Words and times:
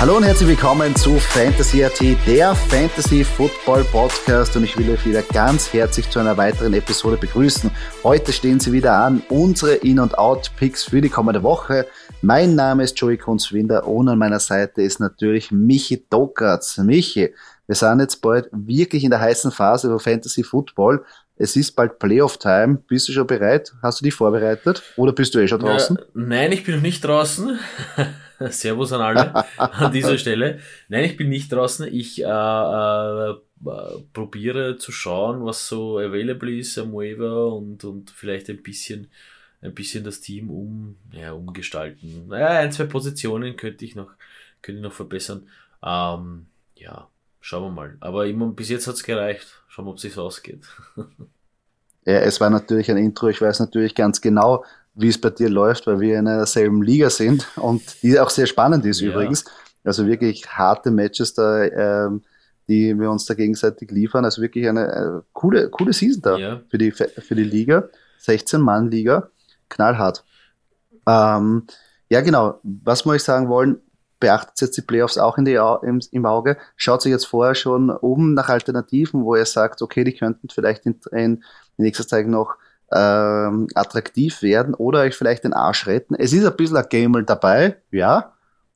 Hallo 0.00 0.16
und 0.16 0.22
herzlich 0.22 0.48
willkommen 0.48 0.96
zu 0.96 1.16
Fantasy 1.18 1.84
AT, 1.84 2.00
der 2.26 2.54
Fantasy 2.54 3.22
Football 3.22 3.84
Podcast 3.84 4.56
und 4.56 4.64
ich 4.64 4.74
will 4.78 4.90
euch 4.90 5.04
wieder 5.04 5.20
ganz 5.20 5.74
herzlich 5.74 6.08
zu 6.08 6.20
einer 6.20 6.38
weiteren 6.38 6.72
Episode 6.72 7.18
begrüßen. 7.18 7.70
Heute 8.02 8.32
stehen 8.32 8.58
sie 8.60 8.72
wieder 8.72 8.94
an, 8.94 9.22
unsere 9.28 9.74
In- 9.74 10.00
und 10.00 10.16
Out-Picks 10.16 10.84
für 10.84 11.02
die 11.02 11.10
kommende 11.10 11.42
Woche. 11.42 11.86
Mein 12.22 12.54
Name 12.54 12.84
ist 12.84 12.98
Joey 12.98 13.18
Kunzwinder 13.18 13.86
und 13.86 14.08
an 14.08 14.16
meiner 14.16 14.40
Seite 14.40 14.80
ist 14.80 15.00
natürlich 15.00 15.52
Michi 15.52 16.02
Dokatz. 16.08 16.78
Michi, 16.78 17.34
wir 17.66 17.74
sind 17.76 18.00
jetzt 18.00 18.22
bald 18.22 18.48
wirklich 18.52 19.04
in 19.04 19.10
der 19.10 19.20
heißen 19.20 19.50
Phase 19.50 19.88
über 19.88 20.00
Fantasy 20.00 20.44
Football. 20.44 21.04
Es 21.36 21.56
ist 21.56 21.72
bald 21.72 21.98
Playoff-Time. 21.98 22.78
Bist 22.88 23.06
du 23.08 23.12
schon 23.12 23.26
bereit? 23.26 23.74
Hast 23.82 24.00
du 24.00 24.04
dich 24.04 24.14
vorbereitet? 24.14 24.82
Oder 24.96 25.12
bist 25.12 25.34
du 25.34 25.40
eh 25.40 25.46
schon 25.46 25.60
draußen? 25.60 25.98
Ja, 25.98 26.04
nein, 26.14 26.52
ich 26.52 26.64
bin 26.64 26.76
noch 26.76 26.82
nicht 26.82 27.04
draußen. 27.04 27.58
Servus 28.50 28.92
an 28.92 29.02
alle 29.02 29.44
an 29.58 29.92
dieser 29.92 30.16
Stelle. 30.16 30.60
Nein, 30.88 31.04
ich 31.04 31.16
bin 31.16 31.28
nicht 31.28 31.52
draußen. 31.52 31.86
Ich 31.92 32.22
äh, 32.22 32.24
äh, 32.24 33.34
probiere 34.12 34.78
zu 34.78 34.92
schauen, 34.92 35.44
was 35.44 35.68
so 35.68 35.98
available 35.98 36.56
ist 36.56 36.78
am 36.78 36.92
Waiver 36.94 37.52
und, 37.52 37.84
und 37.84 38.10
vielleicht 38.10 38.48
ein 38.48 38.62
bisschen, 38.62 39.10
ein 39.60 39.74
bisschen 39.74 40.04
das 40.04 40.20
Team 40.20 40.50
um, 40.50 40.96
ja, 41.12 41.32
umgestalten. 41.32 42.28
Naja, 42.28 42.60
ein, 42.60 42.72
zwei 42.72 42.84
Positionen 42.84 43.56
könnte 43.56 43.84
ich 43.84 43.94
noch, 43.94 44.12
könnte 44.62 44.78
ich 44.78 44.84
noch 44.84 44.94
verbessern. 44.94 45.48
Ähm, 45.82 46.46
ja, 46.76 47.08
schauen 47.40 47.64
wir 47.64 47.70
mal. 47.70 47.96
Aber 48.00 48.26
immer, 48.26 48.46
bis 48.48 48.70
jetzt 48.70 48.86
hat's 48.86 49.04
gereicht. 49.04 49.62
Schauen 49.68 49.84
wir, 49.84 49.90
ob 49.90 50.02
es 50.02 50.18
ausgeht. 50.18 50.64
Ja, 52.06 52.14
es 52.14 52.40
war 52.40 52.48
natürlich 52.48 52.90
ein 52.90 52.96
Intro. 52.96 53.28
Ich 53.28 53.42
weiß 53.42 53.60
natürlich 53.60 53.94
ganz 53.94 54.22
genau, 54.22 54.64
wie 55.00 55.08
es 55.08 55.20
bei 55.20 55.30
dir 55.30 55.48
läuft, 55.48 55.86
weil 55.86 56.00
wir 56.00 56.18
in 56.18 56.26
derselben 56.26 56.82
Liga 56.82 57.10
sind 57.10 57.46
und 57.56 58.02
die 58.02 58.18
auch 58.18 58.30
sehr 58.30 58.46
spannend 58.46 58.84
ist 58.84 59.00
ja. 59.00 59.10
übrigens. 59.10 59.44
Also 59.84 60.06
wirklich 60.06 60.46
harte 60.48 60.90
Matches 60.90 61.34
da, 61.34 61.64
ähm, 61.64 62.22
die 62.68 62.98
wir 62.98 63.10
uns 63.10 63.24
da 63.24 63.34
gegenseitig 63.34 63.90
liefern. 63.90 64.24
Also 64.24 64.42
wirklich 64.42 64.68
eine 64.68 64.86
äh, 64.86 65.22
coole, 65.32 65.70
coole 65.70 65.92
Season 65.92 66.22
da 66.22 66.36
ja. 66.36 66.60
für, 66.68 66.78
die, 66.78 66.92
für 66.92 67.34
die 67.34 67.44
Liga. 67.44 67.88
16-Mann-Liga, 68.20 69.30
knallhart. 69.68 70.24
Ähm, 71.06 71.66
ja, 72.10 72.20
genau. 72.20 72.60
Was 72.62 73.04
muss 73.04 73.16
ich 73.16 73.22
sagen 73.22 73.48
wollen? 73.48 73.80
Beachtet 74.18 74.60
jetzt 74.60 74.76
die 74.76 74.82
Playoffs 74.82 75.16
auch 75.16 75.38
in 75.38 75.46
die, 75.46 75.54
im, 75.54 76.00
im 76.10 76.26
Auge. 76.26 76.58
Schaut 76.76 77.00
sich 77.00 77.10
jetzt 77.10 77.24
vorher 77.24 77.54
schon 77.54 77.88
um 77.88 78.34
nach 78.34 78.50
Alternativen, 78.50 79.24
wo 79.24 79.34
ihr 79.34 79.46
sagt, 79.46 79.80
okay, 79.80 80.04
die 80.04 80.12
könnten 80.12 80.50
vielleicht 80.50 80.84
in, 80.84 81.00
in 81.12 81.42
nächster 81.78 82.06
Zeit 82.06 82.26
noch 82.26 82.56
ähm, 82.92 83.68
attraktiv 83.74 84.42
werden 84.42 84.74
oder 84.74 85.00
euch 85.00 85.16
vielleicht 85.16 85.44
den 85.44 85.52
Arsch 85.52 85.86
retten. 85.86 86.14
Es 86.14 86.32
ist 86.32 86.44
ein 86.44 86.56
bisschen 86.56 86.76
ein 86.76 86.86
Gamel 86.88 87.24
dabei, 87.24 87.76
ja, 87.90 88.32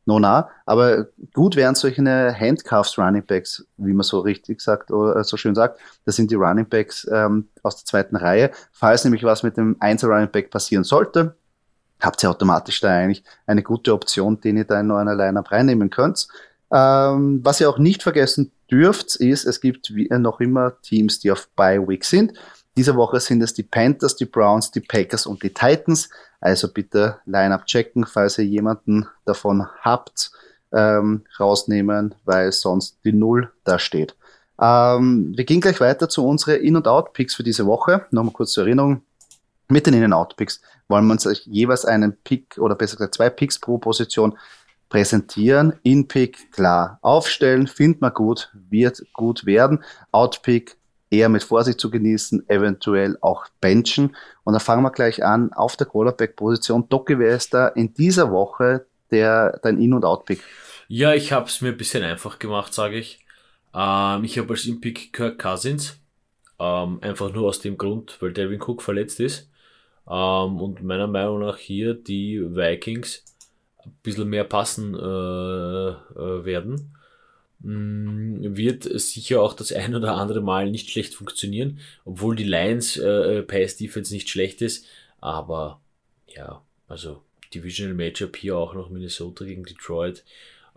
no 0.07 0.19
na, 0.19 0.49
aber 0.67 1.09
gut 1.33 1.57
wären 1.57 1.75
solche 1.75 2.03
Handcuffs 2.03 2.99
Running 2.99 3.25
Backs, 3.27 3.67
wie 3.77 3.93
man 3.93 4.05
so 4.05 4.21
richtig 4.21 4.61
sagt 4.61 4.91
oder 4.91 5.25
so 5.25 5.37
schön 5.37 5.55
sagt. 5.55 5.81
Das 6.05 6.17
sind 6.17 6.31
die 6.31 6.37
Running 6.37 6.69
Backs 6.69 7.09
ähm, 7.11 7.49
aus 7.63 7.77
der 7.77 7.87
zweiten 7.87 8.17
Reihe. 8.17 8.51
Falls 8.73 9.05
nämlich 9.05 9.25
was 9.25 9.43
mit 9.43 9.57
dem 9.57 9.77
Einzel 9.81 10.11
Running 10.11 10.31
Back 10.31 10.51
passieren 10.51 10.85
sollte, 10.85 11.35
habt 12.01 12.23
ihr 12.23 12.31
automatisch 12.31 12.81
da 12.81 12.91
eigentlich 12.91 13.25
eine 13.47 13.63
gute 13.63 13.95
Option, 13.95 14.41
den 14.41 14.59
ihr 14.59 14.65
da 14.65 14.79
in 14.79 14.91
einer 14.91 15.15
Lineup 15.15 15.51
reinnehmen 15.51 15.91
könnt. 15.91 16.29
Ähm, 16.71 17.41
was 17.43 17.61
ihr 17.61 17.71
auch 17.71 17.79
nicht 17.79 18.03
vergessen 18.03 18.53
dürft, 18.71 19.17
ist, 19.17 19.45
es 19.45 19.61
gibt 19.61 19.93
noch 20.11 20.41
immer 20.41 20.81
Teams, 20.83 21.21
die 21.21 21.31
auf 21.31 21.49
Bye 21.57 21.87
Week 21.87 22.05
sind. 22.05 22.33
Diese 22.77 22.97
Woche 22.97 23.21
sind 23.21 23.41
es 23.43 23.55
die 23.55 23.63
Panthers, 23.63 24.17
die 24.17 24.25
Browns, 24.25 24.71
die 24.71 24.81
Packers 24.81 25.27
und 25.27 25.43
die 25.43 25.55
Titans. 25.55 26.09
Also 26.41 26.73
bitte 26.73 27.19
Line-up 27.25 27.67
checken, 27.67 28.05
falls 28.05 28.39
ihr 28.39 28.45
jemanden 28.45 29.07
davon 29.25 29.67
habt, 29.81 30.33
ähm, 30.73 31.25
rausnehmen, 31.39 32.15
weil 32.25 32.51
sonst 32.51 32.99
die 33.05 33.13
Null 33.13 33.53
da 33.63 33.79
steht. 33.79 34.17
Ähm, 34.61 35.33
wir 35.37 35.45
gehen 35.45 35.61
gleich 35.61 35.81
weiter 35.81 36.09
zu 36.09 36.27
unseren 36.27 36.61
In- 36.61 36.77
und 36.77 36.89
Out-Picks 36.89 37.35
für 37.35 37.45
diese 37.45 37.67
Woche. 37.67 38.07
Nochmal 38.11 38.33
kurz 38.33 38.53
zur 38.53 38.65
Erinnerung. 38.65 39.03
Mit 39.69 39.87
den 39.87 39.95
In- 39.95 40.05
und 40.05 40.13
Out-Picks 40.13 40.61
wollen 40.89 41.07
wir 41.07 41.13
uns 41.13 41.29
jeweils 41.47 41.85
einen 41.85 42.17
Pick 42.23 42.59
oder 42.59 42.75
besser 42.75 42.97
gesagt 42.97 43.15
zwei 43.15 43.31
Picks 43.31 43.59
pro 43.59 43.79
Position 43.79 44.37
präsentieren. 44.89 45.75
In-Pick 45.83 46.53
klar 46.53 46.99
aufstellen, 47.03 47.67
findet 47.67 48.01
man 48.01 48.13
gut, 48.13 48.53
wird 48.69 49.03
gut 49.13 49.47
werden. 49.47 49.83
Out-Pick 50.13 50.77
eher 51.15 51.29
mit 51.29 51.45
Vorsicht 51.45 51.81
zu 51.81 51.91
genießen, 51.91 52.49
eventuell 52.49 53.17
auch 53.21 53.47
benchen. 53.61 54.17
Und 54.45 54.53
dann 54.53 54.61
fangen 54.61 54.83
wir 54.83 54.91
gleich 54.91 55.25
an 55.25 55.53
auf 55.53 55.77
der 55.77 55.87
Quarterback-Position. 55.87 56.89
Doki, 56.89 57.19
wer 57.19 57.37
ist 57.37 57.55
da 57.55 57.69
in 57.69 57.95
dieser 57.95 58.31
Woche 58.31 58.87
der, 59.11 59.59
dein 59.63 59.79
In- 59.79 59.95
und 59.95 60.05
Out-Pick? 60.05 60.43
Ja, 60.89 61.15
ich 61.15 61.33
habe 61.33 61.47
es 61.47 61.61
mir 61.61 61.69
ein 61.69 61.77
bisschen 61.77 62.03
einfach 62.03 62.39
gemacht, 62.39 62.75
sage 62.75 62.99
ich. 62.99 63.25
Ähm, 63.75 64.25
ich 64.25 64.39
habe 64.39 64.51
als 64.51 64.67
In-Pick 64.67 65.13
Kirk 65.13 65.39
Cousins. 65.39 65.99
Ähm, 66.59 66.99
einfach 67.01 67.33
nur 67.33 67.49
aus 67.49 67.61
dem 67.61 67.77
Grund, 67.77 68.17
weil 68.21 68.33
Devin 68.33 68.61
Cook 68.61 68.83
verletzt 68.83 69.21
ist. 69.21 69.51
Ähm, 70.09 70.61
und 70.61 70.83
meiner 70.83 71.07
Meinung 71.07 71.41
nach 71.41 71.57
hier 71.57 71.95
die 71.95 72.41
Vikings 72.41 73.25
ein 73.85 73.97
bisschen 74.03 74.29
mehr 74.29 74.45
passen 74.45 74.95
äh, 74.95 74.99
äh, 74.99 76.45
werden. 76.45 76.97
Mm, 77.65 78.57
wird 78.57 78.85
sicher 79.01 79.41
auch 79.41 79.55
das 79.55 79.73
ein 79.73 79.95
oder 79.95 80.17
andere 80.17 80.43
Mal 80.43 80.71
nicht 80.71 80.91
schlecht 80.91 81.15
funktionieren, 81.15 81.81
obwohl 82.05 82.37
die 82.37 82.45
Lions 82.45 82.99
äh, 82.99 83.39
äh, 83.39 83.43
Pass 83.43 83.79
Defense 83.79 84.13
nicht 84.13 84.29
schlecht 84.29 84.61
ist. 84.61 84.87
Aber 85.21 85.81
ja, 86.29 86.63
also 86.89 87.23
Divisional 87.55 87.95
Matchup 87.95 88.37
hier 88.37 88.59
auch 88.59 88.75
noch 88.75 88.91
Minnesota 88.91 89.47
gegen 89.47 89.65
Detroit. 89.65 90.25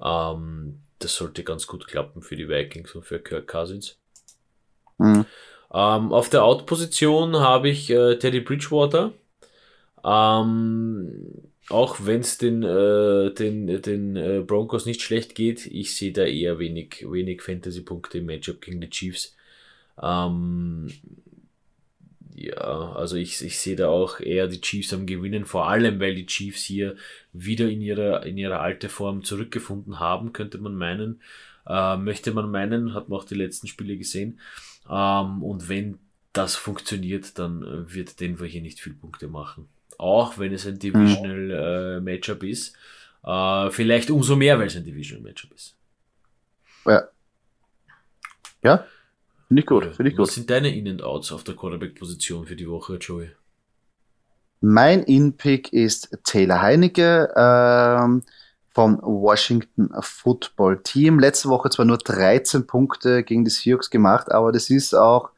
Ähm, 0.01 0.79
das 0.99 1.15
sollte 1.15 1.43
ganz 1.43 1.67
gut 1.67 1.87
klappen 1.87 2.21
für 2.21 2.37
die 2.37 2.47
Vikings 2.47 2.95
und 2.95 3.03
für 3.03 3.19
Kirk 3.19 3.47
Cousins. 3.47 3.97
Mhm. 4.97 5.25
Ähm, 5.73 6.13
auf 6.13 6.29
der 6.29 6.45
Out-Position 6.45 7.35
habe 7.35 7.67
ich 7.67 7.89
äh, 7.89 8.15
Teddy 8.17 8.39
Bridgewater. 8.39 9.11
Ähm, 10.05 11.51
auch 11.69 11.97
wenn 12.05 12.21
es 12.21 12.37
den, 12.37 12.63
äh, 12.63 13.33
den, 13.33 13.81
den 13.81 14.15
äh, 14.15 14.43
Broncos 14.45 14.85
nicht 14.85 15.01
schlecht 15.01 15.35
geht, 15.35 15.65
ich 15.65 15.95
sehe 15.95 16.13
da 16.13 16.23
eher 16.23 16.59
wenig, 16.59 17.05
wenig 17.09 17.41
Fantasy-Punkte 17.41 18.19
im 18.19 18.25
Matchup 18.27 18.61
gegen 18.61 18.79
die 18.79 18.89
Chiefs. 18.89 19.35
Ähm, 20.01 20.87
ja, 22.35 22.93
also 22.93 23.17
ich, 23.17 23.41
ich 23.43 23.59
sehe 23.59 23.75
da 23.75 23.89
auch 23.89 24.19
eher 24.19 24.47
die 24.47 24.61
Chiefs 24.61 24.93
am 24.93 25.05
Gewinnen, 25.05 25.45
vor 25.45 25.67
allem 25.67 25.99
weil 25.99 26.15
die 26.15 26.25
Chiefs 26.27 26.63
hier 26.63 26.95
wieder 27.33 27.67
in 27.69 27.81
ihrer, 27.81 28.25
in 28.25 28.37
ihrer 28.37 28.61
alte 28.61 28.89
Form 28.89 29.23
zurückgefunden 29.23 29.99
haben, 29.99 30.33
könnte 30.33 30.59
man 30.59 30.75
meinen. 30.75 31.21
Äh, 31.67 31.97
möchte 31.97 32.31
man 32.31 32.49
meinen, 32.49 32.93
hat 32.93 33.09
man 33.09 33.19
auch 33.19 33.25
die 33.25 33.35
letzten 33.35 33.67
Spiele 33.67 33.97
gesehen. 33.97 34.39
Ähm, 34.89 35.43
und 35.43 35.67
wenn 35.67 35.99
das 36.31 36.55
funktioniert, 36.55 37.39
dann 37.39 37.91
wird 37.91 38.19
Denver 38.21 38.45
hier 38.45 38.61
nicht 38.61 38.79
viel 38.79 38.93
Punkte 38.93 39.27
machen 39.27 39.67
auch 39.97 40.37
wenn 40.37 40.53
es 40.53 40.65
ein 40.67 40.79
Divisional 40.79 41.97
äh, 41.97 42.01
Matchup 42.01 42.43
ist. 42.43 42.75
Äh, 43.23 43.69
vielleicht 43.71 44.09
umso 44.11 44.35
mehr, 44.35 44.57
weil 44.59 44.67
es 44.67 44.75
ein 44.75 44.83
Divisional 44.85 45.23
Matchup 45.23 45.51
ist. 45.53 45.75
Ja. 46.85 47.07
Ja, 48.63 48.85
finde 49.47 49.61
ich 49.61 49.65
gut. 49.67 49.95
Find 49.95 50.09
ich 50.09 50.15
gut. 50.15 50.27
Was 50.27 50.35
sind 50.35 50.49
deine 50.49 50.75
In- 50.75 50.87
and 50.87 51.01
Outs 51.03 51.31
auf 51.31 51.43
der 51.43 51.55
Quarterback-Position 51.55 52.45
für 52.45 52.55
die 52.55 52.67
Woche, 52.69 52.95
Joey? 52.97 53.29
Mein 54.61 55.03
In-Pick 55.03 55.71
ist 55.71 56.17
Taylor 56.23 56.61
Heinecke 56.61 57.31
ähm, 57.35 58.23
vom 58.73 58.99
Washington 59.03 59.91
Football 60.01 60.81
Team. 60.81 61.19
Letzte 61.19 61.49
Woche 61.49 61.69
zwar 61.69 61.85
nur 61.85 61.99
13 61.99 62.65
Punkte 62.65 63.23
gegen 63.23 63.45
die 63.45 63.51
Seahawks 63.51 63.89
gemacht, 63.91 64.31
aber 64.31 64.51
das 64.51 64.69
ist 64.69 64.93
auch 64.95 65.29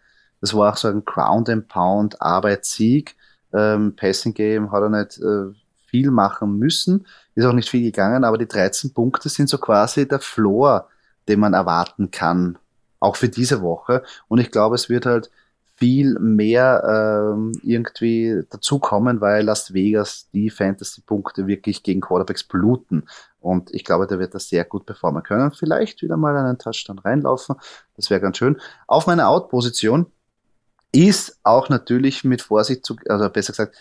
Das 0.41 0.53
war 0.53 0.71
auch 0.71 0.77
so 0.77 0.87
ein 0.87 1.03
Ground 1.03 1.49
and 1.49 1.67
Pound 1.67 2.21
Arbeitssieg. 2.21 3.15
Ähm, 3.53 3.95
Passing 3.95 4.33
Game 4.33 4.71
hat 4.71 4.81
er 4.81 4.89
nicht 4.89 5.17
äh, 5.19 5.53
viel 5.87 6.11
machen 6.11 6.57
müssen, 6.57 7.05
ist 7.35 7.45
auch 7.45 7.53
nicht 7.53 7.69
viel 7.69 7.83
gegangen, 7.83 8.23
aber 8.23 8.37
die 8.37 8.47
13 8.47 8.93
Punkte 8.93 9.29
sind 9.29 9.49
so 9.49 9.57
quasi 9.57 10.07
der 10.07 10.19
Floor, 10.19 10.87
den 11.27 11.39
man 11.39 11.53
erwarten 11.53 12.11
kann, 12.11 12.57
auch 12.99 13.15
für 13.15 13.29
diese 13.29 13.61
Woche. 13.61 14.03
Und 14.27 14.39
ich 14.39 14.51
glaube, 14.51 14.75
es 14.75 14.89
wird 14.89 15.05
halt 15.05 15.31
viel 15.79 16.19
mehr 16.19 16.83
ähm, 17.33 17.53
irgendwie 17.63 18.43
dazukommen, 18.49 19.21
weil 19.21 19.45
Las 19.45 19.73
Vegas 19.73 20.29
die 20.33 20.49
Fantasy-Punkte 20.49 21.47
wirklich 21.47 21.83
gegen 21.83 22.01
Quarterbacks 22.01 22.43
bluten. 22.43 23.05
Und 23.39 23.73
ich 23.73 23.85
glaube, 23.85 24.05
der 24.05 24.19
wird 24.19 24.35
das 24.35 24.49
sehr 24.49 24.65
gut 24.65 24.85
performen 24.85 25.23
können. 25.23 25.51
Vielleicht 25.51 26.01
wieder 26.01 26.17
mal 26.17 26.35
einen 26.35 26.57
Touchdown 26.57 26.99
reinlaufen. 26.99 27.55
Das 27.95 28.09
wäre 28.09 28.19
ganz 28.19 28.37
schön. 28.37 28.59
Auf 28.87 29.07
meiner 29.07 29.29
Out-Position 29.29 30.07
ist 30.91 31.37
auch 31.43 31.69
natürlich 31.69 32.23
mit 32.23 32.41
Vorsicht 32.41 32.85
zu, 32.85 32.95
also 33.07 33.29
besser 33.29 33.53
gesagt, 33.53 33.75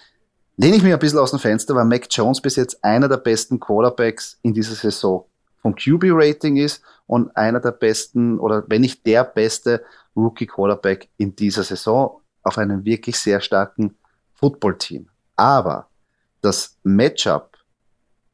lehne 0.56 0.76
ich 0.76 0.82
mich 0.82 0.92
ein 0.92 0.98
bisschen 0.98 1.18
aus 1.18 1.30
dem 1.30 1.40
Fenster, 1.40 1.74
weil 1.74 1.84
Mac 1.84 2.06
Jones 2.10 2.40
bis 2.40 2.56
jetzt 2.56 2.82
einer 2.84 3.08
der 3.08 3.16
besten 3.16 3.58
Quarterbacks 3.58 4.38
in 4.42 4.54
dieser 4.54 4.74
Saison 4.74 5.24
vom 5.60 5.74
QB-Rating 5.74 6.56
ist 6.56 6.82
und 7.06 7.34
einer 7.36 7.60
der 7.60 7.72
besten 7.72 8.38
oder 8.38 8.64
wenn 8.68 8.82
nicht 8.82 9.04
der 9.06 9.24
beste 9.24 9.84
Rookie-Quarterback 10.16 11.08
in 11.16 11.34
dieser 11.34 11.64
Saison 11.64 12.20
auf 12.42 12.58
einem 12.58 12.84
wirklich 12.84 13.18
sehr 13.18 13.40
starken 13.40 13.96
Football-Team. 14.34 15.08
Aber 15.36 15.88
das 16.40 16.76
Matchup 16.82 17.56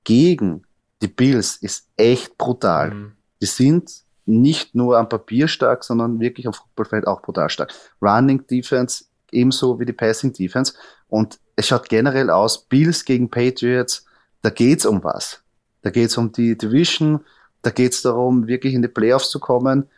gegen 0.05 0.65
die 1.03 1.09
Bills 1.09 1.57
ist 1.57 1.89
echt 1.97 2.37
brutal. 2.39 2.91
Mhm. 2.91 3.13
Die 3.41 3.47
sind 3.47 4.04
nicht 4.27 4.75
nur 4.75 4.99
am 4.99 5.09
Papier 5.09 5.49
stark, 5.49 5.85
sondern 5.85 6.21
wirklich 6.21 6.47
am 6.47 6.55
Footballfeld 6.55 7.07
auch 7.07 7.23
brutal 7.23 7.51
stark. 7.51 7.73
Running 8.01 8.47
Defense 8.47 9.05
ebenso 9.35 9.79
wie 9.79 9.85
die 9.85 9.93
Passing 9.93 10.33
Defense. 10.33 10.75
Und 11.09 11.39
es 11.57 11.67
schaut 11.67 11.89
generell 11.89 12.31
aus, 12.31 12.65
Bills 12.65 13.05
gegen 13.05 13.31
Patriots, 13.31 14.07
da 14.43 14.51
geht's 14.51 14.87
um 14.87 15.05
was. 15.05 15.43
Da 15.83 15.91
geht's 15.91 16.17
um 16.17 16.33
die 16.33 16.57
Division, 16.57 17.21
da 17.63 17.71
geht's 17.71 18.03
darum, 18.03 18.47
wirklich 18.47 18.75
in 18.75 18.83
die 18.83 18.89
Playoffs 18.89 19.31
zu 19.31 19.39
kommen. 19.39 19.89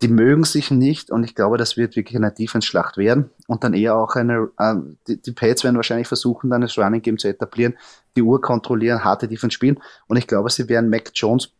Die 0.00 0.08
mögen 0.08 0.44
sich 0.44 0.70
nicht 0.70 1.10
und 1.10 1.24
ich 1.24 1.34
glaube, 1.34 1.58
das 1.58 1.76
wird 1.76 1.96
wirklich 1.96 2.16
eine 2.16 2.30
Defense-Schlacht 2.30 2.98
werden 2.98 3.30
und 3.48 3.64
dann 3.64 3.74
eher 3.74 3.96
auch 3.96 4.14
eine, 4.14 4.48
äh, 4.56 4.74
die, 5.08 5.20
die 5.20 5.32
Pads 5.32 5.64
werden 5.64 5.74
wahrscheinlich 5.74 6.06
versuchen, 6.06 6.50
dann 6.50 6.60
das 6.60 6.78
Running 6.78 7.02
Game 7.02 7.18
zu 7.18 7.26
etablieren, 7.26 7.74
die 8.14 8.22
Uhr 8.22 8.40
kontrollieren, 8.40 9.02
harte 9.02 9.26
Defense 9.26 9.54
spielen 9.54 9.80
und 10.06 10.16
ich 10.16 10.28
glaube, 10.28 10.50
sie 10.50 10.68
werden 10.68 10.88
Mac 10.88 11.10
Jones 11.14 11.50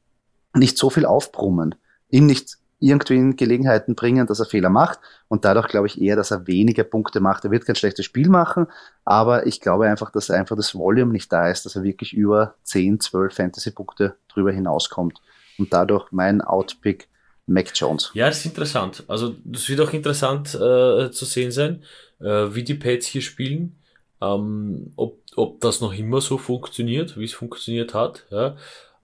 nicht 0.55 0.79
so 0.79 0.89
viel 0.89 1.05
aufbrummen, 1.05 1.75
ihn 2.11 2.27
nicht 2.27 2.59
irgendwie 2.81 3.17
in 3.17 3.37
Gelegenheiten 3.37 3.95
bringen, 3.95 4.27
dass 4.27 4.39
er 4.39 4.47
Fehler 4.47 4.71
macht 4.71 5.01
und 5.27 5.45
dadurch 5.45 5.69
glaube 5.69 5.89
ich 5.89 6.01
eher, 6.01 6.17
dass 6.17 6.31
er 6.31 6.47
weniger 6.47 6.85
Punkte 6.85 7.21
macht. 7.21 7.45
Er 7.45 7.51
wird 7.51 7.67
kein 7.67 7.75
schlechtes 7.75 8.05
Spiel 8.05 8.29
machen, 8.29 8.67
aber 9.05 9.47
ich 9.47 9.61
glaube 9.61 9.87
einfach, 9.87 10.13
dass 10.13 10.31
einfach 10.31 10.57
das 10.57 10.75
Volume 10.75 11.13
nicht 11.13 11.33
da 11.33 11.51
ist, 11.51 11.67
dass 11.67 11.75
er 11.75 11.83
wirklich 11.83 12.13
über 12.13 12.55
10, 12.63 13.01
12 13.01 13.35
Fantasy-Punkte 13.35 14.15
drüber 14.29 14.53
hinauskommt 14.53 15.21
und 15.59 15.73
dadurch 15.73 16.13
mein 16.13 16.41
Outpick 16.41 17.09
Mac 17.47 17.73
Jones. 17.75 18.11
Ja, 18.15 18.27
das 18.27 18.39
ist 18.41 18.47
interessant. 18.47 19.05
Also 19.09 19.35
das 19.45 19.69
wird 19.69 19.81
auch 19.81 19.93
interessant 19.93 20.55
äh, 20.55 21.11
zu 21.11 21.25
sehen 21.25 21.51
sein, 21.51 21.83
äh, 22.21 22.55
wie 22.55 22.63
die 22.63 22.75
Pets 22.75 23.07
hier 23.07 23.23
spielen, 23.23 23.77
ähm, 24.21 24.93
ob, 24.97 25.21
ob 25.35 25.61
das 25.61 25.81
noch 25.81 25.95
immer 25.95 26.21
so 26.21 26.39
funktioniert, 26.39 27.19
wie 27.19 27.25
es 27.25 27.33
funktioniert 27.33 27.95
hat. 27.95 28.27
Ja. 28.31 28.57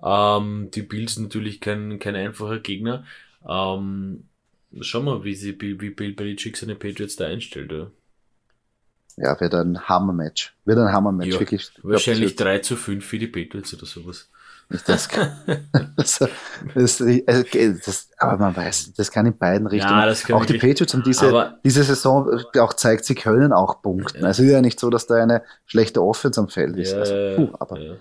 Ähm, 0.04 0.68
die 0.74 0.82
Bills 0.82 1.18
natürlich 1.18 1.60
kein, 1.60 1.98
kein 1.98 2.14
einfacher 2.14 2.58
Gegner. 2.58 3.04
Ähm, 3.48 4.24
schauen 4.80 5.06
wir, 5.06 5.24
wie, 5.24 5.34
sie, 5.34 5.58
wie 5.60 5.90
Bill 5.90 6.12
Belichick 6.12 6.56
seine 6.56 6.74
Patriots 6.74 7.16
da 7.16 7.26
einstellt. 7.26 7.72
Ja, 7.72 7.90
ja 9.16 9.40
wird 9.40 9.54
ein 9.54 9.88
Hammer-Match. 9.88 10.54
Wird 10.66 10.78
ein 10.78 10.92
Hammer-Match, 10.92 11.32
ja, 11.32 11.40
wirklich. 11.40 11.70
Wahrscheinlich 11.82 12.36
glaub, 12.36 12.48
3 12.48 12.58
zu 12.58 12.76
5 12.76 13.04
für 13.04 13.18
die 13.18 13.28
Patriots 13.28 13.72
oder 13.74 13.86
sowas. 13.86 14.28
Das, 14.86 15.08
kann, 15.08 15.30
das, 15.96 16.20
das, 16.74 17.02
das, 17.84 18.08
aber 18.16 18.38
man 18.38 18.56
weiß, 18.56 18.94
das 18.94 19.10
kann 19.10 19.26
in 19.26 19.36
beiden 19.36 19.66
Richtungen. 19.66 20.14
Ja, 20.28 20.34
auch 20.34 20.46
die 20.46 20.58
Patriots 20.58 20.94
und 20.94 21.06
diese, 21.06 21.58
diese 21.62 21.84
Saison 21.84 22.42
auch 22.58 22.72
zeigt, 22.72 23.04
sie 23.04 23.14
können 23.14 23.52
auch 23.52 23.82
punkten. 23.82 24.22
Ja. 24.22 24.26
Also 24.26 24.42
ist 24.42 24.50
ja 24.50 24.62
nicht 24.62 24.80
so, 24.80 24.88
dass 24.88 25.06
da 25.06 25.16
eine 25.16 25.42
schlechte 25.66 26.02
Offense 26.02 26.40
am 26.40 26.48
Feld 26.48 26.76
ist. 26.76 26.92
Ja, 26.92 26.98
also, 26.98 27.36
puh, 27.36 27.56
aber 27.58 27.98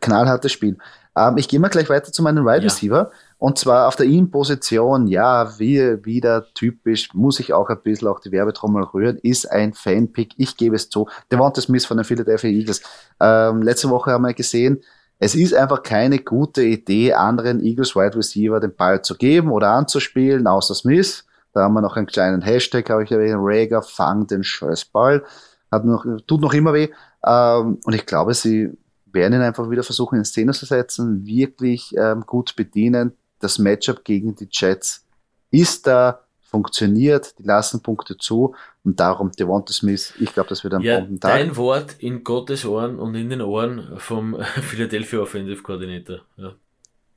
knallhartes 0.00 0.52
Spiel. 0.52 0.76
Ähm, 1.16 1.36
ich 1.36 1.48
gehe 1.48 1.60
mal 1.60 1.68
gleich 1.68 1.88
weiter 1.88 2.12
zu 2.12 2.22
meinem 2.22 2.44
Wide 2.44 2.64
Receiver. 2.64 3.10
Und 3.38 3.58
zwar 3.58 3.88
auf 3.88 3.96
der 3.96 4.06
In-Position, 4.06 5.06
ja, 5.06 5.58
wie 5.58 6.04
wieder 6.04 6.52
typisch, 6.54 7.14
muss 7.14 7.40
ich 7.40 7.52
auch 7.52 7.68
ein 7.70 7.82
bisschen 7.82 8.08
auch 8.08 8.20
die 8.20 8.32
Werbetrommel 8.32 8.84
rühren, 8.84 9.18
ist 9.22 9.50
ein 9.50 9.72
Fanpick. 9.72 10.34
Ich 10.36 10.56
gebe 10.56 10.76
es 10.76 10.90
zu. 10.90 11.08
Devonta 11.32 11.60
Smith 11.60 11.86
von 11.86 11.96
den 11.96 12.04
Philadelphia 12.04 12.50
Eagles. 12.50 12.82
Ähm, 13.18 13.62
letzte 13.62 13.88
Woche 13.88 14.10
haben 14.10 14.22
wir 14.22 14.34
gesehen, 14.34 14.82
es 15.18 15.34
ist 15.34 15.54
einfach 15.54 15.82
keine 15.82 16.18
gute 16.18 16.62
Idee, 16.62 17.12
anderen 17.12 17.60
Eagles 17.60 17.94
Wide 17.94 18.16
Receiver 18.16 18.58
den 18.58 18.74
Ball 18.74 19.02
zu 19.02 19.14
geben 19.14 19.52
oder 19.52 19.68
anzuspielen, 19.68 20.46
außer 20.46 20.74
Smith. 20.74 21.26
Da 21.52 21.62
haben 21.62 21.74
wir 21.74 21.82
noch 21.82 21.96
einen 21.96 22.06
kleinen 22.06 22.42
Hashtag, 22.42 22.88
habe 22.88 23.04
ich 23.04 23.12
erwähnt, 23.12 23.36
Rager, 23.38 23.82
fang 23.82 24.26
den 24.26 24.42
Scheißball. 24.42 25.22
Hat 25.70 25.84
noch, 25.84 26.04
tut 26.26 26.40
noch 26.40 26.54
immer 26.54 26.72
weh. 26.72 26.88
Ähm, 27.24 27.78
und 27.84 27.94
ich 27.94 28.06
glaube, 28.06 28.34
sie 28.34 28.70
werden 29.12 29.34
ihn 29.34 29.42
einfach 29.42 29.70
wieder 29.70 29.82
versuchen, 29.82 30.18
in 30.18 30.24
Szene 30.24 30.52
zu 30.52 30.66
setzen, 30.66 31.26
wirklich 31.26 31.94
ähm, 31.96 32.24
gut 32.26 32.56
bedienen, 32.56 33.12
das 33.38 33.58
Matchup 33.58 34.04
gegen 34.04 34.34
die 34.34 34.48
Jets 34.50 35.04
ist 35.50 35.86
da, 35.86 36.20
funktioniert, 36.50 37.38
die 37.38 37.44
lassen 37.44 37.80
Punkte 37.80 38.16
zu 38.18 38.54
und 38.84 38.98
darum 38.98 39.30
Devonta 39.30 39.72
Smith, 39.72 40.12
ich 40.18 40.34
glaube, 40.34 40.48
das 40.48 40.64
wird 40.64 40.74
ein 40.74 40.80
ja, 40.80 40.98
Bombentag. 40.98 41.30
Dein 41.32 41.56
Wort 41.56 41.94
in 42.00 42.24
Gottes 42.24 42.64
Ohren 42.64 42.98
und 42.98 43.14
in 43.14 43.30
den 43.30 43.40
Ohren 43.40 43.96
vom 43.98 44.36
Philadelphia 44.62 45.20
Offensive 45.20 45.62
Coordinator. 45.62 46.20
Ja. 46.36 46.54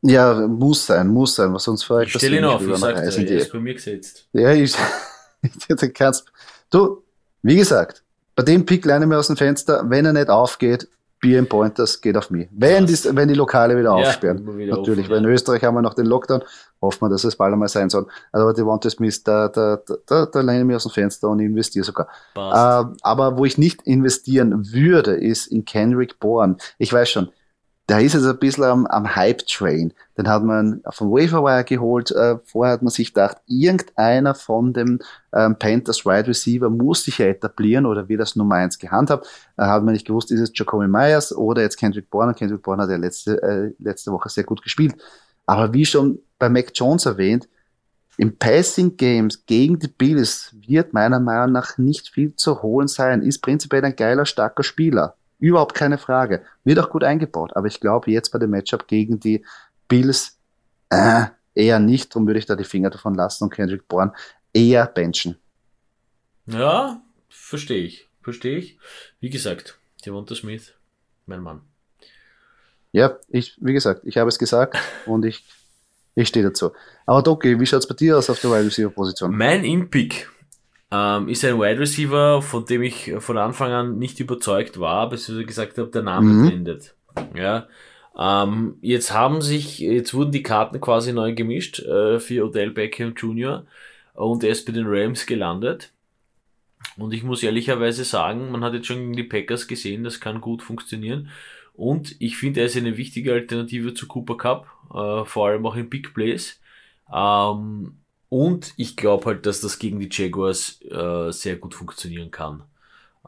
Ja, 0.06 0.48
muss 0.48 0.86
sein, 0.86 1.08
muss 1.08 1.36
sein, 1.36 1.54
was 1.54 1.64
sonst 1.64 1.84
vielleicht. 1.84 2.14
Ich 2.14 2.18
stell 2.18 2.34
ihn 2.34 2.44
auf, 2.44 2.62
ich 2.68 2.76
sag 2.76 2.96
dir, 2.96 3.02
er 3.02 3.38
ist 3.38 3.52
bei 3.54 3.60
mir 3.60 3.74
gesetzt. 3.74 4.28
Ja, 4.34 4.52
ich, 4.52 4.76
ich 5.42 5.94
kannst, 5.94 6.26
du, 6.70 7.02
wie 7.42 7.56
gesagt, 7.56 8.04
bei 8.36 8.44
dem 8.44 8.66
Pick 8.66 8.86
lerne 8.86 9.06
ich 9.06 9.10
mir 9.10 9.18
aus 9.18 9.28
dem 9.28 9.38
Fenster, 9.38 9.90
wenn 9.90 10.06
er 10.06 10.14
nicht 10.14 10.30
aufgeht, 10.30 10.90
Im 11.24 11.48
Pointers 11.48 12.02
geht 12.02 12.18
auf 12.18 12.30
mich. 12.30 12.48
Wenn, 12.52 12.86
die, 12.86 12.94
wenn 13.16 13.28
die 13.28 13.34
Lokale 13.34 13.78
wieder 13.78 13.98
ja, 13.98 14.08
aufsperren. 14.08 14.58
Wieder 14.58 14.78
Natürlich, 14.78 15.06
offen, 15.06 15.12
weil 15.12 15.24
in 15.24 15.30
Österreich 15.30 15.64
haben 15.64 15.76
wir 15.76 15.82
noch 15.82 15.94
den 15.94 16.06
Lockdown. 16.06 16.44
Hoffen 16.82 17.06
wir, 17.06 17.10
dass 17.10 17.24
es 17.24 17.36
bald 17.36 17.54
einmal 17.54 17.70
sein 17.70 17.90
soll. 17.90 18.08
Also 18.32 18.52
die 18.52 18.58
Devonta 18.58 18.90
Smith, 18.90 19.24
da, 19.24 19.48
da, 19.48 19.80
da, 20.06 20.26
da 20.26 20.42
lehne 20.42 20.60
ich 20.60 20.66
mich 20.66 20.76
aus 20.76 20.84
dem 20.84 20.92
Fenster 20.92 21.30
und 21.30 21.40
investiere 21.40 21.86
sogar. 21.86 22.08
Äh, 22.36 22.86
aber 23.02 23.38
wo 23.38 23.46
ich 23.46 23.58
nicht 23.58 23.84
investieren 23.84 24.74
würde, 24.74 25.16
ist 25.16 25.48
in 25.48 25.66
Kendrick 25.66 26.20
Bourne. 26.20 26.58
Ich 26.78 26.92
weiß 26.92 27.10
schon, 27.10 27.30
da 27.88 28.00
ist 28.00 28.16
es 28.16 28.26
ein 28.26 28.40
bisschen 28.40 28.64
am, 28.64 28.86
am 28.86 29.14
Hype-Train. 29.16 29.94
Den 30.18 30.28
hat 30.28 30.44
man 30.44 30.82
vom 30.92 31.12
Waferwire 31.12 31.66
geholt. 31.66 32.12
Äh, 32.12 32.38
vorher 32.46 32.74
hat 32.74 32.82
man 32.82 32.92
sich 32.92 33.14
gedacht, 33.14 33.38
irgendeiner 33.46 34.36
von 34.36 34.72
dem 34.72 35.00
ähm, 35.34 35.58
Panthers 35.58 36.06
Wide 36.06 36.28
Receiver 36.28 36.70
muss 36.70 37.04
sich 37.04 37.18
ja 37.18 37.26
etablieren 37.26 37.86
oder 37.86 38.08
wie 38.08 38.16
das 38.16 38.38
Nummer 38.38 38.56
eins 38.56 38.80
gehandhabt. 38.80 39.28
Äh, 39.58 39.64
hat 39.64 39.84
man 39.84 39.94
nicht 39.94 40.08
gewusst, 40.08 40.32
ist 40.32 40.40
es 40.40 40.52
Jacoby 40.54 40.88
Myers 40.88 41.36
oder 41.36 41.62
jetzt 41.62 41.78
Kendrick 41.78 42.10
Bourne. 42.10 42.34
Kendrick 42.34 42.62
Bourne 42.62 42.84
hat 42.84 42.90
ja 42.90 42.96
letzte, 42.96 43.42
äh, 43.44 43.74
letzte 43.80 44.12
Woche 44.12 44.30
sehr 44.30 44.46
gut 44.46 44.62
gespielt. 44.62 44.96
Aber 45.46 45.74
wie 45.74 45.86
schon 45.86 46.20
bei 46.40 46.48
Mac 46.48 46.72
Jones 46.74 47.06
erwähnt, 47.06 47.50
im 48.18 48.38
Passing 48.38 48.96
Games 48.96 49.46
gegen 49.46 49.80
die 49.80 49.88
Bills 49.88 50.56
wird 50.66 50.94
meiner 50.94 51.20
Meinung 51.20 51.52
nach 51.52 51.78
nicht 51.78 52.10
viel 52.10 52.36
zu 52.36 52.62
holen 52.62 52.88
sein. 52.88 53.24
Ist 53.24 53.42
prinzipiell 53.42 53.84
ein 53.84 53.96
geiler, 53.96 54.26
starker 54.26 54.64
Spieler. 54.64 55.16
Überhaupt 55.44 55.74
keine 55.76 55.98
Frage. 55.98 56.46
Wird 56.64 56.80
auch 56.80 56.90
gut 56.90 57.04
eingebaut. 57.04 57.52
Aber 57.58 57.68
ich 57.68 57.82
glaube, 57.82 58.10
jetzt 58.10 58.30
bei 58.30 58.40
dem 58.40 58.52
Matchup 58.52 58.88
gegen 58.88 59.20
die 59.20 59.44
Bills 59.90 60.40
äh, 60.90 61.26
eher 61.54 61.80
nicht. 61.80 62.16
Darum 62.16 62.26
würde 62.28 62.40
ich 62.40 62.46
da 62.46 62.56
die 62.56 62.64
Finger 62.64 62.90
davon 62.90 63.14
lassen 63.14 63.44
und 63.44 63.54
Kendrick 63.54 63.86
Bourne 63.90 64.14
eher 64.54 64.88
benchen. 64.88 65.36
Ja, 66.46 67.02
verstehe 67.28 67.84
ich. 67.84 68.08
Verstehe 68.22 68.58
ich. 68.58 68.78
Wie 69.20 69.30
gesagt, 69.30 69.78
Devonta 70.06 70.34
Smith, 70.34 70.76
mein 71.26 71.42
Mann. 71.42 71.60
Ja, 72.94 73.18
ich, 73.28 73.58
wie 73.60 73.74
gesagt, 73.74 74.04
ich 74.06 74.16
habe 74.16 74.30
es 74.30 74.40
gesagt 74.40 74.78
und 75.06 75.26
ich, 75.26 75.44
ich 76.16 76.30
stehe 76.30 76.46
dazu. 76.46 76.72
Aber 77.06 77.22
Doki, 77.22 77.60
wie 77.60 77.66
schaut 77.66 77.82
es 77.82 77.88
bei 77.88 77.96
dir 77.96 78.18
aus 78.18 78.30
auf 78.30 78.40
der 78.40 78.50
Wide 78.50 78.68
Receiver 78.68 78.92
Position? 78.92 79.36
Mein 79.36 79.66
In-Pick 79.66 80.30
ähm, 80.94 81.28
ist 81.28 81.44
ein 81.44 81.60
Wide 81.60 81.80
Receiver, 81.80 82.42
von 82.42 82.66
dem 82.66 82.84
ich 82.84 83.14
von 83.18 83.38
Anfang 83.38 83.72
an 83.72 83.98
nicht 83.98 84.20
überzeugt 84.20 84.80
war, 84.80 85.12
ich 85.12 85.48
gesagt 85.48 85.78
habe, 85.78 85.90
der 85.90 86.04
Name 86.04 86.28
mhm. 86.28 86.48
blendet. 86.48 86.96
Ja. 87.36 87.68
Ähm, 88.16 88.76
jetzt 88.82 89.12
haben 89.12 89.42
sich, 89.42 89.80
jetzt 89.80 90.14
wurden 90.14 90.32
die 90.32 90.44
Karten 90.44 90.80
quasi 90.80 91.12
neu 91.12 91.34
gemischt 91.34 91.80
äh, 91.80 92.20
für 92.20 92.46
Odell 92.46 92.70
Beckham 92.70 93.16
Jr. 93.16 93.66
und 94.14 94.44
er 94.44 94.52
ist 94.52 94.68
bei 94.68 94.72
den 94.72 94.86
Rams 94.86 95.26
gelandet. 95.26 95.92
Und 96.98 97.14
ich 97.14 97.24
muss 97.24 97.42
ehrlicherweise 97.42 98.04
sagen, 98.04 98.52
man 98.52 98.64
hat 98.64 98.74
jetzt 98.74 98.86
schon 98.86 98.98
gegen 98.98 99.16
die 99.16 99.24
Packers 99.24 99.68
gesehen, 99.68 100.04
das 100.04 100.20
kann 100.20 100.42
gut 100.42 100.62
funktionieren. 100.62 101.30
Und 101.74 102.16
ich 102.20 102.38
finde, 102.38 102.60
er 102.60 102.68
ist 102.68 102.78
eine 102.78 102.98
wichtige 102.98 103.34
Alternative 103.34 103.96
zu 103.96 104.08
Cooper 104.08 104.38
Cup, 104.38 104.68
äh, 104.94 105.26
vor 105.26 105.48
allem 105.48 105.66
auch 105.66 105.76
in 105.76 105.90
Big 105.90 106.14
Plays. 106.14 106.62
Ähm, 107.12 108.03
Und 108.34 108.74
ich 108.78 108.96
glaube 108.96 109.28
halt, 109.28 109.46
dass 109.46 109.62
das 109.62 109.78
gegen 109.78 110.00
die 110.00 110.10
Jaguars 110.12 110.82
äh, 110.90 111.32
sehr 111.32 111.56
gut 111.56 111.76
funktionieren 111.76 112.32
kann. 112.32 112.64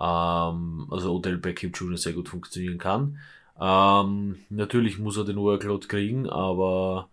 Ähm, 0.02 0.88
also 0.90 1.14
Odell 1.14 1.38
Beckham 1.38 1.70
Jr. 1.74 1.96
sehr 1.96 2.14
gut 2.14 2.28
funktionieren 2.28 2.80
kann. 2.80 3.20
Ähm, 3.62 4.40
natürlich 4.50 4.98
muss 4.98 5.16
er 5.16 5.24
den 5.24 5.38
Workload 5.38 5.88
kriegen, 5.88 6.28
aber 6.28 7.08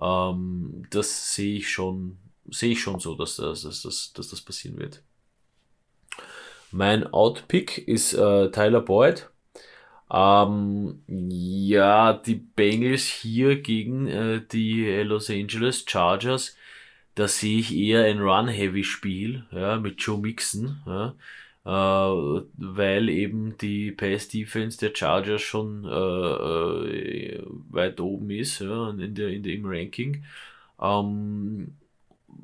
ähm, 0.00 0.84
das 0.90 1.34
sehe 1.34 1.56
ich 1.56 1.68
schon, 1.68 2.16
sehe 2.48 2.70
ich 2.70 2.80
schon 2.80 3.00
so, 3.00 3.16
dass 3.16 3.34
das, 3.34 3.62
dass, 3.62 3.82
dass, 3.82 4.12
dass 4.12 4.28
das 4.28 4.40
passieren 4.40 4.78
wird. 4.78 5.02
Mein 6.70 7.12
Outpick 7.12 7.88
ist 7.88 8.12
äh, 8.12 8.52
Tyler 8.52 8.82
Boyd. 8.82 9.28
Ähm, 10.12 11.02
ja, 11.08 12.12
die 12.12 12.36
Bengals 12.36 13.02
hier 13.02 13.60
gegen 13.60 14.06
äh, 14.06 14.42
die 14.52 14.84
Los 15.02 15.28
Angeles 15.28 15.84
Chargers, 15.88 16.54
da 17.14 17.28
sehe 17.28 17.58
ich 17.58 17.74
eher 17.74 18.04
ein 18.04 18.20
Run-Heavy-Spiel 18.20 19.44
ja, 19.52 19.78
mit 19.78 20.00
Joe 20.00 20.18
Mixon. 20.18 20.82
Ja 20.86 21.14
äh, 21.64 21.70
weil 21.70 23.08
eben 23.08 23.56
die 23.58 23.92
Pass-Defense 23.92 24.78
der 24.78 24.94
Chargers 24.94 25.42
schon 25.42 25.84
äh, 25.84 27.36
äh, 27.36 27.42
weit 27.70 28.00
oben 28.00 28.30
ist 28.30 28.60
ja, 28.60 28.90
in 28.90 29.14
der, 29.14 29.28
in 29.28 29.42
der, 29.42 29.54
im 29.54 29.64
Ranking. 29.64 30.24
Ähm, 30.80 31.74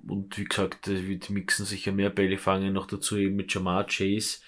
und 0.06 0.38
wie 0.38 0.44
gesagt, 0.44 0.86
wird 0.86 1.30
Mixen 1.30 1.66
sicher 1.66 1.92
mehr 1.92 2.10
Bälle 2.10 2.38
fangen, 2.38 2.72
noch 2.72 2.86
dazu 2.86 3.16
eben 3.16 3.36
mit 3.36 3.52
Jamar 3.52 3.86
Chase. 3.86 4.38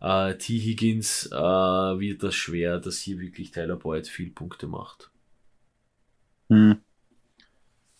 Äh, 0.00 0.36
T. 0.36 0.58
Higgins 0.58 1.26
äh, 1.26 1.36
wird 1.36 2.22
das 2.22 2.34
schwer, 2.34 2.78
dass 2.78 2.98
hier 2.98 3.20
wirklich 3.20 3.50
Tyler 3.50 3.76
Boyd 3.76 4.08
viel 4.08 4.30
Punkte 4.30 4.66
macht. 4.66 5.10
Hm. 6.48 6.80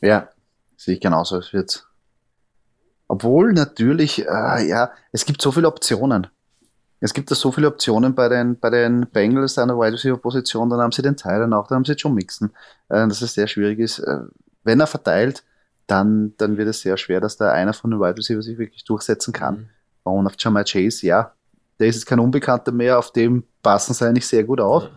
Ja, 0.00 0.30
sehe 0.78 0.94
ich 0.94 1.00
genauso. 1.00 1.37
Es 1.37 1.52
wird 1.52 1.88
obwohl 3.08 3.54
natürlich, 3.54 4.26
äh, 4.26 4.68
ja, 4.68 4.92
es 5.12 5.25
gibt 5.25 5.40
so 5.40 5.50
viele 5.50 5.66
Optionen. 5.66 6.26
Es 7.00 7.14
gibt 7.14 7.30
da 7.30 7.35
so 7.35 7.50
viele 7.50 7.68
Optionen 7.68 8.14
bei 8.14 8.28
den, 8.28 8.58
bei 8.58 8.70
den 8.70 9.06
Bengals 9.11 9.56
an 9.56 9.68
der 9.68 9.78
Wide 9.78 9.94
Receiver 9.94 10.18
Position, 10.18 10.68
dann 10.68 10.80
haben 10.80 10.92
sie 10.92 11.02
den 11.02 11.16
Teilen 11.16 11.52
auch, 11.54 11.68
dann 11.68 11.76
haben 11.76 11.85
sie 11.85 11.92
John 11.92 12.14
Mixon, 12.14 12.50
äh, 12.88 13.08
dass 13.08 13.23
es 13.23 13.35
sehr 13.35 13.47
schwierig 13.47 13.78
ist. 13.78 14.00
Äh, 14.00 14.20
wenn 14.62 14.80
er 14.80 14.87
verteilt, 14.87 15.42
dann, 15.87 16.35
dann 16.37 16.58
wird 16.58 16.68
es 16.68 16.82
sehr 16.82 16.99
schwer, 16.99 17.20
dass 17.20 17.38
da 17.38 17.50
einer 17.50 17.73
von 17.73 17.90
den 17.90 18.00
Wide 18.00 18.18
Receiver 18.18 18.42
sich 18.42 18.58
wirklich 18.58 18.85
durchsetzen 18.85 19.32
kann. 19.32 19.56
Mhm. 20.04 20.12
Und 20.12 20.26
auf 20.26 20.35
Jamar 20.38 20.64
Chase, 20.64 21.06
ja, 21.06 21.32
der 21.78 21.87
ist 21.87 21.97
jetzt 21.97 22.06
kein 22.06 22.18
Unbekannter 22.18 22.73
mehr, 22.73 22.99
auf 22.99 23.12
dem 23.12 23.44
passen 23.62 23.94
sie 23.94 24.06
eigentlich 24.06 24.26
sehr 24.26 24.44
gut 24.44 24.61
auf. 24.61 24.90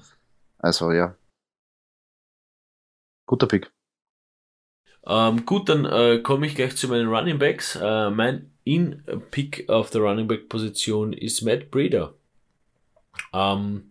Also 0.58 0.92
ja. 0.92 1.16
Guter 3.26 3.48
Pick. 3.48 3.72
Ähm, 5.06 5.46
gut, 5.46 5.70
dann 5.70 5.86
äh, 5.86 6.20
komme 6.20 6.46
ich 6.46 6.56
gleich 6.56 6.76
zu 6.76 6.88
meinen 6.88 7.08
Running 7.08 7.40
Backs. 7.40 7.76
Äh, 7.76 8.10
mein 8.12 8.52
In-Pick 8.64 9.68
auf 9.70 9.90
der 9.90 10.02
Running 10.02 10.28
Back 10.28 10.48
Position 10.48 11.14
ist 11.14 11.42
Matt 11.42 11.72
Breeder. 11.72 12.14
Ähm, 13.34 13.90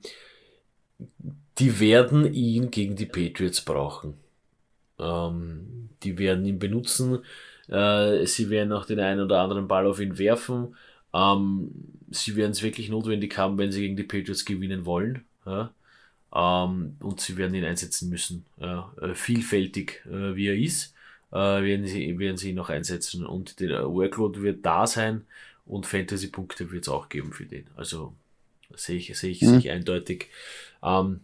die 1.59 1.81
werden 1.81 2.33
ihn 2.33 2.71
gegen 2.71 2.97
die 2.97 3.07
Patriots 3.07 3.61
brauchen. 3.61 4.15
Ähm, 4.99 5.91
die 6.03 6.17
werden 6.19 6.45
ihn 6.45 6.59
benutzen. 6.59 7.19
Äh, 7.69 8.25
sie 8.27 8.49
werden 8.51 8.73
auch 8.73 8.87
den 8.87 9.01
einen 9.01 9.21
oder 9.21 9.41
anderen 9.41 9.67
Ball 9.67 9.87
auf 9.87 10.01
ihn 10.01 10.17
werfen. 10.17 10.77
Ähm, 11.13 11.73
sie 12.11 12.37
werden 12.37 12.53
es 12.53 12.63
wirklich 12.63 12.89
notwendig 12.89 13.37
haben, 13.37 13.59
wenn 13.59 13.73
sie 13.73 13.81
gegen 13.81 13.97
die 13.97 14.05
Patriots 14.05 14.45
gewinnen 14.45 14.87
wollen. 14.87 15.25
Ja? 15.45 15.73
Ähm, 16.33 16.97
und 17.01 17.21
sie 17.21 17.37
werden 17.37 17.55
ihn 17.55 17.65
einsetzen 17.65 18.09
müssen. 18.11 18.47
Ja? 18.61 18.93
Äh, 19.01 19.15
vielfältig, 19.15 20.05
äh, 20.07 20.37
wie 20.37 20.47
er 20.47 20.57
ist 20.57 20.95
äh, 21.33 21.37
werden, 21.37 21.87
sie, 21.87 22.19
werden 22.19 22.37
sie 22.37 22.51
ihn 22.51 22.57
noch 22.57 22.71
einsetzen 22.71 23.27
und 23.27 23.61
der 23.61 23.89
Workload 23.93 24.43
wird 24.43 24.65
da 24.65 24.87
sein 24.87 25.27
und 25.67 25.87
Fantasy-Punkte 25.87 26.71
wird 26.73 26.85
es 26.85 26.89
auch 26.89 27.09
geben 27.09 27.33
für 27.33 27.47
den. 27.47 27.67
Also 27.77 28.15
sehe 28.75 28.97
ich, 28.97 29.17
sehe 29.19 29.31
ich, 29.31 29.43
mhm. 29.43 29.47
sehe 29.47 29.59
ich 29.59 29.71
eindeutig. 29.71 30.29
Ähm, 30.83 31.21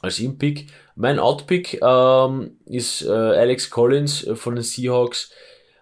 als 0.00 0.18
In-Pick. 0.20 0.68
Mein 0.94 1.18
Out-Pick 1.18 1.80
ähm, 1.82 2.56
ist 2.66 3.02
äh, 3.02 3.10
Alex 3.10 3.70
Collins 3.70 4.24
äh, 4.24 4.36
von 4.36 4.54
den 4.54 4.64
Seahawks. 4.64 5.32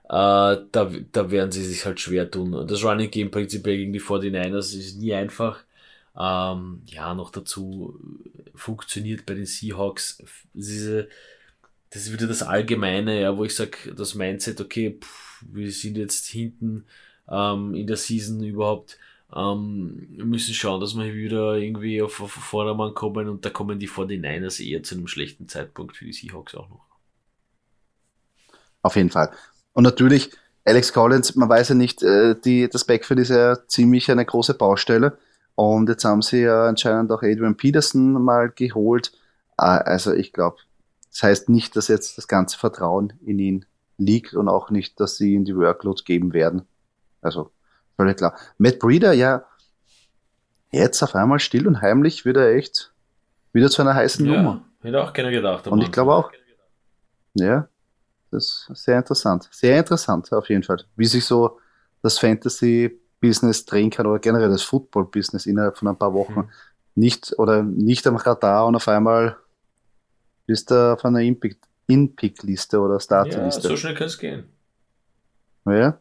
Äh, 0.04 0.56
da, 0.72 0.90
da 1.12 1.30
werden 1.30 1.52
sie 1.52 1.64
sich 1.64 1.84
halt 1.84 2.00
schwer 2.00 2.30
tun. 2.30 2.66
Das 2.66 2.82
Running 2.82 3.10
Game 3.10 3.30
prinzipiell 3.30 3.76
gegen 3.76 3.92
die 3.92 4.00
49ers 4.00 4.76
ist 4.76 4.98
nie 4.98 5.14
einfach. 5.14 5.60
Ähm, 6.18 6.82
ja, 6.86 7.14
noch 7.14 7.30
dazu 7.30 7.98
funktioniert 8.54 9.26
bei 9.26 9.34
den 9.34 9.46
Seahawks 9.46 10.22
diese 10.52 11.08
das 11.90 12.02
ist 12.02 12.12
wieder 12.12 12.26
das 12.26 12.42
Allgemeine, 12.42 13.20
ja, 13.20 13.36
wo 13.36 13.44
ich 13.44 13.54
sage, 13.54 13.94
das 13.96 14.14
Mindset, 14.14 14.60
okay, 14.60 14.98
pff, 15.00 15.44
wir 15.50 15.70
sind 15.70 15.96
jetzt 15.96 16.26
hinten 16.26 16.84
ähm, 17.28 17.74
in 17.74 17.86
der 17.86 17.96
Season 17.96 18.42
überhaupt, 18.42 18.98
ähm, 19.34 20.08
wir 20.10 20.24
müssen 20.24 20.54
schauen, 20.54 20.80
dass 20.80 20.96
wir 20.96 21.14
wieder 21.14 21.54
irgendwie 21.54 22.02
auf, 22.02 22.20
auf 22.20 22.32
Vordermann 22.32 22.94
kommen 22.94 23.28
und 23.28 23.44
da 23.44 23.50
kommen 23.50 23.78
die 23.78 23.88
49ers 23.88 24.64
eher 24.64 24.82
zu 24.82 24.94
einem 24.94 25.06
schlechten 25.06 25.48
Zeitpunkt 25.48 25.96
für 25.96 26.04
die 26.04 26.12
Seahawks 26.12 26.54
auch 26.54 26.68
noch. 26.68 26.84
Auf 28.82 28.96
jeden 28.96 29.10
Fall. 29.10 29.30
Und 29.72 29.84
natürlich, 29.84 30.30
Alex 30.64 30.92
Collins, 30.92 31.34
man 31.36 31.48
weiß 31.48 31.70
ja 31.70 31.74
nicht, 31.74 32.02
äh, 32.02 32.34
die, 32.44 32.68
das 32.68 32.84
Backfield 32.84 33.20
ist 33.20 33.30
ja 33.30 33.58
ziemlich 33.66 34.10
eine 34.10 34.24
große 34.24 34.54
Baustelle. 34.54 35.18
Und 35.54 35.88
jetzt 35.88 36.04
haben 36.04 36.22
sie 36.22 36.42
ja 36.42 36.68
anscheinend 36.68 37.12
auch 37.12 37.22
Adrian 37.22 37.56
Peterson 37.56 38.12
mal 38.12 38.50
geholt. 38.50 39.12
Äh, 39.58 39.64
also 39.64 40.12
ich 40.14 40.32
glaube, 40.32 40.56
das 41.10 41.22
heißt 41.22 41.48
nicht, 41.48 41.76
dass 41.76 41.88
jetzt 41.88 42.18
das 42.18 42.28
ganze 42.28 42.58
Vertrauen 42.58 43.12
in 43.24 43.38
ihn 43.38 43.66
liegt 43.98 44.34
und 44.34 44.48
auch 44.48 44.70
nicht, 44.70 44.98
dass 45.00 45.16
sie 45.16 45.34
ihm 45.34 45.44
die 45.44 45.56
Workloads 45.56 46.04
geben 46.04 46.32
werden. 46.32 46.62
Also, 47.20 47.50
völlig 47.96 48.16
klar. 48.16 48.36
Matt 48.58 48.78
Breeder, 48.78 49.12
ja, 49.12 49.44
jetzt 50.70 51.02
auf 51.02 51.14
einmal 51.14 51.38
still 51.38 51.66
und 51.66 51.82
heimlich 51.82 52.24
wird 52.24 52.36
er 52.36 52.54
echt 52.54 52.92
wieder 53.52 53.70
zu 53.70 53.82
einer 53.82 53.94
heißen 53.94 54.24
ja, 54.24 54.36
Nummer. 54.36 54.62
Hätte 54.80 55.02
auch 55.02 55.12
keiner 55.12 55.30
gedacht. 55.30 55.66
Und 55.66 55.82
ich 55.82 55.92
glaube 55.92 56.14
auch, 56.14 56.30
ja, 57.34 57.68
das 58.30 58.68
ist 58.70 58.84
sehr 58.84 58.98
interessant. 58.98 59.48
Sehr 59.50 59.78
interessant, 59.78 60.32
auf 60.32 60.48
jeden 60.48 60.62
Fall. 60.62 60.84
Wie 60.96 61.06
sich 61.06 61.24
so 61.24 61.58
das 62.02 62.18
Fantasy-Business 62.18 63.66
drehen 63.66 63.90
kann 63.90 64.06
oder 64.06 64.20
generell 64.20 64.48
das 64.48 64.62
Football-Business 64.62 65.46
innerhalb 65.46 65.76
von 65.76 65.88
ein 65.88 65.98
paar 65.98 66.14
Wochen 66.14 66.36
hm. 66.36 66.48
nicht 66.94 67.38
oder 67.38 67.62
nicht 67.62 68.06
am 68.06 68.16
Radar 68.16 68.66
und 68.66 68.76
auf 68.76 68.88
einmal 68.88 69.36
bist 70.50 70.72
du 70.72 70.94
auf 70.94 71.04
einer 71.04 71.20
In-Pick-Liste 71.20 72.80
oder 72.80 72.98
Starter-Liste? 72.98 73.62
Ja, 73.62 73.68
so 73.68 73.76
schnell 73.76 73.94
kann 73.94 74.08
es 74.08 74.18
gehen. 74.18 74.48
Ja. 75.64 75.96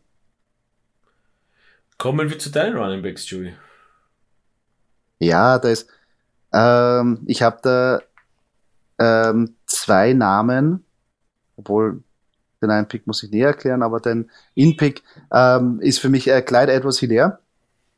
Kommen 2.00 2.32
wir 2.32 2.39
zu 2.39 2.50
deinen 2.50 2.75
Running 2.75 3.03
Backs, 3.03 3.29
Joey. 3.29 3.53
Ja, 5.20 5.60
da 5.60 5.70
ist. 5.70 5.88
Ähm, 6.51 7.22
ich 7.27 7.44
habe 7.44 7.60
da 7.62 8.01
ähm, 8.98 9.56
zwei 9.68 10.13
Namen, 10.13 10.84
obwohl 11.56 12.01
den 12.60 12.72
einen 12.72 12.88
Pick 12.88 13.06
muss 13.06 13.22
ich 13.22 13.29
näher 13.29 13.50
erklären, 13.50 13.84
aber 13.84 14.00
den 14.00 14.32
In-Pick 14.56 15.03
ähm, 15.32 15.79
ist 15.79 16.00
für 16.00 16.10
mich 16.10 16.27
äh, 16.27 16.41
Clyde 16.41 16.74
Edwards 16.74 16.98
Hilaire. 16.98 17.38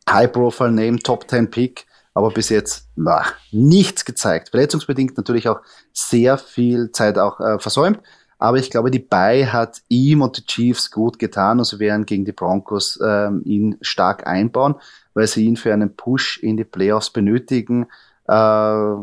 High-Profile-Name, 0.10 1.00
Top-10-Pick 1.00 1.86
aber 2.14 2.30
bis 2.30 2.50
jetzt 2.50 2.90
na, 2.96 3.24
nichts 3.52 4.06
gezeigt. 4.06 4.50
Verletzungsbedingt 4.50 5.18
natürlich 5.18 5.48
auch 5.48 5.62
sehr 5.94 6.38
viel 6.38 6.92
Zeit 6.92 7.18
auch 7.18 7.40
äh, 7.40 7.60
versäumt. 7.60 8.00
Aber 8.38 8.58
ich 8.58 8.72
glaube, 8.72 8.90
die 8.90 9.00
Bay 9.00 9.46
hat 9.46 9.84
ihm 9.88 10.24
und 10.24 10.36
die 10.36 10.46
Chiefs 10.46 10.90
gut 10.90 11.20
getan 11.20 11.60
und 11.60 11.66
sie 11.66 11.78
werden 11.78 12.08
gegen 12.08 12.26
die 12.26 12.32
Broncos 12.32 13.00
ähm, 13.04 13.44
ihn 13.46 13.78
stark 13.82 14.26
einbauen, 14.26 14.76
weil 15.14 15.28
sie 15.28 15.46
ihn 15.46 15.58
für 15.58 15.72
einen 15.72 15.96
Push 15.96 16.40
in 16.42 16.58
die 16.58 16.64
Playoffs 16.64 17.12
benötigen. 17.12 17.84
Äh, 18.28 18.96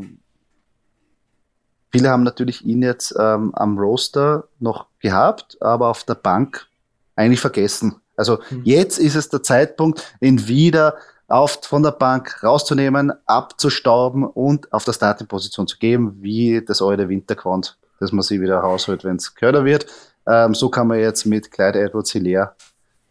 viele 1.92 2.08
haben 2.08 2.24
natürlich 2.24 2.66
ihn 2.66 2.82
jetzt 2.82 3.14
ähm, 3.16 3.54
am 3.54 3.78
Roster 3.78 4.48
noch 4.58 4.86
gehabt, 4.98 5.56
aber 5.62 5.86
auf 5.86 6.02
der 6.02 6.16
Bank 6.16 6.66
eigentlich 7.14 7.40
vergessen. 7.40 8.00
Also 8.16 8.40
mhm. 8.50 8.62
jetzt 8.64 8.98
ist 8.98 9.14
es 9.14 9.28
der 9.28 9.44
Zeitpunkt, 9.44 10.16
ihn 10.20 10.48
wieder 10.48 10.96
auf, 11.28 11.60
von 11.62 11.82
der 11.82 11.92
Bank 11.92 12.42
rauszunehmen, 12.42 13.12
abzustauben 13.26 14.24
und 14.24 14.72
auf 14.72 14.84
der 14.84 14.94
Starting-Position 14.94 15.68
zu 15.68 15.78
geben, 15.78 16.16
wie 16.20 16.64
das 16.64 16.80
eure 16.80 17.08
Winterquant, 17.08 17.76
dass 18.00 18.12
man 18.12 18.22
sie 18.22 18.40
wieder 18.40 18.58
rausholt, 18.58 19.04
wenn 19.04 19.16
es 19.16 19.34
kürzer 19.34 19.64
wird. 19.64 19.86
Ähm, 20.26 20.54
so 20.54 20.70
kann 20.70 20.88
man 20.88 20.98
jetzt 20.98 21.26
mit 21.26 21.50
Clyde 21.50 21.80
Edwards 21.80 22.12
Hilaire 22.12 22.54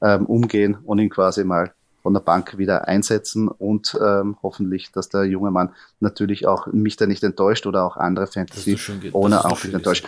ähm, 0.01 0.25
umgehen 0.25 0.77
und 0.83 1.00
ihn 1.00 1.09
quasi 1.09 1.43
mal 1.43 1.71
von 2.01 2.13
der 2.13 2.21
Bank 2.21 2.57
wieder 2.57 2.88
einsetzen 2.88 3.50
und 3.50 3.97
ähm, 4.01 4.38
hoffentlich, 4.41 4.91
dass 4.91 5.09
der 5.09 5.25
junge 5.25 5.51
Mann 5.51 5.71
natürlich 6.00 6.47
auch 6.47 6.67
mich 6.67 6.95
da 6.95 7.05
nicht 7.05 7.24
enttäuscht 7.24 7.65
oder 7.67 7.83
auch 7.83 7.97
andere 7.97 8.27
Fantasy 8.27 8.79
ohne 9.12 9.45
auch 9.45 9.63
nicht 9.63 9.74
enttäuscht. 9.74 10.07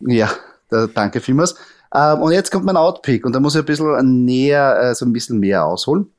Ja, 0.00 0.30
da, 0.70 0.86
danke 0.86 1.20
vielmals. 1.20 1.56
Ähm, 1.94 2.22
und 2.22 2.32
jetzt 2.32 2.50
kommt 2.50 2.64
mein 2.64 2.76
Outpick 2.76 3.24
und 3.24 3.34
da 3.34 3.40
muss 3.40 3.54
ich 3.54 3.60
ein 3.60 3.66
bisschen 3.66 4.24
näher, 4.24 4.78
äh, 4.80 4.94
so 4.94 5.04
ein 5.04 5.12
bisschen 5.12 5.38
mehr 5.38 5.64
ausholen. 5.64 6.10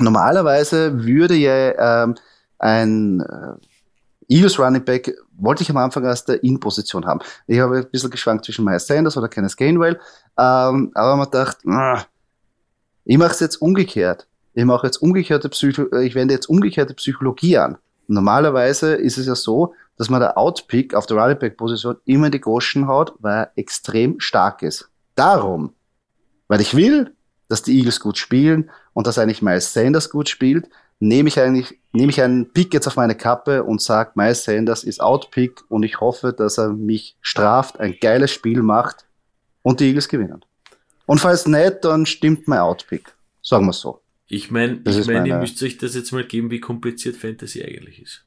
Normalerweise 0.00 1.04
würde 1.04 1.34
ja 1.34 2.04
ähm, 2.04 2.14
ein, 2.58 3.20
äh, 3.20 3.54
Eagles 4.30 4.58
Running 4.58 4.84
Back 4.84 5.12
wollte 5.36 5.62
ich 5.62 5.70
am 5.70 5.76
Anfang 5.76 6.06
aus 6.06 6.24
der 6.24 6.42
In-Position 6.44 7.04
haben. 7.04 7.20
Ich 7.46 7.58
habe 7.58 7.78
ein 7.78 7.90
bisschen 7.90 8.10
geschwankt 8.10 8.44
zwischen 8.44 8.64
Miles 8.64 8.86
Sanders 8.86 9.16
oder 9.16 9.28
Kenneth 9.28 9.56
Gainwell, 9.56 9.98
ähm, 10.38 10.92
aber 10.94 11.16
man 11.16 11.30
dachte, 11.30 12.06
ich 13.04 13.18
mache 13.18 13.32
es 13.32 13.40
jetzt 13.40 13.56
umgekehrt. 13.56 14.28
Ich 14.54 14.64
mache 14.64 14.86
jetzt 14.86 14.98
umgekehrte 14.98 15.48
Psycho 15.48 15.96
ich 15.98 16.14
wende 16.14 16.34
jetzt 16.34 16.48
umgekehrte 16.48 16.94
Psychologie 16.94 17.58
an. 17.58 17.78
Normalerweise 18.06 18.94
ist 18.94 19.18
es 19.18 19.26
ja 19.26 19.34
so, 19.34 19.74
dass 19.96 20.10
man 20.10 20.20
der 20.20 20.38
Outpick 20.38 20.94
auf 20.94 21.06
der 21.06 21.16
Running 21.16 21.38
Back 21.38 21.56
Position 21.56 21.96
immer 22.04 22.26
in 22.26 22.32
die 22.32 22.40
Goschen 22.40 22.86
haut, 22.86 23.14
weil 23.18 23.34
er 23.34 23.52
extrem 23.56 24.20
stark 24.20 24.62
ist. 24.62 24.90
Darum, 25.14 25.74
weil 26.48 26.60
ich 26.60 26.76
will, 26.76 27.14
dass 27.50 27.62
die 27.62 27.76
Eagles 27.76 28.00
gut 28.00 28.16
spielen 28.16 28.70
und 28.94 29.06
dass 29.06 29.18
eigentlich 29.18 29.42
Miles 29.42 29.72
Sanders 29.72 30.08
gut 30.08 30.28
spielt, 30.28 30.68
nehme 31.00 31.28
ich 31.28 31.40
eigentlich, 31.40 31.78
nehme 31.92 32.10
ich 32.10 32.22
einen 32.22 32.52
Pick 32.52 32.72
jetzt 32.72 32.86
auf 32.86 32.96
meine 32.96 33.16
Kappe 33.16 33.64
und 33.64 33.82
sage, 33.82 34.12
Miles 34.14 34.44
Sanders 34.44 34.84
ist 34.84 35.00
Outpick 35.00 35.62
und 35.68 35.82
ich 35.82 36.00
hoffe, 36.00 36.32
dass 36.32 36.58
er 36.58 36.72
mich 36.72 37.16
straft, 37.20 37.80
ein 37.80 37.96
geiles 38.00 38.30
Spiel 38.30 38.62
macht 38.62 39.06
und 39.62 39.80
die 39.80 39.88
Eagles 39.88 40.08
gewinnen. 40.08 40.44
Und 41.06 41.18
falls 41.18 41.46
nicht, 41.46 41.78
dann 41.82 42.06
stimmt 42.06 42.46
mein 42.46 42.60
Outpick. 42.60 43.12
Sagen 43.42 43.66
wir 43.66 43.72
so. 43.72 44.00
Ich 44.28 44.52
meine, 44.52 44.80
ich 44.86 45.06
meine, 45.08 45.28
ihr 45.28 45.38
müsst 45.38 45.60
euch 45.62 45.76
das 45.76 45.96
jetzt 45.96 46.12
mal 46.12 46.24
geben, 46.24 46.52
wie 46.52 46.60
kompliziert 46.60 47.16
Fantasy 47.16 47.64
eigentlich 47.64 48.00
ist. 48.00 48.24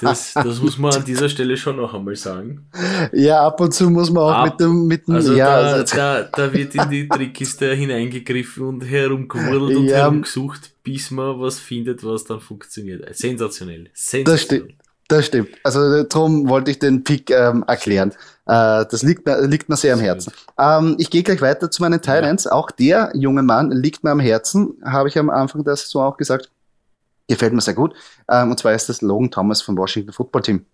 Das, 0.00 0.34
das 0.34 0.60
muss 0.60 0.78
man 0.78 0.94
an 0.94 1.04
dieser 1.04 1.28
Stelle 1.28 1.56
schon 1.56 1.76
noch 1.76 1.94
einmal 1.94 2.16
sagen. 2.16 2.66
Ja, 3.12 3.46
ab 3.46 3.60
und 3.60 3.72
zu 3.72 3.90
muss 3.90 4.10
man 4.10 4.22
auch 4.22 4.30
ab, 4.30 4.44
mit 4.46 4.60
dem, 4.60 4.86
mit 4.86 5.06
dem, 5.06 5.14
also 5.14 5.34
ja, 5.34 5.46
da, 5.46 5.72
also 5.72 5.96
da, 5.96 6.22
da 6.22 6.52
wird 6.52 6.74
in 6.74 6.90
die 6.90 7.08
Trickkiste 7.08 7.72
hineingegriffen 7.72 8.64
und 8.64 8.80
herumgewurdelt 8.82 9.78
und 9.78 9.86
ja, 9.86 9.98
herumgesucht, 9.98 10.72
bis 10.82 11.10
man 11.10 11.40
was 11.40 11.58
findet, 11.58 12.04
was 12.04 12.24
dann 12.24 12.40
funktioniert. 12.40 13.14
Sensationell. 13.16 13.90
Sensationell. 13.92 14.24
Das 14.24 14.42
stimmt. 14.42 14.74
Das 15.08 15.26
stimmt. 15.26 15.48
Also 15.62 16.02
darum 16.02 16.48
wollte 16.48 16.70
ich 16.72 16.78
den 16.80 17.04
Pick 17.04 17.30
ähm, 17.30 17.64
erklären. 17.66 18.10
Äh, 18.46 18.84
das 18.90 19.02
liegt 19.02 19.24
mir, 19.24 19.40
liegt 19.46 19.68
mir 19.68 19.76
sehr 19.76 19.94
am 19.94 20.00
Herzen. 20.00 20.32
Ähm, 20.58 20.96
ich 20.98 21.10
gehe 21.10 21.22
gleich 21.22 21.40
weiter 21.40 21.70
zu 21.70 21.82
meinen 21.82 22.00
Titans. 22.00 22.44
Ja. 22.44 22.52
Auch 22.52 22.70
der 22.72 23.12
junge 23.14 23.42
Mann 23.42 23.70
liegt 23.70 24.02
mir 24.02 24.10
am 24.10 24.20
Herzen, 24.20 24.74
habe 24.84 25.08
ich 25.08 25.18
am 25.18 25.30
Anfang 25.30 25.62
das 25.62 25.88
so 25.88 26.00
auch 26.00 26.16
gesagt. 26.16 26.50
Gefällt 27.28 27.52
mir 27.52 27.60
sehr 27.60 27.74
gut. 27.74 27.94
Ähm, 28.30 28.50
und 28.50 28.58
zwar 28.58 28.74
ist 28.74 28.88
das 28.88 29.02
Logan 29.02 29.30
Thomas 29.30 29.62
vom 29.62 29.76
Washington 29.76 30.12
Football 30.12 30.42
Team. 30.42 30.66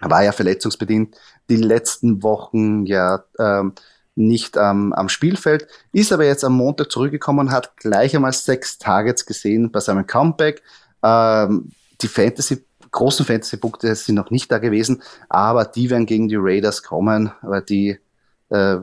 Er 0.00 0.10
war 0.10 0.24
ja 0.24 0.32
verletzungsbedingt 0.32 1.16
die 1.48 1.56
letzten 1.56 2.22
Wochen 2.22 2.86
ja 2.86 3.24
ähm, 3.38 3.74
nicht 4.14 4.56
ähm, 4.56 4.92
am 4.92 5.08
Spielfeld, 5.08 5.66
ist 5.92 6.12
aber 6.12 6.24
jetzt 6.24 6.44
am 6.44 6.54
Montag 6.54 6.90
zurückgekommen 6.90 7.48
und 7.48 7.52
hat 7.52 7.76
gleich 7.76 8.14
einmal 8.14 8.32
sechs 8.32 8.78
Targets 8.78 9.26
gesehen 9.26 9.70
bei 9.70 9.80
seinem 9.80 10.06
Comeback. 10.06 10.62
Ähm, 11.02 11.70
die 12.00 12.08
Fantasy 12.08 12.64
großen 12.92 13.24
Fantasy-Punkte 13.24 13.94
sind 13.94 14.16
noch 14.16 14.30
nicht 14.30 14.50
da 14.50 14.58
gewesen, 14.58 15.02
aber 15.28 15.64
die 15.64 15.90
werden 15.90 16.06
gegen 16.06 16.28
die 16.28 16.38
Raiders 16.38 16.82
kommen, 16.82 17.32
weil 17.42 17.62
die 17.62 17.98
äh, 18.48 18.78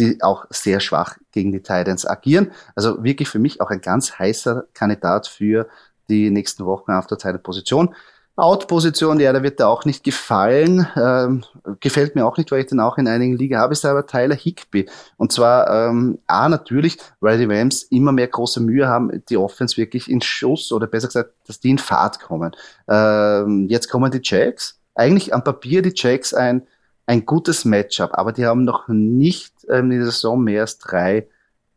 die 0.00 0.22
auch 0.22 0.46
sehr 0.50 0.80
schwach 0.80 1.16
gegen 1.32 1.52
die 1.52 1.62
Titans 1.62 2.06
agieren. 2.06 2.52
Also 2.74 3.04
wirklich 3.04 3.28
für 3.28 3.38
mich 3.38 3.60
auch 3.60 3.70
ein 3.70 3.80
ganz 3.80 4.18
heißer 4.18 4.64
Kandidat 4.74 5.28
für 5.28 5.68
die 6.08 6.30
nächsten 6.30 6.66
Wochen 6.66 6.92
auf 6.92 7.06
der 7.06 7.18
Titan-Position. 7.18 7.94
Out-Position, 8.36 9.20
ja, 9.20 9.32
da 9.32 9.42
wird 9.42 9.60
da 9.60 9.66
auch 9.66 9.84
nicht 9.84 10.02
gefallen. 10.02 10.86
Ähm, 10.96 11.44
gefällt 11.80 12.14
mir 12.14 12.24
auch 12.24 12.38
nicht, 12.38 12.50
weil 12.50 12.60
ich 12.60 12.66
den 12.66 12.80
auch 12.80 12.96
in 12.96 13.06
einigen 13.06 13.36
Liga 13.36 13.58
habe, 13.58 13.72
ist 13.72 13.84
aber 13.84 14.06
Tyler 14.06 14.34
Higby. 14.34 14.88
Und 15.18 15.30
zwar, 15.30 15.88
ähm, 15.90 16.18
A, 16.26 16.48
natürlich, 16.48 16.96
weil 17.20 17.38
die 17.38 17.44
Rams 17.44 17.82
immer 17.82 18.12
mehr 18.12 18.28
große 18.28 18.60
Mühe 18.60 18.88
haben, 18.88 19.22
die 19.28 19.36
Offense 19.36 19.76
wirklich 19.76 20.10
in 20.10 20.22
Schuss 20.22 20.72
oder 20.72 20.86
besser 20.86 21.08
gesagt, 21.08 21.34
dass 21.46 21.60
die 21.60 21.70
in 21.70 21.78
Fahrt 21.78 22.20
kommen. 22.20 22.56
Ähm, 22.88 23.66
jetzt 23.68 23.90
kommen 23.90 24.10
die 24.10 24.20
Jacks. 24.22 24.80
Eigentlich 24.94 25.34
am 25.34 25.44
Papier 25.44 25.82
die 25.82 25.92
Jacks 25.94 26.32
ein 26.32 26.66
ein 27.10 27.26
gutes 27.26 27.64
Matchup, 27.64 28.10
aber 28.12 28.30
die 28.30 28.46
haben 28.46 28.62
noch 28.62 28.86
nicht 28.86 29.52
ähm, 29.68 29.90
in 29.90 29.98
der 29.98 30.12
Saison 30.12 30.40
mehr 30.40 30.60
als 30.60 30.78
drei 30.78 31.26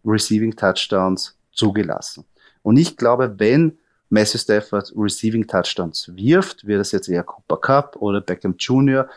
Receiving 0.05 0.55
Touchdowns 0.55 1.35
zugelassen. 1.51 2.23
Und 2.61 2.77
ich 2.77 2.97
glaube, 2.97 3.33
wenn 3.39 3.79
Matthew 4.09 4.37
Stafford 4.37 4.93
Receiving 4.95 5.47
Touchdowns 5.47 6.15
wirft, 6.15 6.67
wird 6.67 6.81
es 6.81 6.91
jetzt 6.91 7.09
eher 7.09 7.23
Cooper 7.23 7.57
Cup 7.57 7.95
oder 7.95 8.21
Beckham 8.21 8.53
Jr., 8.59 9.09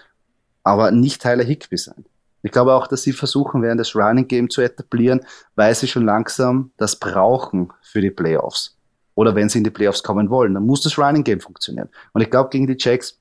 aber 0.62 0.90
nicht 0.90 1.20
Tyler 1.20 1.44
Higby 1.44 1.76
sein. 1.76 2.06
Ich 2.42 2.50
glaube 2.50 2.72
auch, 2.72 2.86
dass 2.86 3.02
sie 3.02 3.12
versuchen 3.12 3.60
werden, 3.60 3.76
das 3.76 3.94
Running 3.94 4.26
Game 4.26 4.48
zu 4.48 4.62
etablieren, 4.62 5.20
weil 5.54 5.74
sie 5.74 5.86
schon 5.86 6.06
langsam 6.06 6.70
das 6.78 6.96
brauchen 6.96 7.70
für 7.82 8.00
die 8.00 8.10
Playoffs. 8.10 8.74
Oder 9.16 9.34
wenn 9.34 9.50
sie 9.50 9.58
in 9.58 9.64
die 9.64 9.70
Playoffs 9.70 10.02
kommen 10.02 10.30
wollen, 10.30 10.54
dann 10.54 10.64
muss 10.64 10.80
das 10.80 10.98
Running 10.98 11.24
Game 11.24 11.40
funktionieren. 11.40 11.90
Und 12.14 12.22
ich 12.22 12.30
glaube, 12.30 12.48
gegen 12.48 12.66
die 12.66 12.76
Jacks 12.78 13.20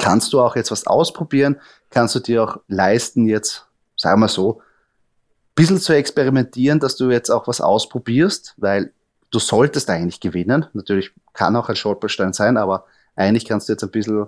kannst 0.00 0.32
du 0.32 0.40
auch 0.40 0.56
jetzt 0.56 0.70
was 0.70 0.86
ausprobieren, 0.86 1.56
kannst 1.90 2.14
du 2.14 2.20
dir 2.20 2.42
auch 2.42 2.60
leisten, 2.68 3.26
jetzt, 3.26 3.66
sagen 3.96 4.20
wir 4.20 4.28
so, 4.28 4.60
ein 4.60 5.54
bisschen 5.54 5.78
zu 5.78 5.92
experimentieren, 5.92 6.80
dass 6.80 6.96
du 6.96 7.10
jetzt 7.10 7.30
auch 7.30 7.46
was 7.46 7.60
ausprobierst, 7.60 8.54
weil 8.56 8.92
du 9.30 9.38
solltest 9.38 9.90
eigentlich 9.90 10.20
gewinnen. 10.20 10.66
Natürlich 10.72 11.12
kann 11.32 11.56
auch 11.56 11.68
ein 11.68 11.76
Stolperstein 11.76 12.32
sein, 12.32 12.56
aber 12.56 12.86
eigentlich 13.14 13.44
kannst 13.46 13.68
du 13.68 13.72
jetzt 13.72 13.84
ein 13.84 13.90
bisschen 13.90 14.26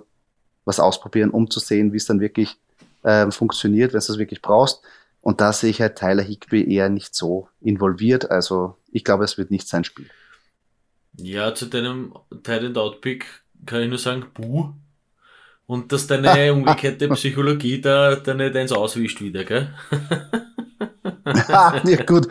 was 0.65 0.79
ausprobieren, 0.79 1.31
um 1.31 1.49
zu 1.49 1.59
sehen, 1.59 1.91
wie 1.91 1.97
es 1.97 2.05
dann 2.05 2.19
wirklich 2.19 2.57
ähm, 3.03 3.31
funktioniert, 3.31 3.93
wenn 3.93 3.99
du 3.99 4.11
es 4.11 4.17
wirklich 4.17 4.41
brauchst. 4.41 4.81
Und 5.21 5.41
da 5.41 5.53
sehe 5.53 5.69
ich 5.69 5.81
halt 5.81 5.97
Tyler 5.97 6.23
Higby 6.23 6.73
eher 6.73 6.89
nicht 6.89 7.15
so 7.15 7.47
involviert. 7.61 8.29
Also 8.29 8.77
ich 8.91 9.03
glaube, 9.03 9.23
es 9.23 9.37
wird 9.37 9.51
nicht 9.51 9.67
sein 9.67 9.83
Spiel. 9.83 10.09
Ja, 11.17 11.53
zu 11.53 11.65
deinem 11.67 12.13
Titan 12.43 12.75
Outpick 12.75 13.25
kann 13.65 13.81
ich 13.81 13.89
nur 13.89 13.97
sagen, 13.97 14.25
buh. 14.33 14.73
Und 15.65 15.91
dass 15.91 16.07
deine 16.07 16.53
umgekehrte 16.53 17.07
Psychologie 17.09 17.79
da, 17.81 18.15
da 18.15 18.33
nicht 18.33 18.55
eins 18.55 18.71
auswischt 18.71 19.21
wieder, 19.21 19.43
gell? 19.43 19.73
ja, 21.25 22.03
gut. 22.05 22.27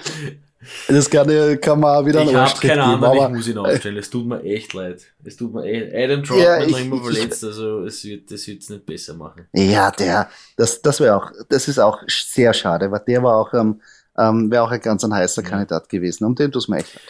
Das 0.88 1.11
kann, 1.11 1.61
kann 1.61 1.81
man 1.81 2.07
wieder 2.07 2.23
Ich 2.23 2.35
habe 2.35 2.61
keine 2.61 2.83
Ahnung, 2.85 3.05
aber, 3.05 3.27
ich 3.27 3.35
muss 3.35 3.49
ihn 3.49 3.59
aufstellen. 3.59 3.97
Es 3.97 4.11
tut 4.11 4.27
mir 4.27 4.42
echt 4.42 4.73
leid. 4.75 5.03
Es 5.25 5.37
tut 5.37 5.53
mir 5.53 5.64
echt. 5.64 5.92
Adam 5.95 6.23
Troutman 6.23 6.47
ja, 6.47 6.66
noch 6.66 6.79
immer 6.79 7.03
verletzt, 7.03 7.45
also 7.45 7.85
es 7.85 8.05
wird 8.05 8.31
es 8.31 8.47
wird's 8.47 8.71
nicht 8.71 8.87
besser 8.87 9.14
machen. 9.14 9.49
Ja, 9.53 9.90
der, 9.90 10.29
das, 10.57 10.81
das 10.81 11.01
wäre 11.01 11.16
auch, 11.16 11.33
das 11.49 11.66
ist 11.66 11.81
auch 11.81 11.99
sehr 12.07 12.55
schade, 12.55 12.90
weil 12.92 13.03
der 13.07 13.23
war 13.25 13.37
auch, 13.37 13.53
ähm, 13.55 13.81
ähm, 14.16 14.51
wäre 14.51 14.62
auch 14.62 14.71
ein 14.71 14.81
ganz 14.81 15.03
ein 15.05 15.12
heißer 15.12 15.42
ja. 15.42 15.49
Kandidat 15.49 15.88
gewesen. 15.88 16.25
Um 16.25 16.35
den 16.37 16.53
tut 16.53 16.68
mir 16.68 16.79
echt 16.79 16.95
leid. 16.95 17.03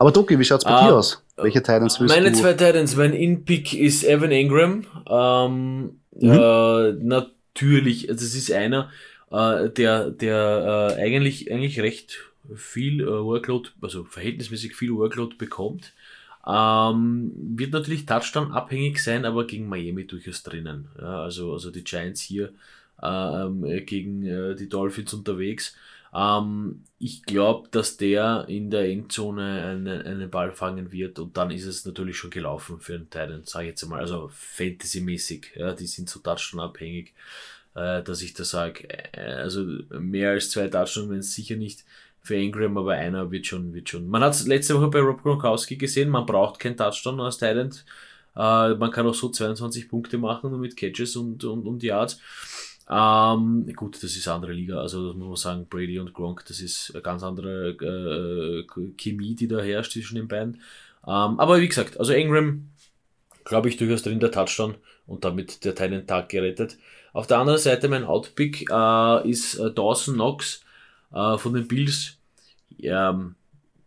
Aber 0.00 0.12
Doki, 0.12 0.38
wie 0.38 0.44
schaut's 0.46 0.64
bei 0.64 0.80
uh, 0.80 0.86
dir 0.86 0.94
aus? 0.96 1.22
Welche 1.36 1.62
Titans 1.62 2.00
willst 2.00 2.14
Meine 2.14 2.32
du? 2.32 2.38
zwei 2.38 2.54
Titans, 2.54 2.96
mein 2.96 3.12
In-Pick 3.12 3.74
ist 3.74 4.02
Evan 4.02 4.32
Ingram. 4.32 4.86
Ähm, 5.06 6.00
mhm. 6.18 6.30
äh, 6.30 6.92
natürlich, 6.92 8.08
also 8.08 8.24
es 8.24 8.34
ist 8.34 8.50
einer, 8.50 8.90
äh, 9.30 9.68
der, 9.68 10.08
der 10.08 10.96
äh, 10.96 11.02
eigentlich, 11.02 11.52
eigentlich 11.52 11.80
recht 11.80 12.16
viel 12.54 13.02
äh, 13.02 13.06
Workload, 13.08 13.68
also 13.82 14.04
verhältnismäßig 14.04 14.74
viel 14.74 14.94
Workload 14.94 15.36
bekommt. 15.36 15.92
Ähm, 16.46 17.32
wird 17.36 17.72
natürlich 17.72 18.06
Touchdown 18.06 18.52
abhängig 18.52 19.04
sein, 19.04 19.26
aber 19.26 19.46
gegen 19.46 19.68
Miami 19.68 20.06
durchaus 20.06 20.42
drinnen. 20.42 20.88
Ja, 20.98 21.24
also, 21.24 21.52
also 21.52 21.70
die 21.70 21.84
Giants 21.84 22.22
hier 22.22 22.54
ähm, 23.02 23.84
gegen 23.84 24.24
äh, 24.24 24.54
die 24.54 24.70
Dolphins 24.70 25.12
unterwegs. 25.12 25.76
Ähm, 26.14 26.84
ich 26.98 27.22
glaube, 27.22 27.68
dass 27.70 27.96
der 27.96 28.44
in 28.48 28.70
der 28.70 28.88
Endzone 28.88 29.64
einen, 29.64 30.02
einen 30.02 30.30
Ball 30.30 30.52
fangen 30.52 30.92
wird 30.92 31.18
und 31.18 31.36
dann 31.36 31.50
ist 31.50 31.64
es 31.64 31.84
natürlich 31.86 32.16
schon 32.16 32.30
gelaufen 32.30 32.80
für 32.80 32.92
den 32.92 33.08
Titan, 33.08 33.42
sage 33.44 33.66
ich 33.66 33.70
jetzt 33.70 33.84
einmal. 33.84 34.00
Also 34.00 34.30
Fantasy-mäßig, 34.32 35.52
ja, 35.56 35.72
die 35.72 35.86
sind 35.86 36.10
so 36.10 36.20
Touchdown-abhängig, 36.20 37.14
äh, 37.74 38.02
dass 38.02 38.22
ich 38.22 38.34
da 38.34 38.44
sage, 38.44 38.88
äh, 38.88 39.34
also 39.34 39.64
mehr 39.98 40.30
als 40.30 40.50
zwei 40.50 40.68
Touchdown, 40.68 41.10
wenn 41.10 41.18
es 41.18 41.34
sicher 41.34 41.56
nicht 41.56 41.84
für 42.22 42.36
Ingram, 42.36 42.76
aber 42.76 42.92
einer 42.92 43.30
wird 43.30 43.46
schon, 43.46 43.72
wird 43.72 43.88
schon. 43.88 44.08
Man 44.08 44.22
hat 44.22 44.34
es 44.34 44.46
letzte 44.46 44.74
Woche 44.76 44.88
bei 44.88 45.00
Rob 45.00 45.22
Gronkowski 45.22 45.76
gesehen, 45.76 46.10
man 46.10 46.26
braucht 46.26 46.60
kein 46.60 46.76
Touchdown 46.76 47.20
als 47.20 47.38
Titan. 47.38 47.70
Äh, 48.36 48.74
man 48.74 48.90
kann 48.90 49.06
auch 49.06 49.14
so 49.14 49.30
22 49.30 49.88
Punkte 49.88 50.18
machen 50.18 50.58
mit 50.60 50.76
Catches 50.76 51.16
und, 51.16 51.44
und, 51.44 51.66
und 51.66 51.82
Yards. 51.82 52.20
Ähm, 52.92 53.72
gut, 53.76 54.02
das 54.02 54.16
ist 54.16 54.26
andere 54.26 54.52
Liga, 54.52 54.80
also 54.80 55.08
das 55.08 55.16
muss 55.16 55.28
man 55.28 55.36
sagen, 55.36 55.66
Brady 55.68 56.00
und 56.00 56.12
Gronk, 56.12 56.44
das 56.46 56.60
ist 56.60 56.90
eine 56.92 57.02
ganz 57.02 57.22
andere 57.22 57.70
äh, 57.70 58.92
Chemie, 58.96 59.36
die 59.36 59.46
da 59.46 59.60
herrscht 59.60 59.92
zwischen 59.92 60.16
den 60.16 60.26
beiden. 60.26 60.54
Ähm, 61.06 61.38
aber 61.38 61.60
wie 61.60 61.68
gesagt, 61.68 62.00
also 62.00 62.12
Ingram, 62.12 62.70
glaube 63.44 63.68
ich, 63.68 63.76
durchaus 63.76 64.02
drin 64.02 64.18
der 64.18 64.32
Touchdown 64.32 64.74
und 65.06 65.24
damit 65.24 65.64
der 65.64 65.76
Teil 65.76 65.90
den 65.90 66.06
Tag 66.06 66.30
gerettet. 66.30 66.78
Auf 67.12 67.28
der 67.28 67.38
anderen 67.38 67.60
Seite 67.60 67.88
mein 67.88 68.04
Outpick 68.04 68.68
äh, 68.68 69.28
ist 69.30 69.54
äh, 69.54 69.72
Dawson 69.72 70.14
Knox 70.14 70.64
äh, 71.12 71.38
von 71.38 71.54
den 71.54 71.68
Bills. 71.68 72.18
Ja, 72.76 73.32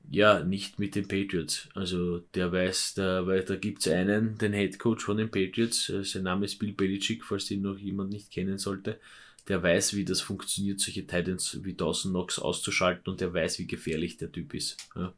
ja, 0.10 0.44
nicht 0.44 0.80
mit 0.80 0.96
den 0.96 1.08
Patriots. 1.08 1.70
Also 1.74 2.20
der 2.36 2.52
weiß, 2.52 2.96
der, 2.96 3.26
weil 3.28 3.44
da 3.44 3.56
gibt's 3.56 3.88
einen, 3.88 4.38
den 4.38 4.54
Head 4.54 4.80
Coach 4.80 5.06
von 5.06 5.18
den 5.18 5.32
Patriots, 5.32 5.90
äh, 5.90 6.04
sein 6.04 6.24
Name 6.24 6.46
ist 6.46 6.60
Bill 6.60 6.74
Belichick, 6.74 7.24
falls 7.24 7.48
den 7.48 7.62
noch 7.62 7.78
jemand 7.78 8.12
nicht 8.12 8.32
kennen 8.32 8.58
sollte. 8.58 9.00
Der 9.48 9.62
weiß, 9.62 9.96
wie 9.96 10.06
das 10.06 10.22
funktioniert, 10.22 10.80
solche 10.80 11.06
Titans 11.06 11.60
wie 11.64 11.74
Dawson 11.74 12.12
Knox 12.12 12.40
auszuschalten 12.40 13.12
und 13.12 13.22
der 13.22 13.34
weiß, 13.34 13.60
wie 13.60 13.68
gefährlich 13.68 14.18
der 14.18 14.32
Typ 14.32 14.54
ist. 14.54 14.78
Ja. 14.96 15.14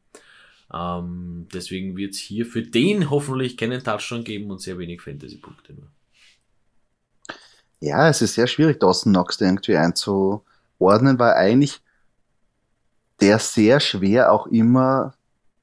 Ähm, 0.72 1.46
deswegen 1.52 1.96
wird 1.96 2.14
es 2.14 2.18
hier 2.18 2.44
für 2.44 2.62
den 2.62 3.10
hoffentlich 3.10 3.56
keinen 3.56 3.84
Touchdown 3.84 4.24
geben 4.24 4.50
und 4.50 4.60
sehr 4.60 4.78
wenig 4.78 5.00
Fantasy-Punkte. 5.00 5.76
Ja, 7.80 8.08
es 8.08 8.22
ist 8.22 8.34
sehr 8.34 8.46
schwierig, 8.46 8.80
Dawson 8.80 9.12
Knox 9.12 9.40
irgendwie 9.40 9.76
einzuordnen, 9.76 11.18
weil 11.18 11.34
eigentlich 11.34 11.80
der 13.20 13.38
sehr 13.38 13.80
schwer 13.80 14.32
auch 14.32 14.46
immer, 14.46 15.14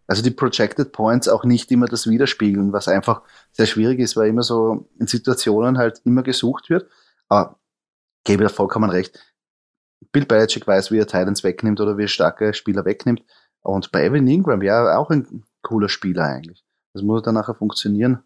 also 0.08 0.22
die 0.22 0.32
Projected 0.32 0.92
Points 0.92 1.28
auch 1.28 1.44
nicht 1.44 1.72
immer 1.72 1.88
das 1.88 2.08
widerspiegeln, 2.08 2.74
was 2.74 2.88
einfach 2.88 3.22
sehr 3.52 3.66
schwierig 3.66 4.00
ist, 4.00 4.16
weil 4.16 4.30
immer 4.30 4.44
so 4.44 4.90
in 5.00 5.08
Situationen 5.08 5.78
halt 5.78 6.02
immer 6.04 6.24
gesucht 6.24 6.70
wird. 6.70 6.90
Aber 7.30 7.60
gebe 8.24 8.44
da 8.44 8.50
vollkommen 8.50 8.90
recht. 8.90 9.20
Bill 10.12 10.26
Belichick 10.26 10.68
weiß, 10.68 10.92
wie 10.92 10.98
er 10.98 11.08
Titans 11.08 11.44
wegnimmt 11.44 11.80
oder 11.80 11.98
wie 11.98 12.04
er 12.04 12.08
starke 12.08 12.54
Spieler 12.54 12.86
wegnimmt. 12.86 13.24
Und 13.62 13.92
bei 13.92 14.04
Evan 14.04 14.28
Ingram, 14.28 14.62
ja, 14.62 14.98
auch 14.98 15.10
ein 15.10 15.44
cooler 15.62 15.90
Spieler 15.90 16.26
eigentlich. 16.26 16.64
Das 16.94 17.02
muss 17.02 17.24
dann 17.24 17.36
nachher 17.36 17.56
funktionieren. 17.56 18.24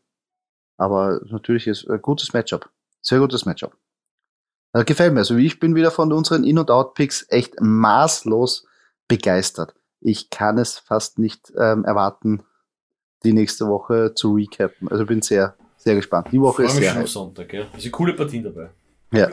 Aber 0.78 1.22
natürlich 1.30 1.68
ist 1.68 1.88
ein 1.90 2.02
gutes 2.02 2.34
Matchup. 2.34 2.70
Sehr 3.02 3.20
gutes 3.20 3.46
Matchup. 3.46 3.78
Also 4.74 4.86
gefällt 4.86 5.14
mir. 5.14 5.20
Also 5.20 5.36
ich 5.38 5.60
bin 5.60 5.76
wieder 5.76 5.92
von 5.92 6.12
unseren 6.12 6.44
In- 6.44 6.60
und 6.60 6.70
Out-Picks 6.70 7.28
echt 7.30 7.56
maßlos 7.62 8.67
begeistert. 9.08 9.74
Ich 10.00 10.30
kann 10.30 10.58
es 10.58 10.78
fast 10.78 11.20
nicht 11.20 11.52
ähm, 11.58 11.84
erwarten, 11.86 12.44
die 13.24 13.34
nächste 13.34 13.68
Woche 13.68 14.14
zu 14.14 14.36
recappen. 14.36 14.88
Also 14.90 15.06
bin 15.06 15.22
sehr, 15.22 15.56
sehr 15.78 15.96
gespannt. 15.96 16.28
Die 16.32 16.42
Woche 16.42 16.66
ist 16.66 16.76
sehr 16.76 16.94
heiß. 16.94 17.12
Sonntag, 17.12 17.52
ja. 17.54 17.66
Sind 17.78 17.92
coole 17.92 18.14
Partien 18.14 18.44
dabei. 18.44 18.70
Ja, 19.12 19.32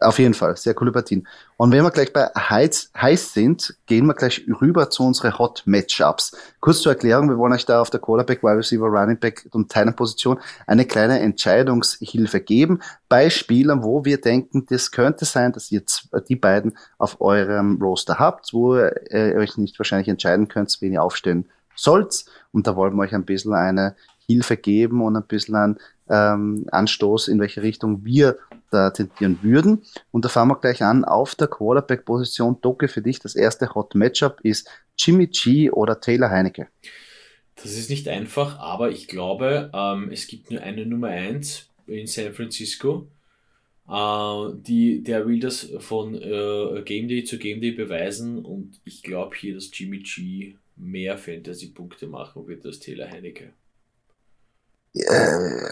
auf 0.00 0.18
jeden 0.18 0.32
Fall, 0.32 0.56
sehr 0.56 0.72
coole 0.72 0.92
Partien. 0.92 1.28
Und 1.58 1.72
wenn 1.72 1.84
wir 1.84 1.90
gleich 1.90 2.12
bei 2.12 2.26
heiß, 2.26 2.90
heiß 2.96 3.34
sind, 3.34 3.76
gehen 3.84 4.06
wir 4.06 4.14
gleich 4.14 4.46
rüber 4.60 4.88
zu 4.88 5.02
unseren 5.02 5.38
Hot 5.38 5.62
Matchups. 5.66 6.34
Kurz 6.60 6.80
zur 6.80 6.92
Erklärung, 6.92 7.28
wir 7.28 7.36
wollen 7.36 7.52
euch 7.52 7.66
da 7.66 7.82
auf 7.82 7.90
der 7.90 8.00
Quarterback, 8.00 8.42
Wide 8.42 8.56
Receiver, 8.56 8.86
Running 8.86 9.18
Back 9.18 9.46
und 9.52 9.70
Teilen 9.70 9.94
Position 9.94 10.40
eine 10.66 10.86
kleine 10.86 11.20
Entscheidungshilfe 11.20 12.40
geben 12.40 12.80
bei 13.10 13.28
Spielern, 13.28 13.82
wo 13.82 14.04
wir 14.06 14.18
denken, 14.18 14.64
das 14.70 14.90
könnte 14.90 15.26
sein, 15.26 15.52
dass 15.52 15.70
ihr 15.70 15.82
die 16.28 16.36
beiden 16.36 16.78
auf 16.96 17.20
eurem 17.20 17.80
Roster 17.82 18.18
habt, 18.18 18.54
wo 18.54 18.76
ihr 18.76 19.36
euch 19.36 19.58
nicht 19.58 19.78
wahrscheinlich 19.78 20.08
entscheiden 20.08 20.48
könnt, 20.48 20.74
wen 20.80 20.94
ihr 20.94 21.02
aufstellen 21.02 21.50
sollt. 21.74 22.24
Und 22.52 22.66
da 22.66 22.74
wollen 22.74 22.94
wir 22.94 23.02
euch 23.02 23.14
ein 23.14 23.24
bisschen 23.24 23.52
eine 23.52 23.96
Hilfe 24.26 24.56
geben 24.56 25.02
und 25.02 25.16
ein 25.16 25.24
bisschen 25.24 25.56
ein 25.56 25.76
ähm, 26.10 26.66
Anstoß, 26.70 27.28
in 27.28 27.40
welche 27.40 27.62
Richtung 27.62 28.04
wir 28.04 28.36
da 28.70 28.90
tendieren 28.90 29.38
würden. 29.42 29.82
Und 30.10 30.24
da 30.24 30.28
fangen 30.28 30.50
wir 30.50 30.60
gleich 30.60 30.82
an. 30.82 31.04
Auf 31.04 31.34
der 31.34 31.48
Quarterback-Position, 31.48 32.60
Doke, 32.60 32.88
für 32.88 33.02
dich 33.02 33.18
das 33.18 33.34
erste 33.34 33.74
Hot 33.74 33.94
Matchup 33.94 34.40
ist 34.42 34.68
Jimmy 34.98 35.28
G 35.28 35.70
oder 35.70 36.00
Taylor 36.00 36.30
Heinecke. 36.30 36.68
Das 37.56 37.76
ist 37.76 37.90
nicht 37.90 38.08
einfach, 38.08 38.58
aber 38.58 38.90
ich 38.90 39.06
glaube, 39.06 39.70
ähm, 39.74 40.10
es 40.10 40.26
gibt 40.26 40.50
nur 40.50 40.62
eine 40.62 40.86
Nummer 40.86 41.08
1 41.08 41.68
in 41.86 42.06
San 42.06 42.32
Francisco. 42.32 43.08
Äh, 43.88 44.54
die, 44.54 45.02
der 45.02 45.26
will 45.26 45.40
das 45.40 45.68
von 45.78 46.14
äh, 46.14 46.82
Game 46.84 47.08
Day 47.08 47.24
zu 47.24 47.38
Game 47.38 47.60
Day 47.60 47.72
beweisen 47.72 48.44
und 48.44 48.80
ich 48.84 49.02
glaube 49.02 49.36
hier, 49.36 49.54
dass 49.54 49.70
Jimmy 49.72 49.98
G 49.98 50.54
mehr 50.76 51.18
Fantasy-Punkte 51.18 52.06
machen 52.06 52.46
wird 52.46 52.64
als 52.64 52.78
Taylor 52.78 53.10
Heinecke. 53.10 53.52
Äh, 54.94 55.70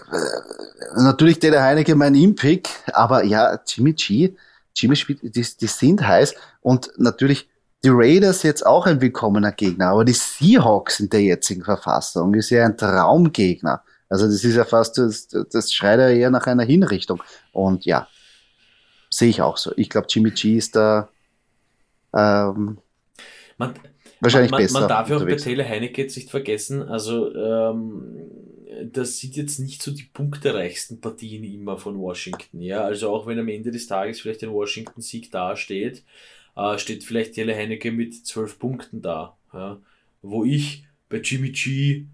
natürlich 0.95 1.39
der 1.39 1.61
Heineke 1.61 1.95
mein 1.95 2.15
Impick, 2.15 2.69
aber 2.93 3.23
ja, 3.23 3.59
Jimmy 3.67 3.93
G, 3.93 4.35
Jimmy 4.75 4.95
spielt, 4.95 5.21
die, 5.23 5.29
die 5.31 5.67
sind 5.67 6.05
heiß 6.05 6.35
und 6.61 6.91
natürlich 6.97 7.49
die 7.83 7.89
Raiders 7.91 8.43
jetzt 8.43 8.65
auch 8.65 8.85
ein 8.85 9.01
willkommener 9.01 9.51
Gegner, 9.51 9.87
aber 9.89 10.05
die 10.05 10.13
Seahawks 10.13 10.99
in 10.99 11.09
der 11.09 11.21
jetzigen 11.21 11.63
Verfassung 11.63 12.33
ist 12.33 12.49
ja 12.49 12.65
ein 12.65 12.77
Traumgegner. 12.77 13.83
Also 14.09 14.25
das 14.25 14.43
ist 14.43 14.55
ja 14.55 14.65
fast, 14.65 14.97
das, 14.97 15.27
das 15.27 15.71
schreit 15.71 15.99
ja 15.99 16.09
eher 16.09 16.31
nach 16.31 16.47
einer 16.47 16.63
Hinrichtung. 16.63 17.21
Und 17.53 17.85
ja, 17.85 18.07
sehe 19.09 19.29
ich 19.29 19.41
auch 19.41 19.57
so. 19.57 19.71
Ich 19.75 19.89
glaube, 19.89 20.07
Jimmy 20.09 20.31
G 20.31 20.57
ist 20.57 20.75
da 20.75 21.09
ähm, 22.13 22.79
man, 23.57 23.73
wahrscheinlich 24.19 24.51
man, 24.51 24.61
besser. 24.61 24.79
Man 24.79 24.89
darf 24.89 25.09
ja 25.09 25.17
auch 25.17 25.25
bei 25.25 25.35
Taylor 25.35 25.67
Heineke 25.67 26.01
jetzt 26.01 26.15
nicht 26.15 26.31
vergessen, 26.31 26.81
also 26.81 27.33
ähm, 27.35 28.48
das 28.85 29.19
sind 29.19 29.35
jetzt 29.35 29.59
nicht 29.59 29.81
so 29.81 29.91
die 29.91 30.03
punktereichsten 30.03 31.01
Partien 31.01 31.43
immer 31.43 31.77
von 31.77 31.99
Washington. 31.99 32.61
Ja, 32.61 32.83
also 32.83 33.09
auch 33.09 33.27
wenn 33.27 33.39
am 33.39 33.47
Ende 33.47 33.71
des 33.71 33.87
Tages 33.87 34.21
vielleicht 34.21 34.43
ein 34.43 34.51
Washington-Sieg 34.51 35.31
dasteht, 35.31 36.03
äh, 36.55 36.77
steht 36.77 37.03
vielleicht 37.03 37.35
Taylor 37.35 37.55
Heineke 37.55 37.91
mit 37.91 38.25
zwölf 38.25 38.59
Punkten 38.59 39.01
da. 39.01 39.37
Ja, 39.53 39.79
wo 40.21 40.45
ich 40.45 40.85
bei 41.09 41.17
Jimmy 41.17 41.49
G, 41.51 42.05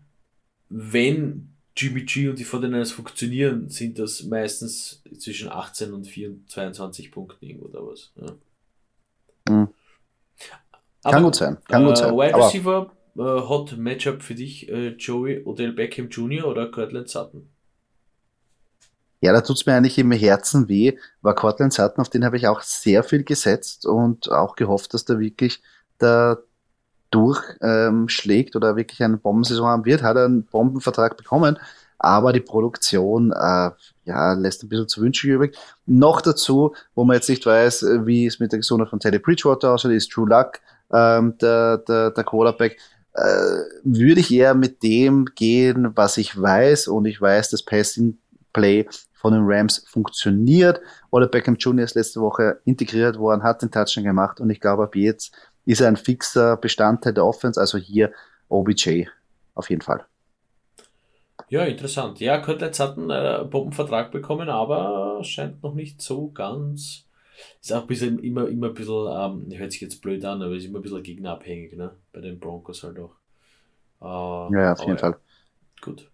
wenn 0.69 1.49
Jimmy 1.75 2.04
G 2.04 2.30
und 2.30 2.39
die 2.39 2.45
49ers 2.45 2.93
funktionieren, 2.93 3.69
sind 3.69 3.99
das 3.99 4.23
meistens 4.23 5.01
zwischen 5.17 5.49
18 5.49 5.93
und 5.93 6.08
24, 6.08 6.54
22 6.54 7.12
Punkten 7.12 7.45
irgendwo 7.45 7.67
oder 7.67 7.86
was. 7.86 8.12
Ja. 8.15 9.54
Mhm. 9.54 9.67
Kann 11.04 11.23
gut 11.23 11.36
sein, 11.36 11.58
kann 11.67 11.84
äh, 11.84 11.86
gut 11.88 11.97
sein. 11.97 12.13
Wide 12.13 12.36
Receiver 12.36 12.91
äh, 13.17 13.21
Hot 13.21 13.78
Matchup 13.78 14.21
für 14.21 14.36
dich, 14.36 14.69
äh, 14.69 14.89
Joey 14.89 15.43
Odell 15.45 15.73
Beckham 15.73 16.10
Jr. 16.10 16.45
oder 16.45 16.69
Cortland 16.71 17.10
Sutton? 17.10 17.49
Ja, 19.21 19.34
da 19.34 19.41
tut's 19.41 19.65
mir 19.65 19.73
eigentlich 19.73 19.97
im 19.97 20.12
Herzen 20.12 20.67
weh, 20.67 20.97
war 21.21 21.34
Cortland 21.34 21.73
Sutton, 21.73 22.01
auf 22.01 22.10
den 22.10 22.25
habe 22.25 22.38
ich 22.38 22.47
auch 22.47 22.62
sehr 22.62 23.04
viel 23.04 23.23
gesetzt 23.23 23.86
und 23.86 24.32
auch 24.32 24.56
gehofft, 24.56 24.93
dass 24.93 25.06
der 25.06 25.19
wirklich 25.19 25.62
da 25.97 26.38
durchschlägt 27.12 28.56
ähm, 28.56 28.58
oder 28.58 28.75
wirklich 28.75 29.01
eine 29.01 29.17
Bombensaison 29.17 29.67
haben 29.67 29.86
wird. 29.86 30.04
Hat 30.04 30.17
er 30.17 30.25
einen 30.25 30.43
Bombenvertrag 30.43 31.17
bekommen, 31.17 31.58
aber 31.97 32.34
die 32.34 32.41
Produktion 32.41 33.32
äh, 33.32 33.71
ja, 34.06 34.34
lässt 34.34 34.63
ein 34.63 34.69
bisschen 34.69 34.88
zu 34.88 35.01
wünschen 35.01 35.32
übrig. 35.32 35.58
Noch 35.86 36.21
dazu, 36.21 36.75
wo 36.93 37.06
man 37.06 37.15
jetzt 37.15 37.30
nicht 37.30 37.45
weiß, 37.45 37.86
wie 38.04 38.25
es 38.25 38.39
mit 38.39 38.51
der 38.51 38.60
Gesundheit 38.60 38.89
von 38.89 38.99
Teddy 38.99 39.19
Bridgewater 39.19 39.73
aussieht, 39.73 39.91
ist 39.91 40.12
True 40.12 40.28
Luck 40.28 40.60
ähm, 40.91 41.38
der, 41.39 41.78
der, 41.80 42.12
der 42.12 42.23
Quarterback 42.23 42.73
äh, 42.73 42.78
würde 43.84 44.19
ich 44.19 44.34
eher 44.34 44.54
mit 44.56 44.84
dem 44.84 45.25
gehen, 45.36 45.91
was 45.95 46.17
ich 46.17 46.39
weiß. 46.39 46.88
Und 46.88 47.06
ich 47.06 47.19
weiß, 47.19 47.49
das 47.49 47.63
Passing 47.63 48.17
Play 48.54 48.88
von 49.13 49.34
den 49.34 49.43
Rams 49.45 49.86
funktioniert. 49.88 50.82
Oder 51.12 51.28
Beckham 51.28 51.56
Jr. 51.56 51.84
ist 51.84 51.95
letzte 51.95 52.21
Woche 52.21 52.60
integriert 52.65 53.17
worden, 53.17 53.43
hat 53.43 53.62
den 53.62 53.71
Touchdown 53.71 54.04
gemacht. 54.04 54.39
Und 54.39 54.49
ich 54.49 54.60
glaube, 54.60 54.84
ab 54.84 54.95
jetzt 54.95 55.34
ist 55.65 55.82
er 55.82 55.88
ein 55.88 55.97
fixer 55.97 56.58
Bestandteil 56.58 57.13
der 57.13 57.25
Offense. 57.25 57.60
Also 57.60 57.78
hier 57.78 58.12
OBJ 58.49 59.06
auf 59.56 59.69
jeden 59.69 59.82
Fall. 59.82 60.06
Ja, 61.49 61.63
interessant. 61.63 62.19
Ja, 62.19 62.39
könnte 62.39 62.65
jetzt 62.65 62.80
hat 62.80 62.97
einen 62.97 63.10
äh, 63.10 63.45
Bombenvertrag 63.45 64.12
bekommen, 64.12 64.49
aber 64.49 65.23
scheint 65.23 65.62
noch 65.63 65.73
nicht 65.73 66.01
so 66.01 66.30
ganz 66.32 67.04
ist 67.61 67.73
auch 67.73 67.81
ein 67.81 67.87
bisschen, 67.87 68.19
immer, 68.19 68.47
immer 68.47 68.67
ein 68.67 68.73
bisschen, 68.73 69.07
ähm, 69.09 69.57
hört 69.57 69.71
sich 69.71 69.81
jetzt 69.81 70.01
blöd 70.01 70.23
an, 70.25 70.41
aber 70.41 70.55
ist 70.55 70.65
immer 70.65 70.79
ein 70.79 70.81
bisschen 70.81 71.03
gegnerabhängig, 71.03 71.75
ne? 71.75 71.91
Bei 72.11 72.21
den 72.21 72.39
Broncos 72.39 72.83
halt 72.83 72.99
auch. 72.99 73.15
Äh, 74.01 74.55
ja, 74.55 74.73
auf 74.73 74.79
jeden 74.79 74.91
ja. 74.91 74.97
Fall. 74.97 75.17
Gut. 75.81 76.09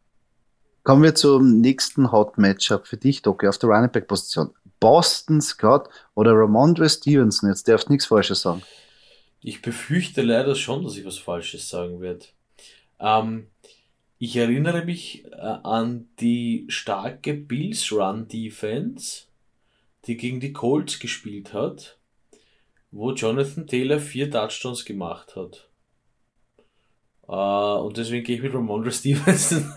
Kommen 0.84 1.04
wir 1.04 1.14
zum 1.14 1.62
nächsten 1.62 2.12
Hot 2.12 2.38
Matchup 2.38 2.88
für 2.88 2.98
dich, 2.98 3.22
Doki, 3.22 3.48
auf 3.48 3.58
der 3.58 3.70
Running 3.70 3.92
Back 3.92 4.08
Position. 4.08 4.50
Boston 4.80 5.40
Scott 5.42 5.90
oder 6.16 6.34
Ramondre 6.34 6.90
Stevenson? 6.90 7.50
Jetzt 7.50 7.68
darfst 7.68 7.88
du 7.88 7.92
nichts 7.92 8.08
Falsches 8.08 8.42
sagen. 8.42 8.64
Ich 9.42 9.62
befürchte 9.62 10.24
leider 10.24 10.56
schon, 10.56 10.84
dass 10.84 10.98
ich 10.98 11.06
was 11.06 11.20
Falsches 11.20 11.70
sagen 11.70 12.02
werde. 12.02 12.26
Ähm, 13.00 13.48
ich 14.18 14.36
erinnere 14.38 14.86
mich 14.86 15.26
äh, 15.26 15.38
an 15.38 16.10
die 16.20 16.66
starke 16.68 17.34
Bills 17.34 17.92
Run 17.92 18.28
Defense 18.28 19.24
die 20.06 20.18
gegen 20.18 20.40
die 20.40 20.54
Colts 20.54 21.00
gespielt 21.00 21.54
hat, 21.54 21.98
wo 22.92 23.14
Jonathan 23.14 23.68
Taylor 23.68 24.00
vier 24.00 24.30
Touchdowns 24.30 24.86
gemacht 24.86 25.36
hat. 25.36 25.70
Uh, 27.28 27.86
und 27.86 27.96
deswegen 27.96 28.26
gehe 28.26 28.36
ich 28.38 28.42
mit 28.42 28.54
Ramondre 28.54 28.92
Stevenson. 28.92 29.72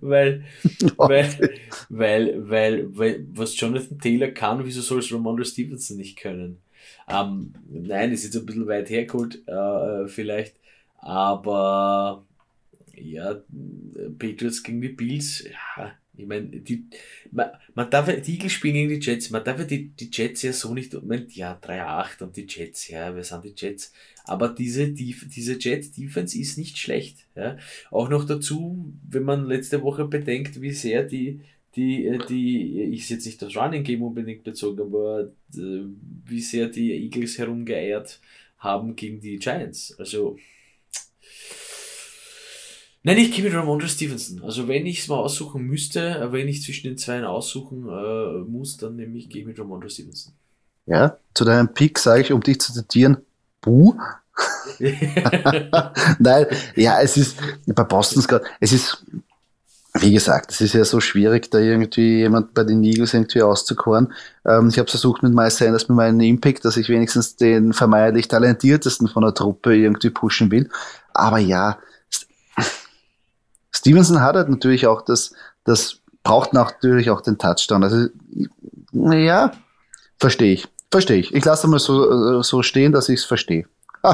weil, 0.00 0.44
weil, 0.96 1.60
weil, 1.88 2.50
weil, 2.50 2.98
weil, 2.98 3.26
was 3.32 3.58
Jonathan 3.58 3.98
Taylor 3.98 4.28
kann, 4.28 4.64
wieso 4.64 4.80
soll 4.80 4.98
es 4.98 5.12
Ramondre 5.12 5.44
Stevenson 5.44 5.98
nicht 5.98 6.18
können? 6.18 6.60
Um, 7.06 7.14
ähm, 7.14 7.84
nein, 7.86 8.12
ist 8.12 8.24
jetzt 8.24 8.36
ein 8.36 8.46
bisschen 8.46 8.66
weit 8.66 8.90
hergeholt, 8.90 9.42
uh, 9.48 10.08
vielleicht, 10.08 10.56
aber 10.98 12.24
ja, 12.94 13.40
Patriots 14.18 14.62
gegen 14.62 14.80
die 14.80 14.88
Bills, 14.88 15.44
ja, 15.44 15.92
ich 16.14 16.26
meine, 16.26 16.48
die, 16.48 16.84
man, 17.30 17.50
man 17.74 17.88
darf 17.90 18.06
die 18.20 18.34
Eagles 18.34 18.52
spielen 18.52 18.74
gegen 18.74 19.00
die 19.00 19.06
Jets, 19.06 19.30
man 19.30 19.44
darf 19.44 19.66
die, 19.66 19.88
die 19.88 20.10
Jets 20.12 20.42
ja 20.42 20.52
so 20.52 20.74
nicht, 20.74 20.92
man, 21.02 21.26
ja, 21.30 21.58
3-8 21.62 22.22
und 22.22 22.36
die 22.36 22.46
Jets, 22.46 22.88
ja, 22.88 23.14
wir 23.14 23.24
sind 23.24 23.44
die 23.44 23.54
Jets. 23.56 23.92
Aber 24.24 24.50
diese, 24.50 24.88
die, 24.88 25.16
diese 25.34 25.58
Jets-Defense 25.58 26.38
ist 26.38 26.58
nicht 26.58 26.78
schlecht. 26.78 27.26
Ja. 27.34 27.56
Auch 27.90 28.08
noch 28.08 28.24
dazu, 28.24 28.92
wenn 29.08 29.24
man 29.24 29.46
letzte 29.46 29.82
Woche 29.82 30.04
bedenkt, 30.04 30.60
wie 30.60 30.72
sehr 30.72 31.04
die, 31.04 31.40
die, 31.74 32.18
die, 32.28 32.82
ich 32.92 33.08
jetzt 33.08 33.24
nicht 33.24 33.40
das 33.40 33.56
Running 33.56 33.82
Game 33.82 34.02
unbedingt 34.02 34.44
bezogen, 34.44 34.82
aber 34.82 35.32
äh, 35.56 35.80
wie 36.26 36.40
sehr 36.40 36.68
die 36.68 36.92
Eagles 36.92 37.38
herumgeeiert 37.38 38.20
haben 38.58 38.94
gegen 38.94 39.20
die 39.20 39.38
Giants. 39.38 39.98
Also, 39.98 40.36
Nein, 43.04 43.18
ich 43.18 43.32
gehe 43.32 43.44
mit 43.44 43.52
Ramondre 43.52 43.88
Stevenson. 43.88 44.42
Also 44.44 44.68
wenn 44.68 44.86
ich 44.86 45.00
es 45.00 45.08
mal 45.08 45.16
aussuchen 45.16 45.62
müsste, 45.62 46.28
wenn 46.30 46.46
ich 46.46 46.62
zwischen 46.62 46.86
den 46.86 46.98
zwei 46.98 47.24
aussuchen 47.24 47.88
äh, 47.88 48.48
muss, 48.48 48.76
dann 48.76 48.94
nehme 48.94 49.18
ich, 49.18 49.28
gehe 49.28 49.40
ich 49.40 49.46
mit 49.46 49.58
Ramondre 49.58 49.90
Stevenson. 49.90 50.32
Ja, 50.86 51.16
zu 51.34 51.44
deinem 51.44 51.72
Pick 51.74 51.98
sage 51.98 52.22
ich, 52.22 52.32
um 52.32 52.40
dich 52.40 52.60
zu 52.60 52.72
zitieren, 52.72 53.18
Buh. 53.60 53.94
Nein, 56.18 56.46
ja, 56.76 57.00
es 57.00 57.16
ist 57.16 57.36
bei 57.66 57.84
Boston 57.84 58.22
Scott, 58.22 58.42
es 58.60 58.72
ist, 58.72 59.04
wie 59.94 60.12
gesagt, 60.12 60.52
es 60.52 60.60
ist 60.60 60.72
ja 60.72 60.84
so 60.84 61.00
schwierig, 61.00 61.50
da 61.50 61.58
irgendwie 61.58 62.18
jemand 62.18 62.54
bei 62.54 62.64
den 62.64 62.82
Eagles 62.82 63.14
irgendwie 63.14 63.42
auszukoren. 63.42 64.12
Ähm, 64.46 64.68
ich 64.68 64.78
habe 64.78 64.88
versucht 64.88 65.22
mit 65.22 65.34
Miles 65.34 65.58
Sanders 65.58 65.88
mit 65.88 65.96
meinem 65.96 66.20
Impact, 66.20 66.64
dass 66.64 66.76
ich 66.76 66.88
wenigstens 66.88 67.36
den 67.36 67.72
vermeintlich 67.72 68.28
talentiertesten 68.28 69.08
von 69.08 69.22
der 69.22 69.34
Truppe 69.34 69.76
irgendwie 69.76 70.10
pushen 70.10 70.50
will. 70.50 70.70
Aber 71.12 71.38
ja, 71.38 71.78
Stevenson 73.82 74.20
hat 74.20 74.36
halt 74.36 74.48
natürlich 74.48 74.86
auch 74.86 75.02
das, 75.02 75.34
das 75.64 76.02
braucht 76.22 76.52
natürlich 76.52 77.10
auch 77.10 77.20
den 77.20 77.36
Touchdown. 77.36 77.82
Also, 77.82 78.06
naja, 78.92 79.52
verstehe 80.18 80.52
ich. 80.52 80.68
Verstehe 80.90 81.18
ich. 81.18 81.34
Ich 81.34 81.44
lasse 81.44 81.66
mal 81.66 81.80
so, 81.80 82.38
äh, 82.38 82.44
so 82.44 82.62
stehen, 82.62 82.92
dass 82.92 83.08
ich 83.08 83.18
es 83.20 83.24
verstehe. 83.24 83.66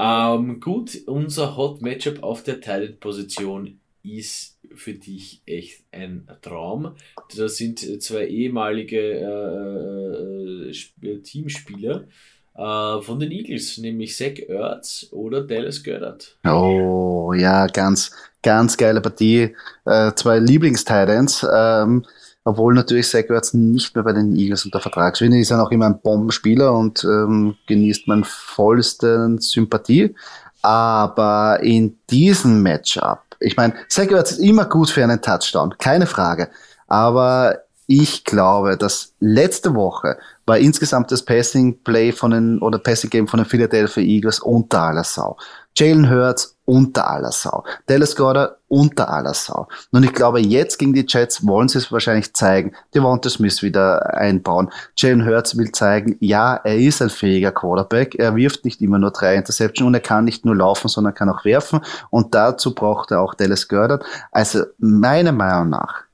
ähm, 0.00 0.60
gut, 0.60 0.96
unser 1.06 1.56
Hot 1.56 1.82
Matchup 1.82 2.22
auf 2.22 2.42
der 2.44 2.62
Talent-Position 2.62 3.78
ist 4.02 4.58
für 4.74 4.94
dich 4.94 5.42
echt 5.44 5.84
ein 5.92 6.26
Traum. 6.40 6.94
Da 7.36 7.48
sind 7.48 7.80
zwei 8.02 8.26
ehemalige 8.26 9.00
äh, 9.20 10.70
äh, 10.70 11.18
Teamspieler 11.20 12.06
äh, 12.54 13.00
von 13.00 13.18
den 13.18 13.30
Eagles, 13.30 13.78
nämlich 13.78 14.16
Zach 14.16 14.38
Ertz 14.48 15.06
oder 15.12 15.42
Dallas 15.42 15.82
Goddard. 15.82 16.36
Oh 16.44 17.32
ja, 17.34 17.66
ganz, 17.66 18.10
ganz 18.42 18.76
geile 18.76 19.00
Partie. 19.00 19.54
Äh, 19.84 20.12
zwei 20.14 20.38
Lieblingstitans. 20.38 21.46
Ähm, 21.52 22.04
obwohl 22.44 22.74
natürlich 22.74 23.08
Zach 23.08 23.28
Ertz 23.28 23.54
nicht 23.54 23.94
mehr 23.94 24.04
bei 24.04 24.12
den 24.12 24.34
Eagles 24.34 24.64
unter 24.64 24.80
Vertrag 24.80 25.14
ist. 25.14 25.20
ist 25.20 25.50
er 25.50 25.58
noch 25.58 25.70
immer 25.70 25.86
ein 25.86 26.00
Bombenspieler 26.00 26.72
und 26.72 27.04
ähm, 27.04 27.56
genießt 27.66 28.08
man 28.08 28.24
vollsten 28.24 29.38
Sympathie. 29.38 30.14
Aber 30.62 31.60
in 31.62 31.98
diesem 32.10 32.62
Matchup, 32.62 33.20
ich 33.40 33.56
meine, 33.56 33.74
Zach 33.88 34.10
Ertz 34.10 34.32
ist 34.32 34.38
immer 34.38 34.64
gut 34.64 34.90
für 34.90 35.02
einen 35.04 35.20
Touchdown, 35.20 35.74
keine 35.78 36.06
Frage. 36.06 36.48
Aber 36.86 37.58
ich 37.90 38.22
glaube, 38.24 38.76
dass 38.76 39.14
letzte 39.18 39.74
Woche 39.74 40.16
war 40.46 40.58
insgesamt 40.58 41.10
das 41.10 41.24
Passing 41.24 41.82
Play 41.82 42.12
von 42.12 42.30
den, 42.30 42.60
oder 42.60 42.78
Passing 42.78 43.10
Game 43.10 43.26
von 43.26 43.38
den 43.38 43.46
Philadelphia 43.46 44.00
Eagles 44.00 44.38
unter 44.38 44.82
aller 44.82 45.02
Sau. 45.02 45.36
Jalen 45.74 46.08
Hurts 46.08 46.56
unter 46.66 47.10
aller 47.10 47.32
Sau. 47.32 47.64
Dallas 47.86 48.14
Goddard 48.14 48.58
unter 48.68 49.10
aller 49.12 49.34
Sau. 49.34 49.66
Und 49.90 50.04
ich 50.04 50.12
glaube, 50.12 50.38
jetzt 50.38 50.78
gegen 50.78 50.92
die 50.92 51.04
Jets 51.04 51.44
wollen 51.44 51.66
sie 51.66 51.78
es 51.78 51.90
wahrscheinlich 51.90 52.32
zeigen. 52.32 52.76
Devonta 52.94 53.28
Smith 53.28 53.60
wieder 53.60 54.14
einbauen. 54.14 54.70
Jalen 54.96 55.26
Hurts 55.26 55.58
will 55.58 55.72
zeigen, 55.72 56.16
ja, 56.20 56.54
er 56.62 56.76
ist 56.76 57.02
ein 57.02 57.10
fähiger 57.10 57.50
Quarterback. 57.50 58.14
Er 58.14 58.36
wirft 58.36 58.64
nicht 58.64 58.80
immer 58.80 59.00
nur 59.00 59.10
drei 59.10 59.34
Interceptions 59.34 59.84
und 59.84 59.94
er 59.94 60.00
kann 60.00 60.24
nicht 60.24 60.44
nur 60.44 60.54
laufen, 60.54 60.86
sondern 60.86 61.14
kann 61.14 61.28
auch 61.28 61.44
werfen. 61.44 61.80
Und 62.10 62.36
dazu 62.36 62.72
braucht 62.72 63.10
er 63.10 63.20
auch 63.20 63.34
Dallas 63.34 63.66
Goddard. 63.66 64.04
Also, 64.30 64.62
meiner 64.78 65.32
Meinung 65.32 65.70
nach 65.70 66.04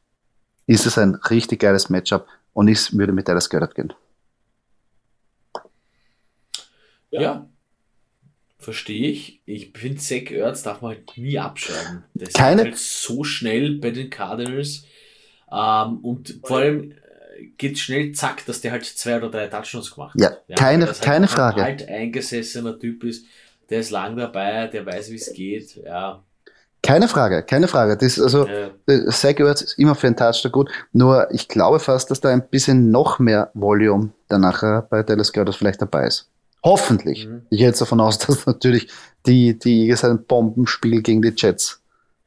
ist 0.66 0.87
es 0.87 0.98
ein 0.98 1.14
richtig 1.14 1.61
geiles 1.61 1.90
Matchup 1.90 2.26
und 2.52 2.68
ich 2.68 2.92
würde 2.96 3.12
mit 3.12 3.29
Dallas 3.29 3.48
Goddard 3.48 3.74
gehen. 3.74 3.92
Ja. 7.11 7.20
ja. 7.20 7.48
Verstehe 8.59 9.11
ich. 9.11 9.42
Ich 9.44 9.72
finde, 9.76 9.98
Zach 9.98 10.31
Ertz 10.31 10.62
darf 10.62 10.81
man 10.81 10.92
halt 10.92 11.16
nie 11.16 11.38
abschreiben. 11.38 12.05
Der 12.14 12.29
Keine. 12.29 12.62
ist 12.62 12.66
halt 12.66 12.79
so 12.79 13.22
schnell 13.22 13.79
bei 13.79 13.90
den 13.90 14.11
Cardinals. 14.11 14.85
Ähm, 15.52 15.98
und 15.98 16.40
vor 16.42 16.59
allem 16.59 16.92
äh, 16.92 17.46
geht 17.59 17.79
schnell, 17.79 18.12
zack, 18.12 18.44
dass 18.46 18.61
der 18.61 18.72
halt 18.72 18.85
zwei 18.85 19.18
oder 19.18 19.31
drei 19.31 19.46
Touchdowns 19.46 19.94
gemacht 19.94 20.14
hat. 20.14 20.20
Ja, 20.20 20.37
ja 20.48 20.57
keine, 20.57 20.87
halt 20.87 21.00
keine 21.00 21.29
Frage. 21.29 21.62
Ein 21.62 21.64
alt 21.64 21.88
eingesessener 21.88 22.79
Typ 22.79 23.05
ist, 23.05 23.26
der 23.70 23.81
ist 23.81 23.90
lang 23.90 24.16
dabei, 24.16 24.66
der 24.66 24.85
weiß, 24.85 25.11
wie 25.11 25.16
es 25.16 25.33
geht. 25.33 25.76
Ja. 25.76 26.24
Keine 26.87 27.09
Frage, 27.09 27.42
keine 27.42 27.68
Frage. 27.68 27.96
Das, 27.96 28.20
also, 28.20 28.46
ja. 28.46 29.11
Zach 29.11 29.38
Ertz 29.38 29.62
ist 29.62 29.79
immer 29.79 29.94
für 29.94 30.07
einen 30.07 30.16
Touchdown 30.16 30.53
gut. 30.53 30.70
Nur 30.92 31.29
ich 31.33 31.49
glaube 31.49 31.81
fast, 31.81 32.11
dass 32.11 32.20
da 32.20 32.29
ein 32.29 32.49
bisschen 32.49 32.90
noch 32.90 33.18
mehr 33.18 33.51
Volume 33.55 34.11
danach 34.29 34.85
bei 34.85 35.03
Dallas 35.03 35.33
Goddard 35.33 35.57
vielleicht 35.57 35.83
dabei 35.83 36.07
ist. 36.07 36.29
Hoffentlich. 36.62 37.27
Mhm. 37.27 37.42
Ich 37.51 37.59
gehe 37.59 37.66
jetzt 37.66 37.81
davon 37.81 38.01
aus, 38.01 38.18
dass 38.27 38.46
natürlich 38.46 38.88
die, 39.27 39.59
die 39.59 39.83
Eagles 39.83 40.05
ein 40.05 40.25
Bombenspiel 40.25 41.03
gegen 41.03 41.22
die 41.22 41.35
Jets 41.37 41.83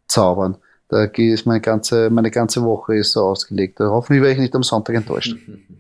zaubern. 0.07 0.57
Da 0.89 1.03
ist 1.03 1.45
meine 1.45 1.61
ganze, 1.61 2.09
meine 2.09 2.31
ganze 2.31 2.63
Woche 2.63 2.95
ist 2.95 3.11
so 3.11 3.21
ausgelegt. 3.21 3.79
Hoffentlich 3.79 4.23
werde 4.23 4.33
ich 4.33 4.39
nicht 4.39 4.55
am 4.55 4.63
Sonntag 4.63 4.95
enttäuscht. 4.95 5.33
Und 5.33 5.63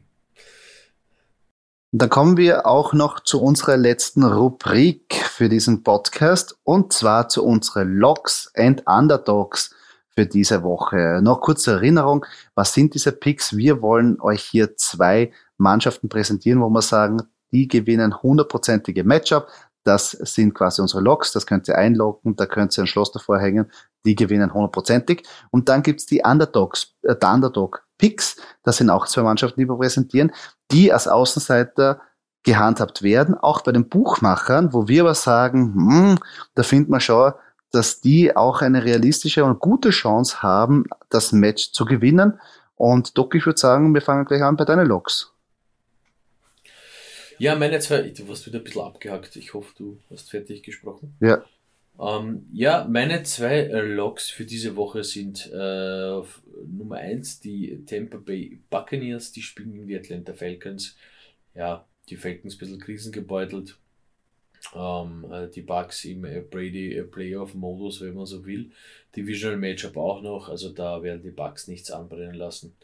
dann 1.91 2.09
kommen 2.09 2.37
wir 2.37 2.67
auch 2.67 2.93
noch 2.93 3.19
zu 3.21 3.41
unserer 3.41 3.75
letzten 3.75 4.23
Rubrik 4.23 5.15
für 5.15 5.49
diesen 5.49 5.83
Podcast 5.83 6.55
und 6.63 6.93
zwar 6.93 7.29
zu 7.29 7.43
unseren 7.43 7.95
Logs 7.95 8.51
and 8.55 8.83
Underdogs 8.85 9.73
für 10.09 10.27
diese 10.27 10.61
Woche. 10.61 11.19
Noch 11.23 11.41
kurze 11.41 11.71
Erinnerung, 11.71 12.25
was 12.53 12.73
sind 12.73 12.93
diese 12.93 13.11
Picks? 13.11 13.57
Wir 13.57 13.81
wollen 13.81 14.21
euch 14.21 14.43
hier 14.43 14.77
zwei 14.77 15.31
Mannschaften 15.57 16.09
präsentieren, 16.09 16.61
wo 16.61 16.69
wir 16.69 16.83
sagen, 16.83 17.23
die 17.51 17.67
gewinnen 17.67 18.21
hundertprozentige 18.21 19.03
Matchup. 19.03 19.47
Das 19.83 20.11
sind 20.11 20.53
quasi 20.53 20.83
unsere 20.83 21.01
Logs, 21.01 21.31
das 21.31 21.47
könnt 21.47 21.67
ihr 21.67 21.77
einloggen, 21.77 22.35
da 22.35 22.45
könnt 22.45 22.77
ihr 22.77 22.83
ein 22.83 22.87
Schloss 22.87 23.11
davor 23.11 23.39
hängen, 23.39 23.71
die 24.05 24.15
gewinnen 24.15 24.53
hundertprozentig. 24.53 25.23
Und 25.51 25.69
dann 25.69 25.83
gibt's 25.83 26.05
die 26.05 26.21
Underdogs, 26.23 26.95
äh, 27.03 27.15
der 27.15 27.33
Underdog 27.33 27.85
Picks, 27.97 28.37
das 28.63 28.77
sind 28.77 28.89
auch 28.89 29.07
zwei 29.07 29.23
Mannschaften, 29.23 29.59
die 29.59 29.67
wir 29.67 29.77
präsentieren, 29.77 30.31
die 30.71 30.91
als 30.91 31.07
Außenseiter 31.07 32.01
gehandhabt 32.43 33.03
werden, 33.03 33.35
auch 33.35 33.61
bei 33.61 33.71
den 33.71 33.89
Buchmachern, 33.89 34.73
wo 34.73 34.87
wir 34.87 35.01
aber 35.01 35.15
sagen, 35.15 35.73
hm, 35.75 36.19
da 36.55 36.63
findet 36.63 36.89
man 36.89 37.01
schon, 37.01 37.33
dass 37.71 38.01
die 38.01 38.35
auch 38.35 38.61
eine 38.61 38.83
realistische 38.83 39.43
und 39.43 39.59
gute 39.59 39.89
Chance 39.89 40.41
haben, 40.41 40.85
das 41.09 41.31
Match 41.31 41.71
zu 41.73 41.85
gewinnen. 41.85 42.39
Und 42.75 43.17
Doc, 43.17 43.35
ich 43.35 43.45
würde 43.45 43.59
sagen, 43.59 43.93
wir 43.93 44.01
fangen 44.01 44.25
gleich 44.25 44.41
an 44.41 44.55
bei 44.55 44.65
deinen 44.65 44.87
Logs. 44.87 45.33
Ja, 47.37 47.55
meine 47.55 47.79
zwei, 47.79 48.01
du 48.01 48.27
warst 48.27 48.45
wieder 48.47 48.59
ein 48.59 48.63
bisschen 48.63 48.81
abgehackt. 48.81 49.35
Ich 49.35 49.53
hoffe, 49.53 49.73
du 49.77 49.97
hast 50.09 50.29
fertig 50.29 50.63
gesprochen. 50.63 51.15
Ja. 51.19 51.43
Ähm, 51.99 52.47
ja, 52.53 52.87
meine 52.89 53.23
zwei 53.23 53.57
äh, 53.57 53.81
Logs 53.81 54.29
für 54.29 54.45
diese 54.45 54.75
Woche 54.77 55.03
sind 55.03 55.51
äh, 55.51 56.21
Nummer 56.65 56.95
eins 56.95 57.41
die 57.41 57.83
Tampa 57.85 58.17
Bay 58.17 58.59
Buccaneers, 58.69 59.33
die 59.33 59.41
spielen 59.41 59.73
gegen 59.73 59.87
die 59.87 59.97
Atlanta 59.97 60.33
Falcons. 60.33 60.95
Ja, 61.55 61.85
die 62.07 62.15
Falcons 62.15 62.55
ein 62.55 62.57
bisschen 62.57 62.79
krisengebeutelt. 62.79 63.77
Ähm, 64.75 65.25
äh, 65.31 65.49
die 65.49 65.61
Bucks 65.61 66.05
im 66.05 66.23
äh, 66.23 66.41
Brady 66.41 66.95
äh, 66.95 67.03
Playoff-Modus, 67.03 68.01
wenn 68.01 68.13
man 68.13 68.25
so 68.25 68.45
will. 68.45 68.71
Divisional 69.15 69.57
Matchup 69.57 69.97
auch 69.97 70.21
noch, 70.21 70.49
also 70.49 70.69
da 70.69 71.01
werden 71.01 71.21
die 71.21 71.31
Bucks 71.31 71.67
nichts 71.67 71.91
anbrennen 71.91 72.35
lassen. 72.35 72.75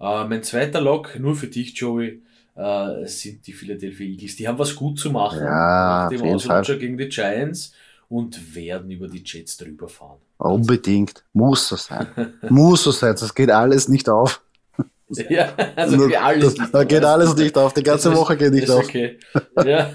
Äh, 0.00 0.24
mein 0.24 0.42
zweiter 0.42 0.80
Log, 0.80 1.18
nur 1.18 1.34
für 1.34 1.46
dich, 1.48 1.76
Joey, 1.76 2.22
äh, 2.56 3.06
sind 3.06 3.46
die 3.46 3.52
Philadelphia 3.52 4.06
Eagles. 4.06 4.36
Die 4.36 4.46
haben 4.46 4.58
was 4.58 4.76
gut 4.76 4.98
zu 4.98 5.10
machen 5.10 5.40
ja, 5.40 6.08
nach 6.08 6.08
dem 6.08 6.22
Ausrutscher 6.22 6.76
gegen 6.76 6.98
die 6.98 7.08
Giants 7.08 7.74
und 8.08 8.54
werden 8.54 8.90
über 8.90 9.08
die 9.08 9.22
Jets 9.24 9.56
drüber 9.56 9.88
fahren. 9.88 10.18
Unbedingt. 10.38 11.24
Muss 11.32 11.68
so 11.68 11.76
sein. 11.76 12.06
Muss 12.48 12.84
so 12.84 12.90
sein. 12.90 13.16
Das 13.18 13.34
geht 13.34 13.50
alles 13.50 13.88
nicht 13.88 14.08
auf. 14.08 14.42
Ja, 15.28 15.54
also 15.76 15.96
geht 16.08 16.16
alles 16.16 16.54
das, 16.54 16.58
nicht 16.58 16.74
da 16.74 16.84
geht 16.84 17.04
alles 17.04 17.36
nicht 17.36 17.56
auf. 17.56 17.74
Die 17.74 17.82
ganze 17.84 18.10
ist, 18.10 18.16
Woche 18.16 18.36
geht 18.36 18.52
nicht 18.52 18.70
auf. 18.70 18.84
Okay. 18.84 19.18
Ja. 19.64 19.90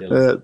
ja 0.00 0.38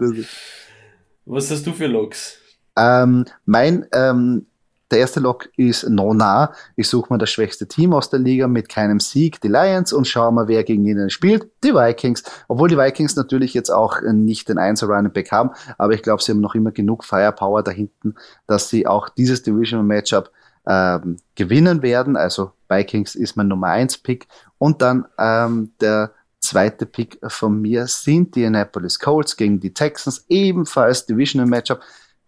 Was 1.25 1.51
hast 1.51 1.67
du 1.67 1.73
für 1.73 1.87
Logs? 1.87 2.39
Ähm, 2.77 3.25
mein 3.45 3.87
ähm, 3.93 4.47
der 4.91 4.99
erste 4.99 5.21
Lock 5.21 5.49
ist 5.57 5.89
Nona. 5.89 6.53
Ich 6.77 6.89
suche 6.89 7.13
mir 7.13 7.19
das 7.19 7.31
schwächste 7.31 7.69
Team 7.69 7.93
aus 7.93 8.11
der 8.11 8.19
Liga 8.19 8.49
mit 8.49 8.69
keinem 8.69 9.01
Sieg, 9.01 9.41
die 9.41 9.49
Lions, 9.49 9.93
und 9.93 10.07
schaue 10.07 10.33
mal, 10.33 10.49
wer 10.49 10.65
gegen 10.65 10.85
ihnen 10.85 11.11
spielt. 11.11 11.51
Die 11.63 11.75
Vikings. 11.75 12.25
Obwohl 12.49 12.69
die 12.69 12.77
Vikings 12.77 13.17
natürlich 13.17 13.55
jetzt 13.55 13.71
auch 13.71 14.01
nicht 14.03 14.49
den 14.49 14.59
1 14.59 14.83
Running 14.83 15.13
Back 15.13 15.31
haben, 15.31 15.51
aber 15.79 15.93
ich 15.93 16.03
glaube, 16.03 16.23
sie 16.23 16.33
haben 16.33 16.41
noch 16.41 16.55
immer 16.55 16.73
genug 16.73 17.05
Firepower 17.05 17.63
da 17.63 17.71
hinten, 17.71 18.15
dass 18.47 18.69
sie 18.69 18.87
auch 18.87 19.09
dieses 19.09 19.43
Divisional 19.43 19.87
Matchup 19.87 20.31
ähm, 20.67 21.17
gewinnen 21.35 21.83
werden. 21.83 22.17
Also 22.17 22.53
Vikings 22.69 23.15
ist 23.15 23.37
mein 23.37 23.49
Nummer 23.49 23.69
1 23.69 23.99
Pick. 23.99 24.27
Und 24.59 24.83
dann 24.83 25.07
ähm, 25.19 25.73
der 25.81 26.13
zweite 26.41 26.87
Pick 26.87 27.19
von 27.29 27.61
mir 27.61 27.87
sind 27.87 28.35
die 28.35 28.45
Annapolis 28.45 28.99
Colts 28.99 29.37
gegen 29.37 29.61
die 29.61 29.73
Texans, 29.73 30.25
ebenfalls 30.29 31.07
Divisional 31.07 31.49
Matchup. 31.49 31.81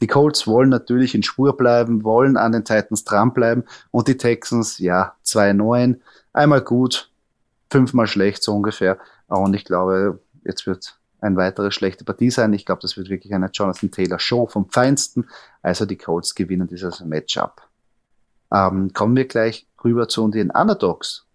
Die 0.03 0.09
Colts 0.09 0.49
wollen 0.49 0.69
natürlich 0.69 1.15
in 1.15 1.23
Spur 1.23 1.57
bleiben, 1.57 2.03
wollen 2.03 2.37
an 2.37 2.51
den 2.51 2.65
Titans 2.65 3.05
dranbleiben 3.05 3.63
und 3.93 4.09
die 4.09 4.17
Texans, 4.17 4.79
ja, 4.79 5.15
2-9, 5.25 6.01
einmal 6.33 6.61
gut, 6.61 7.13
fünfmal 7.71 8.09
schlecht 8.09 8.43
so 8.43 8.53
ungefähr. 8.53 8.99
Und 9.29 9.55
ich 9.55 9.65
glaube, 9.65 10.19
jetzt 10.45 10.67
wird 10.67 10.99
eine 11.21 11.37
weitere 11.37 11.71
schlechte 11.71 12.05
Partie 12.05 12.33
sein. 12.33 12.53
Ich 12.53 12.67
glaube, 12.67 12.83
das 12.83 12.97
wird 12.97 13.11
wirklich 13.11 13.33
eine 13.33 13.49
Jonathan 13.53 13.93
Taylor 13.93 14.19
Show 14.19 14.49
vom 14.49 14.69
Feinsten. 14.71 15.29
Also 15.63 15.87
die 15.87 15.97
Colts 15.97 16.35
gewinnen 16.35 16.67
dieses 16.67 16.99
Matchup. 17.05 17.63
Ähm, 18.53 18.93
kommen 18.93 19.15
wir 19.15 19.29
gleich 19.29 19.69
rüber 19.85 20.09
zu 20.09 20.27
den 20.27 20.51
Underdogs. 20.51 21.27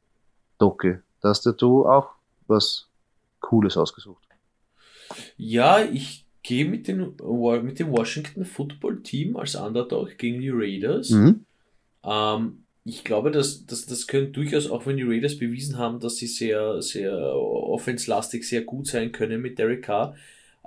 Doke, 0.58 1.04
da 1.22 1.30
hast 1.30 1.46
du 1.46 1.88
auch 1.88 2.10
was 2.48 2.90
Cooles 3.40 3.78
ausgesucht. 3.78 4.28
Ja, 5.38 5.80
ich 5.80 6.27
gehe 6.48 6.64
mit, 6.64 6.88
den, 6.88 7.14
mit 7.64 7.80
dem 7.80 7.92
Washington 7.92 8.46
Football 8.46 9.04
Team 9.04 9.36
als 9.36 9.56
Underdog 9.56 10.18
gegen 10.18 10.40
die 10.40 10.50
Raiders. 10.50 11.10
Mhm. 11.10 11.46
Ähm, 12.06 12.64
ich 12.86 13.04
glaube, 13.04 13.32
dass, 13.32 13.66
dass 13.66 13.86
das 13.86 14.08
können 14.08 14.32
durchaus, 14.32 14.72
auch 14.72 14.86
wenn 14.86 14.96
die 14.96 15.04
Raiders 15.04 15.38
bewiesen 15.38 15.78
haben, 15.78 16.00
dass 16.00 16.16
sie 16.16 16.28
sehr, 16.28 16.82
sehr 16.82 17.14
offenslastig 17.14 18.48
sehr 18.48 18.62
gut 18.62 18.88
sein 18.88 19.12
können 19.12 19.42
mit 19.42 19.60
Derek 19.60 19.84
Carr, 19.84 20.16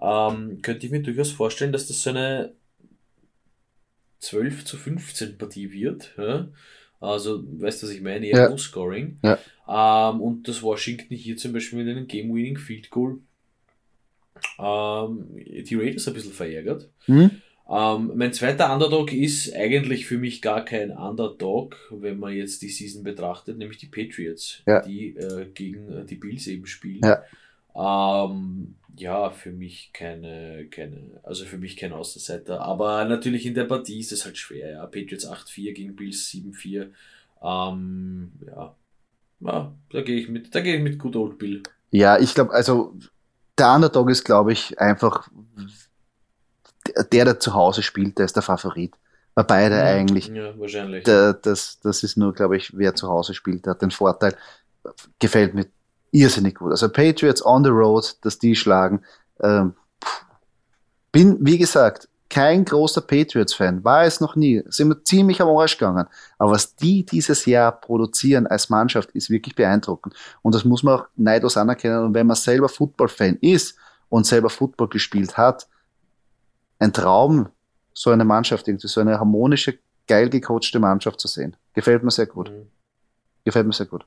ähm, 0.02 0.60
könnte 0.60 0.84
ich 0.84 0.92
mir 0.92 1.00
durchaus 1.00 1.30
vorstellen, 1.30 1.72
dass 1.72 1.88
das 1.88 2.02
so 2.02 2.10
eine 2.10 2.52
12 4.18 4.66
zu 4.66 4.76
15 4.76 5.38
Partie 5.38 5.72
wird. 5.72 6.12
Ja? 6.18 6.48
Also, 7.00 7.42
weißt 7.42 7.82
du, 7.82 7.86
was 7.86 7.94
ich 7.94 8.02
meine? 8.02 8.26
Eher 8.26 8.38
ja. 8.38 8.48
No-Scoring. 8.50 9.18
Ja. 9.24 9.38
Ähm, 10.12 10.20
und 10.20 10.46
dass 10.46 10.60
Washington 10.60 11.14
hier 11.14 11.38
zum 11.38 11.54
Beispiel 11.54 11.82
mit 11.82 11.88
einem 11.88 12.06
Game-Winning 12.06 12.58
Field 12.58 12.90
Goal 12.90 13.20
ähm, 14.58 15.26
die 15.34 15.76
Raiders 15.76 16.08
ein 16.08 16.14
bisschen 16.14 16.32
verärgert. 16.32 16.88
Mhm. 17.06 17.30
Ähm, 17.70 18.12
mein 18.16 18.32
zweiter 18.32 18.72
Underdog 18.72 19.12
ist 19.12 19.54
eigentlich 19.54 20.06
für 20.06 20.18
mich 20.18 20.42
gar 20.42 20.64
kein 20.64 20.90
Underdog, 20.90 21.76
wenn 21.90 22.18
man 22.18 22.34
jetzt 22.34 22.62
die 22.62 22.68
Season 22.68 23.04
betrachtet, 23.04 23.58
nämlich 23.58 23.78
die 23.78 23.86
Patriots, 23.86 24.62
ja. 24.66 24.80
die 24.80 25.16
äh, 25.16 25.46
gegen 25.54 26.04
die 26.06 26.16
Bills 26.16 26.48
eben 26.48 26.66
spielen. 26.66 27.02
Ja. 27.04 27.22
Ähm, 27.76 28.74
ja, 28.96 29.30
für 29.30 29.52
mich 29.52 29.90
keine, 29.92 30.66
keine, 30.70 31.20
also 31.22 31.44
für 31.44 31.58
mich 31.58 31.76
kein 31.76 31.92
Außenseiter. 31.92 32.60
Aber 32.60 33.04
natürlich 33.04 33.46
in 33.46 33.54
der 33.54 33.64
Partie 33.64 34.00
ist 34.00 34.12
es 34.12 34.24
halt 34.24 34.36
schwer, 34.36 34.72
ja. 34.72 34.86
Patriots 34.86 35.28
8-4 35.28 35.72
gegen 35.72 35.96
Bills 35.96 36.28
7-4. 36.28 36.88
Ähm, 37.42 38.32
ja. 38.46 38.74
ja. 39.40 39.74
da 39.90 40.02
gehe 40.02 40.20
ich 40.20 40.28
mit, 40.28 40.54
da 40.54 40.60
gehe 40.60 40.76
ich 40.76 40.82
mit 40.82 40.98
Good 40.98 41.16
Old 41.16 41.38
Bill. 41.38 41.62
Ja, 41.90 42.18
ich 42.18 42.34
glaube, 42.34 42.52
also 42.52 42.94
der 43.60 43.72
Underdog 43.72 44.10
ist, 44.10 44.24
glaube 44.24 44.52
ich, 44.52 44.80
einfach 44.80 45.28
der, 47.12 47.24
der 47.24 47.38
zu 47.38 47.54
Hause 47.54 47.82
spielt, 47.82 48.18
der 48.18 48.24
ist 48.24 48.36
der 48.36 48.42
Favorit. 48.42 48.94
Bei 49.34 49.42
beide 49.42 49.76
ja, 49.76 49.84
eigentlich. 49.84 50.28
Ja, 50.28 50.58
wahrscheinlich. 50.58 51.04
Der, 51.04 51.34
das, 51.34 51.78
das 51.80 52.02
ist 52.02 52.16
nur, 52.16 52.34
glaube 52.34 52.56
ich, 52.56 52.76
wer 52.76 52.94
zu 52.94 53.08
Hause 53.08 53.34
spielt, 53.34 53.66
der 53.66 53.72
hat 53.72 53.82
den 53.82 53.90
Vorteil. 53.90 54.34
Gefällt 55.18 55.54
mir 55.54 55.66
irrsinnig 56.10 56.56
gut. 56.56 56.72
Also 56.72 56.88
Patriots 56.88 57.44
on 57.44 57.62
the 57.62 57.70
road, 57.70 58.16
dass 58.22 58.38
die 58.38 58.56
schlagen. 58.56 59.02
Ähm, 59.40 59.74
bin, 61.12 61.36
wie 61.40 61.58
gesagt, 61.58 62.08
kein 62.30 62.64
großer 62.64 63.00
Patriots-Fan, 63.00 63.84
war 63.84 64.04
es 64.04 64.20
noch 64.20 64.36
nie. 64.36 64.62
Sind 64.68 64.88
wir 64.88 65.04
ziemlich 65.04 65.42
am 65.42 65.48
Arsch 65.48 65.76
gegangen. 65.76 66.06
Aber 66.38 66.52
was 66.52 66.76
die 66.76 67.04
dieses 67.04 67.44
Jahr 67.44 67.72
produzieren 67.72 68.46
als 68.46 68.70
Mannschaft, 68.70 69.10
ist 69.10 69.30
wirklich 69.30 69.56
beeindruckend. 69.56 70.14
Und 70.40 70.54
das 70.54 70.64
muss 70.64 70.84
man 70.84 71.00
auch 71.00 71.06
neidlos 71.16 71.56
anerkennen. 71.56 72.04
Und 72.04 72.14
wenn 72.14 72.28
man 72.28 72.36
selber 72.36 72.68
Football-Fan 72.68 73.38
ist 73.40 73.76
und 74.08 74.26
selber 74.26 74.48
Football 74.48 74.88
gespielt 74.88 75.36
hat, 75.36 75.68
ein 76.78 76.92
Traum, 76.92 77.48
so 77.92 78.10
eine 78.10 78.24
Mannschaft, 78.24 78.68
irgendwie 78.68 78.86
so 78.86 79.00
eine 79.00 79.18
harmonische, 79.18 79.78
geil 80.06 80.30
gecoachte 80.30 80.78
Mannschaft 80.78 81.20
zu 81.20 81.26
sehen. 81.26 81.56
Gefällt 81.74 82.04
mir 82.04 82.12
sehr 82.12 82.26
gut. 82.26 82.50
Mhm. 82.50 82.68
Gefällt 83.44 83.66
mir 83.66 83.72
sehr 83.72 83.86
gut. 83.86 84.06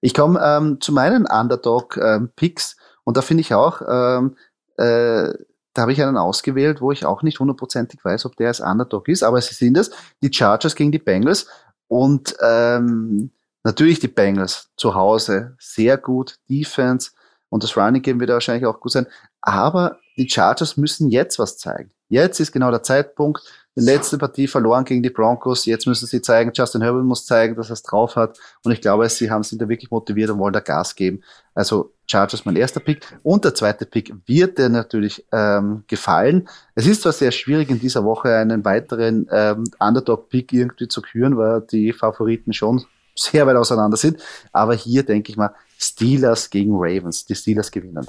Ich 0.00 0.14
komme 0.14 0.40
ähm, 0.42 0.80
zu 0.80 0.92
meinen 0.92 1.26
Underdog-Picks 1.26 2.72
ähm, 2.72 2.84
und 3.04 3.16
da 3.16 3.22
finde 3.22 3.40
ich 3.40 3.54
auch, 3.54 3.82
ähm, 3.88 4.36
äh, 4.76 5.32
da 5.78 5.82
habe 5.82 5.92
ich 5.92 6.02
einen 6.02 6.16
ausgewählt, 6.16 6.80
wo 6.80 6.90
ich 6.90 7.06
auch 7.06 7.22
nicht 7.22 7.38
hundertprozentig 7.38 8.04
weiß, 8.04 8.26
ob 8.26 8.34
der 8.34 8.48
als 8.48 8.58
Underdog 8.58 9.06
ist, 9.06 9.22
aber 9.22 9.40
sie 9.40 9.54
sind 9.54 9.76
es, 9.76 9.92
die 10.20 10.32
Chargers 10.32 10.74
gegen 10.74 10.90
die 10.90 10.98
Bengals 10.98 11.46
und 11.86 12.36
ähm, 12.42 13.30
natürlich 13.62 14.00
die 14.00 14.08
Bengals 14.08 14.70
zu 14.76 14.96
Hause, 14.96 15.54
sehr 15.60 15.96
gut, 15.96 16.40
Defense 16.50 17.12
und 17.48 17.62
das 17.62 17.76
Running 17.76 18.02
Game 18.02 18.18
wird 18.18 18.30
wahrscheinlich 18.30 18.66
auch 18.66 18.80
gut 18.80 18.90
sein, 18.90 19.06
aber 19.40 20.00
die 20.16 20.28
Chargers 20.28 20.76
müssen 20.76 21.10
jetzt 21.10 21.38
was 21.38 21.58
zeigen. 21.58 21.92
Jetzt 22.08 22.40
ist 22.40 22.50
genau 22.50 22.72
der 22.72 22.82
Zeitpunkt. 22.82 23.44
Letzte 23.80 24.18
Partie 24.18 24.48
verloren 24.48 24.84
gegen 24.84 25.04
die 25.04 25.10
Broncos. 25.10 25.64
Jetzt 25.64 25.86
müssen 25.86 26.06
sie 26.06 26.20
zeigen, 26.20 26.50
Justin 26.52 26.82
Herbert 26.82 27.04
muss 27.04 27.24
zeigen, 27.24 27.54
dass 27.54 27.70
er 27.70 27.74
es 27.74 27.82
drauf 27.84 28.16
hat. 28.16 28.36
Und 28.64 28.72
ich 28.72 28.80
glaube, 28.80 29.08
sie 29.08 29.30
haben 29.30 29.44
sich 29.44 29.56
da 29.56 29.68
wirklich 29.68 29.92
motiviert 29.92 30.30
und 30.30 30.40
wollen 30.40 30.52
da 30.52 30.58
Gas 30.58 30.96
geben. 30.96 31.22
Also 31.54 31.92
Chargers 32.06 32.44
mein 32.44 32.56
erster 32.56 32.80
Pick. 32.80 33.06
Und 33.22 33.44
der 33.44 33.54
zweite 33.54 33.86
Pick 33.86 34.12
wird 34.26 34.58
dir 34.58 34.68
natürlich 34.68 35.24
ähm, 35.30 35.84
gefallen. 35.86 36.48
Es 36.74 36.86
ist 36.88 37.02
zwar 37.02 37.12
sehr 37.12 37.30
schwierig, 37.30 37.70
in 37.70 37.78
dieser 37.78 38.02
Woche 38.02 38.34
einen 38.34 38.64
weiteren 38.64 39.28
ähm, 39.30 39.64
Underdog-Pick 39.78 40.52
irgendwie 40.52 40.88
zu 40.88 41.00
küren, 41.00 41.36
weil 41.36 41.60
die 41.60 41.92
Favoriten 41.92 42.52
schon 42.52 42.84
sehr 43.14 43.46
weit 43.46 43.56
auseinander 43.56 43.96
sind. 43.96 44.20
Aber 44.52 44.74
hier 44.74 45.04
denke 45.04 45.30
ich 45.30 45.36
mal, 45.36 45.54
Steelers 45.78 46.50
gegen 46.50 46.72
Ravens. 46.74 47.26
Die 47.26 47.36
Steelers 47.36 47.70
gewinnen. 47.70 48.06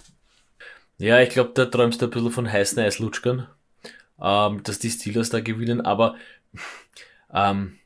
Ja, 0.98 1.20
ich 1.22 1.30
glaube, 1.30 1.52
da 1.54 1.66
träumst 1.66 2.02
du 2.02 2.08
ein 2.08 2.12
bisschen 2.12 2.32
von 2.32 2.52
heißen 2.52 2.80
Eislutschkern, 2.80 3.48
ähm, 4.22 4.64
dass 4.64 4.80
die 4.80 4.90
Steelers 4.90 5.30
da 5.30 5.40
gewinnen, 5.40 5.82
aber 5.82 6.16
ähm, 7.34 7.78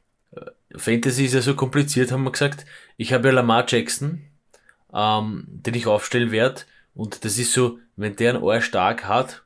Fantasy 0.75 1.25
ist 1.25 1.33
ja 1.33 1.41
so 1.41 1.55
kompliziert, 1.55 2.11
haben 2.11 2.23
wir 2.23 2.31
gesagt. 2.31 2.65
Ich 2.97 3.13
habe 3.13 3.27
ja 3.27 3.33
Lamar 3.33 3.65
Jackson, 3.67 4.21
ähm, 4.93 5.45
den 5.47 5.75
ich 5.75 5.87
aufstellen 5.87 6.31
werde, 6.31 6.61
und 6.95 7.25
das 7.25 7.37
ist 7.37 7.53
so, 7.53 7.79
wenn 7.95 8.15
der 8.15 8.35
ein 8.35 8.41
Ohr 8.41 8.61
stark 8.61 9.05
hat, 9.05 9.43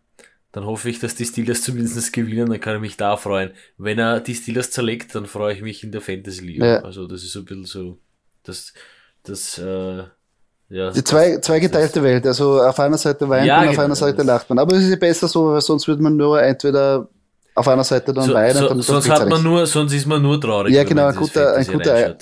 dann 0.52 0.66
hoffe 0.66 0.90
ich, 0.90 1.00
dass 1.00 1.16
die 1.16 1.26
Steelers 1.26 1.62
zumindest 1.64 2.14
gewinnen, 2.14 2.50
dann 2.50 2.60
kann 2.60 2.76
ich 2.76 2.82
mich 2.82 2.98
da 2.98 3.18
freuen. 3.18 3.52
Wenn 3.78 4.00
er 4.00 4.20
die 4.20 4.36
Steelers 4.36 4.72
zerlegt, 4.72 5.16
dann 5.16 5.26
freue 5.26 5.54
ich 5.54 5.62
mich 5.62 5.84
in 5.84 5.92
der 5.92 6.02
Fantasy 6.02 6.46
League. 6.46 6.62
Ja. 6.62 6.82
Also 6.82 7.08
das 7.08 7.24
ist 7.24 7.32
so 7.32 7.40
ein 7.40 7.46
bisschen 7.46 7.66
so, 7.66 8.00
das, 8.44 8.74
das, 9.24 9.58
äh, 9.58 10.06
ja, 10.70 10.92
die 10.92 11.04
zwei, 11.04 11.38
zwei 11.38 11.60
geteilte 11.60 12.04
Welt. 12.04 12.26
Also 12.28 12.62
auf 12.62 12.80
einer 12.80 12.98
Seite 12.98 13.28
weint 13.30 13.48
ja, 13.48 13.58
man, 13.58 13.66
auf 13.66 13.72
genau, 13.72 13.86
einer 13.86 13.96
Seite 13.96 14.24
lacht 14.24 14.50
man. 14.50 14.60
Aber 14.60 14.76
es 14.76 14.84
ist 14.84 14.90
ja 14.90 14.96
besser 14.98 15.28
so, 15.28 15.54
weil 15.54 15.62
sonst 15.62 15.88
würde 15.88 16.04
man 16.04 16.18
nur 16.18 16.42
entweder 16.42 17.08
auf 17.56 17.68
einer 17.68 17.84
Seite 17.84 18.14
dann 18.14 18.26
so, 18.26 18.34
weinen. 18.34 18.56
So, 18.56 18.82
sonst, 18.82 19.10
hat 19.10 19.28
man 19.28 19.42
nur, 19.42 19.66
sonst 19.66 19.94
ist 19.94 20.06
man 20.06 20.22
nur 20.22 20.40
traurig. 20.40 20.74
Ja, 20.74 20.84
genau, 20.84 21.08
ein 21.08 21.16
guter, 21.16 21.56
ein, 21.56 21.66
guter, 21.66 22.16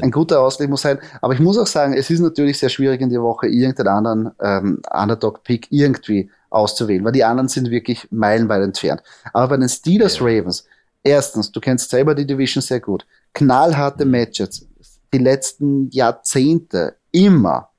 ein 0.00 0.10
guter 0.12 0.40
Ausleg 0.40 0.70
muss 0.70 0.82
sein. 0.82 0.98
Aber 1.20 1.32
ich 1.32 1.40
muss 1.40 1.58
auch 1.58 1.66
sagen, 1.66 1.94
es 1.94 2.08
ist 2.08 2.20
natürlich 2.20 2.58
sehr 2.58 2.68
schwierig 2.68 3.00
in 3.00 3.10
der 3.10 3.22
Woche 3.22 3.48
irgendeinen 3.48 3.88
anderen 3.88 4.30
ähm, 4.40 4.82
Underdog-Pick 4.92 5.68
irgendwie 5.70 6.30
auszuwählen, 6.50 7.04
weil 7.04 7.12
die 7.12 7.24
anderen 7.24 7.48
sind 7.48 7.70
wirklich 7.70 8.06
meilenweit 8.10 8.62
entfernt. 8.62 9.02
Aber 9.32 9.48
bei 9.48 9.56
den 9.56 9.68
Steelers 9.68 10.18
ja. 10.18 10.24
Ravens, 10.24 10.66
erstens, 11.02 11.50
du 11.50 11.60
kennst 11.60 11.90
selber 11.90 12.14
die 12.14 12.26
Division 12.26 12.62
sehr 12.62 12.80
gut, 12.80 13.06
knallharte 13.34 14.04
mhm. 14.04 14.12
Matches, 14.12 14.68
die 15.12 15.18
letzten 15.18 15.90
Jahrzehnte 15.90 16.94
immer 17.10 17.70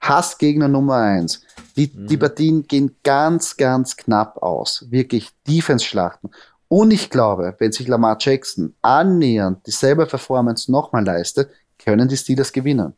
Hassgegner 0.00 0.68
Nummer 0.68 0.96
eins. 0.96 1.42
Die, 1.76 1.90
mhm. 1.92 2.06
die 2.06 2.16
Partien 2.16 2.66
gehen 2.66 2.96
ganz, 3.02 3.56
ganz 3.56 3.96
knapp 3.96 4.38
aus. 4.38 4.86
Wirklich 4.90 5.30
Defense-Schlachten. 5.46 6.30
Und 6.68 6.90
ich 6.90 7.10
glaube, 7.10 7.54
wenn 7.58 7.72
sich 7.72 7.86
Lamar 7.86 8.16
Jackson 8.18 8.74
annähernd 8.82 9.66
dieselbe 9.66 10.06
Performance 10.06 10.70
nochmal 10.70 11.04
leistet, 11.04 11.50
können 11.78 12.08
die 12.08 12.16
Steelers 12.16 12.52
gewinnen. 12.52 12.94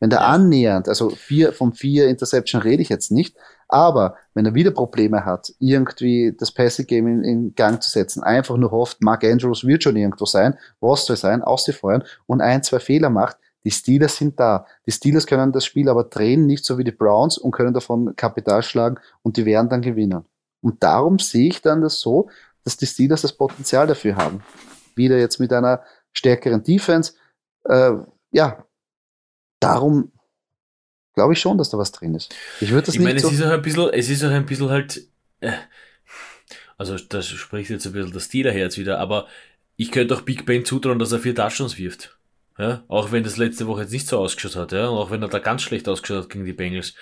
Wenn 0.00 0.10
der 0.10 0.20
ja. 0.20 0.26
annähernd, 0.26 0.88
also 0.88 1.10
vier 1.10 1.52
von 1.52 1.72
vier 1.72 2.08
Interception 2.08 2.60
rede 2.60 2.82
ich 2.82 2.88
jetzt 2.88 3.10
nicht, 3.10 3.36
aber 3.68 4.16
wenn 4.34 4.44
er 4.44 4.54
wieder 4.54 4.70
Probleme 4.70 5.24
hat, 5.24 5.54
irgendwie 5.58 6.34
das 6.38 6.52
Passing 6.52 6.86
Game 6.86 7.06
in, 7.06 7.24
in, 7.24 7.54
Gang 7.54 7.82
zu 7.82 7.88
setzen, 7.88 8.22
einfach 8.22 8.56
nur 8.56 8.70
hofft, 8.70 9.00
Mark 9.00 9.24
Andrews 9.24 9.64
wird 9.64 9.82
schon 9.82 9.96
irgendwo 9.96 10.26
sein, 10.26 10.58
was 10.80 11.06
soll 11.06 11.16
sein, 11.16 11.42
auszufeuern 11.42 12.04
und 12.26 12.40
ein, 12.40 12.62
zwei 12.62 12.80
Fehler 12.80 13.08
macht, 13.10 13.38
die 13.64 13.70
Steelers 13.70 14.16
sind 14.16 14.38
da. 14.38 14.66
Die 14.86 14.92
Steelers 14.92 15.26
können 15.26 15.52
das 15.52 15.64
Spiel 15.64 15.88
aber 15.88 16.04
drehen, 16.04 16.46
nicht 16.46 16.64
so 16.64 16.78
wie 16.78 16.84
die 16.84 16.92
Browns 16.92 17.38
und 17.38 17.52
können 17.52 17.72
davon 17.72 18.14
Kapital 18.14 18.62
schlagen 18.62 18.98
und 19.22 19.36
die 19.36 19.46
werden 19.46 19.68
dann 19.68 19.82
gewinnen. 19.82 20.24
Und 20.60 20.82
darum 20.82 21.18
sehe 21.18 21.48
ich 21.48 21.62
dann 21.62 21.80
das 21.80 22.00
so, 22.00 22.28
dass 22.64 22.76
die 22.76 22.86
Steelers 22.86 23.22
das 23.22 23.32
Potenzial 23.32 23.86
dafür 23.86 24.16
haben. 24.16 24.42
Wieder 24.94 25.18
jetzt 25.18 25.40
mit 25.40 25.52
einer 25.52 25.82
stärkeren 26.12 26.62
Defense. 26.62 27.14
Äh, 27.64 27.92
ja, 28.32 28.64
darum 29.60 30.12
glaube 31.14 31.32
ich 31.32 31.40
schon, 31.40 31.58
dass 31.58 31.70
da 31.70 31.78
was 31.78 31.92
drin 31.92 32.14
ist. 32.14 32.34
Ich 32.60 32.70
würde 32.70 32.86
das 32.86 32.94
ich 32.94 33.00
nicht 33.00 33.06
meine, 33.06 33.20
so 33.20 33.28
es 33.28 33.34
ist 33.34 33.42
auch 33.42 33.50
ein 33.50 33.62
bisschen, 33.62 33.90
es 33.92 34.10
ist 34.10 34.24
auch 34.24 34.30
ein 34.30 34.46
bisschen 34.46 34.70
halt, 34.70 35.08
äh, 35.40 35.52
also 36.76 36.96
das 36.96 37.26
spricht 37.26 37.70
jetzt 37.70 37.86
ein 37.86 37.92
bisschen 37.92 38.12
das 38.12 38.24
Steeler-Herz 38.24 38.76
wieder, 38.76 38.98
aber 38.98 39.26
ich 39.76 39.90
könnte 39.90 40.14
auch 40.14 40.22
Big 40.22 40.44
Ben 40.46 40.64
zutrauen, 40.64 40.98
dass 40.98 41.12
er 41.12 41.18
vier 41.18 41.34
Touchdowns 41.34 41.78
wirft. 41.78 42.18
Ja, 42.58 42.84
auch 42.86 43.10
wenn 43.10 43.24
das 43.24 43.36
letzte 43.36 43.66
Woche 43.66 43.82
jetzt 43.82 43.92
nicht 43.92 44.06
so 44.06 44.18
ausgeschaut 44.18 44.56
hat, 44.56 44.72
ja, 44.72 44.88
und 44.88 44.96
auch 44.96 45.10
wenn 45.10 45.22
er 45.22 45.28
da 45.28 45.40
ganz 45.40 45.62
schlecht 45.62 45.88
ausgeschaut 45.88 46.24
hat 46.24 46.30
gegen 46.30 46.44
die 46.44 46.52
Bengals. 46.52 46.94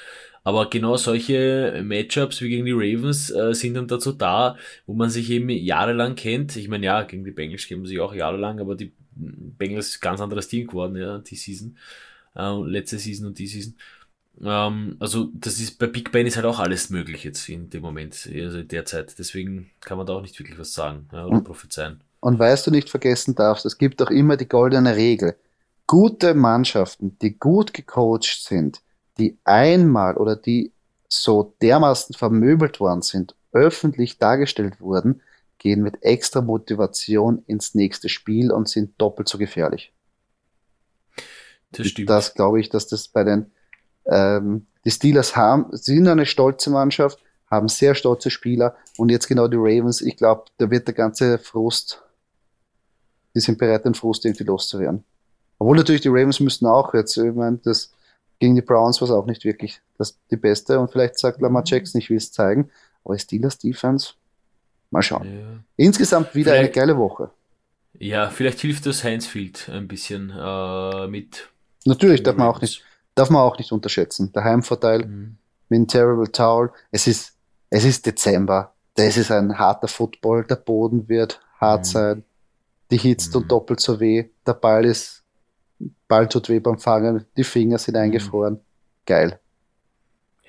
Aber 0.44 0.68
genau 0.70 0.96
solche 0.96 1.82
Matchups 1.84 2.40
wie 2.40 2.48
gegen 2.48 2.64
die 2.64 2.72
Ravens 2.72 3.30
äh, 3.30 3.55
sind 3.55 3.74
dann 3.74 3.86
dazu 3.86 4.12
da, 4.12 4.57
wo 4.86 4.94
man 4.94 5.11
sich 5.11 5.30
eben 5.30 5.50
jahrelang 5.50 6.16
kennt. 6.16 6.57
Ich 6.57 6.68
meine, 6.68 6.86
ja, 6.86 7.03
gegen 7.03 7.24
die 7.24 7.30
Bengals 7.30 7.66
kennen 7.66 7.82
man 7.82 7.88
sich 7.88 8.00
auch 8.00 8.14
jahrelang, 8.14 8.61
aber 8.61 8.74
die 8.74 8.92
Bengals 9.14 9.88
ist 9.90 10.00
ganz 10.00 10.20
anderes 10.20 10.48
Team 10.48 10.66
geworden, 10.66 10.96
ja, 10.96 11.18
die 11.18 11.36
Season. 11.36 11.78
äh, 12.36 12.62
letzte 12.66 12.98
Season 12.98 13.26
und 13.28 13.38
die 13.38 13.46
Season. 13.46 13.76
Ähm, 14.40 14.96
also 15.00 15.30
das 15.34 15.61
ist 15.61 15.78
bei 15.78 15.86
Big 15.86 16.12
Ben 16.12 16.26
ist 16.26 16.36
halt 16.36 16.46
auch 16.46 16.59
alles 16.61 16.90
möglich 16.90 17.24
jetzt 17.24 17.48
in 17.48 17.70
dem 17.70 17.82
Moment, 17.82 18.28
also 18.34 18.59
in 18.59 18.68
der 18.68 18.84
Zeit. 18.86 19.18
Deswegen 19.18 19.70
kann 19.80 19.98
man 19.98 20.07
da 20.07 20.14
auch 20.14 20.22
nicht 20.22 20.38
wirklich 20.38 20.59
was 20.59 20.74
sagen 20.74 21.09
ja, 21.12 21.26
oder 21.26 21.40
prophezeien. 21.42 22.03
Und 22.23 22.39
weißt 22.39 22.68
du 22.68 22.70
nicht 22.70 22.89
vergessen 22.89 23.35
darfst, 23.35 23.66
es 23.66 23.79
gibt 23.79 24.01
auch 24.01 24.11
immer 24.11 24.37
die 24.37 24.49
goldene 24.49 24.95
Regel. 24.95 25.37
Gute 25.89 26.35
Mannschaften, 26.35 27.18
die 27.20 27.37
gut 27.37 27.75
gecoacht 27.75 28.45
sind, 28.45 28.81
die 29.18 29.37
einmal 29.43 30.16
oder 30.16 30.37
die 30.37 30.70
so 31.09 31.53
dermaßen 31.61 32.14
vermöbelt 32.14 32.79
worden 32.79 33.03
sind, 33.03 33.35
öffentlich 33.51 34.18
dargestellt 34.18 34.81
wurden, 34.81 35.20
gehen 35.59 35.83
mit 35.83 36.05
extra 36.05 36.41
Motivation 36.43 37.43
ins 37.49 37.75
nächste 37.75 38.09
Spiel 38.09 38.53
und 38.53 38.68
sind 38.68 38.93
doppelt 38.99 39.29
so 39.29 39.37
gefährlich. 39.37 39.93
Das 41.73 41.89
stimmt. 41.89 42.09
Das 42.09 42.35
glaube 42.35 42.61
ich, 42.61 42.68
dass 42.68 42.87
das 42.87 43.09
bei 43.09 43.25
den 43.25 43.51
ähm, 44.07 44.68
die 44.85 44.93
Steelers 44.93 45.35
haben, 45.35 45.66
sind 45.73 46.07
eine 46.07 46.27
stolze 46.27 46.70
Mannschaft, 46.70 47.18
haben 47.51 47.66
sehr 47.66 47.97
stolze 47.97 48.31
Spieler 48.31 48.77
und 48.97 49.11
jetzt 49.11 49.27
genau 49.27 49.49
die 49.49 49.57
Ravens, 49.59 50.01
ich 50.01 50.16
glaube, 50.16 50.45
da 50.59 50.70
wird 50.70 50.87
der 50.87 50.95
ganze 50.95 51.39
Frust, 51.39 52.01
die 53.35 53.41
sind 53.41 53.59
bereit, 53.59 53.85
den 53.85 53.95
Frust 53.95 54.24
irgendwie 54.24 54.45
loszuwerden. 54.45 55.05
Obwohl 55.59 55.76
natürlich 55.76 56.01
die 56.01 56.09
Ravens 56.09 56.41
müssten 56.41 56.66
auch 56.66 56.93
jetzt, 56.95 57.16
ich 57.16 57.35
meine, 57.35 57.59
das 57.59 57.93
gegen 58.39 58.57
die 58.57 58.62
Browns 58.62 59.01
war 59.01 59.09
es 59.09 59.14
auch 59.14 59.26
nicht 59.26 59.45
wirklich 59.45 59.80
das, 59.99 60.18
die 60.30 60.37
beste 60.37 60.80
und 60.80 60.91
vielleicht 60.91 61.18
sagt 61.18 61.41
Lamar 61.41 61.62
Jackson, 61.64 62.01
ich 62.01 62.11
will 62.11 62.16
es 62.16 62.33
zeigen, 62.33 62.70
aber 63.05 63.16
Steelers 63.18 63.59
Defense, 63.59 64.14
mal 64.91 65.03
schauen. 65.03 65.24
Ja. 65.24 65.64
Insgesamt 65.76 66.35
wieder 66.35 66.53
vielleicht, 66.53 66.76
eine 66.76 66.87
geile 66.87 66.99
Woche. 66.99 67.30
Ja, 67.99 68.30
vielleicht 68.30 68.61
hilft 68.61 68.87
das 68.87 69.05
Heinzfield 69.05 69.68
ein 69.68 69.87
bisschen 69.87 70.30
äh, 70.30 71.07
mit. 71.07 71.49
Natürlich 71.85 72.22
darf 72.22 72.37
man 72.37 72.49
auch 72.49 72.61
nicht 72.61 72.85
darf 73.14 73.30
man 73.30 73.43
auch 73.43 73.59
nicht 73.59 73.72
unterschätzen. 73.72 74.33
Der 74.33 74.45
Heimvorteil 74.45 75.05
mhm. 75.05 75.37
mit 75.68 75.76
einem 75.76 75.89
Terrible 75.89 76.30
Towel. 76.30 76.70
Es 76.91 77.07
ist, 77.07 77.35
es 77.70 77.85
ist 77.85 78.07
Dezember. 78.07 78.74
Das 78.95 79.16
ist 79.16 79.30
ein 79.30 79.59
harter 79.59 79.89
Football. 79.89 80.45
Der 80.45 80.57
Boden 80.57 81.09
wird 81.09 81.41
hart 81.61 81.87
mhm. 81.87 81.91
sein. 81.91 82.24
Die 82.93 82.99
hitzt 82.99 83.34
mhm. 83.34 83.43
und 83.43 83.51
doppelt 83.51 83.80
so 83.80 83.99
weh. 83.99 84.26
Der 84.47 84.55
Ball 84.55 84.84
ist, 84.84 85.24
Ball 86.07 86.28
tut 86.28 86.49
weh 86.49 86.61
beim 86.61 86.78
Fangen. 86.78 87.24
Die 87.36 87.43
Finger 87.43 87.78
sind 87.78 87.95
mhm. 87.95 88.03
eingefroren. 88.03 88.61
Geil. 89.07 89.40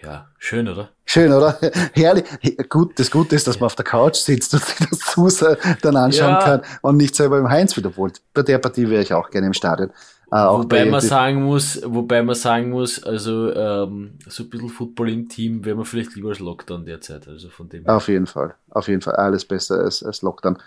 Ja, 0.04 0.28
schön, 0.38 0.68
oder? 0.68 0.90
Schön, 1.06 1.32
oder? 1.32 1.58
Herrlich. 1.94 2.26
Gut, 2.70 3.00
das 3.00 3.10
Gute 3.10 3.36
ist, 3.36 3.48
dass 3.48 3.60
man 3.62 3.68
auf 3.68 3.76
der 3.76 3.86
Couch 3.86 4.18
sitzt 4.18 4.54
und 4.54 4.64
sich 4.64 4.88
das 4.90 5.00
Susa 5.00 5.56
dann 5.82 5.96
anschauen 5.96 6.34
ja. 6.34 6.44
kann 6.44 6.62
und 6.82 6.98
nicht 6.98 7.16
selber 7.16 7.38
im 7.40 7.50
Heinz 7.50 7.78
wiederholt. 7.78 8.22
Bei 8.34 8.42
der 8.42 8.58
Partie 8.58 8.90
wäre 8.90 9.02
ich 9.02 9.14
auch 9.14 9.30
gerne 9.30 9.48
im 9.48 9.54
Stadion. 9.54 9.92
Äh, 10.30 10.36
wobei 10.36 10.86
man 10.86 11.00
sagen 11.00 11.44
muss, 11.44 11.82
wobei 11.86 12.22
man 12.24 12.36
sagen 12.36 12.72
muss, 12.72 13.02
also 13.04 13.54
ähm, 13.54 14.18
so 14.28 14.44
ein 14.44 14.50
bisschen 14.50 14.70
Football 14.70 15.10
im 15.10 15.30
Team 15.30 15.64
wäre 15.64 15.76
man 15.78 15.86
vielleicht 15.86 16.16
lieber 16.16 16.30
als 16.30 16.40
Lockdown 16.40 16.86
derzeit. 16.86 17.28
Also 17.28 17.50
von 17.50 17.70
dem. 17.70 17.88
Auf 17.88 18.10
jeden 18.10 18.26
Fall, 18.26 18.56
auf 18.72 18.88
jeden 18.90 19.02
Fall 19.02 19.16
alles 19.16 19.46
besser 19.46 19.80
als, 19.80 20.04
als 20.04 20.22
Lockdown. 20.22 20.58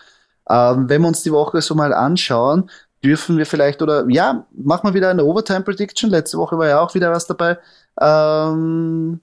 Ähm, 0.49 0.89
wenn 0.89 1.03
wir 1.03 1.09
uns 1.09 1.23
die 1.23 1.33
Woche 1.33 1.61
so 1.61 1.75
mal 1.75 1.93
anschauen, 1.93 2.71
dürfen 3.05 3.39
wir 3.39 3.47
vielleicht 3.47 3.83
oder 3.83 4.07
ja, 4.09 4.47
machen 4.53 4.89
wir 4.89 4.95
wieder 4.95 5.11
eine 5.11 5.25
Overtime 5.25 5.63
Prediction. 5.63 6.11
Letzte 6.11 6.39
Woche 6.39 6.59
war 6.59 6.69
ja 6.69 6.81
auch 6.81 6.95
wieder 6.95 7.11
was 7.11 7.27
dabei. 7.27 7.59
Ähm, 8.01 9.21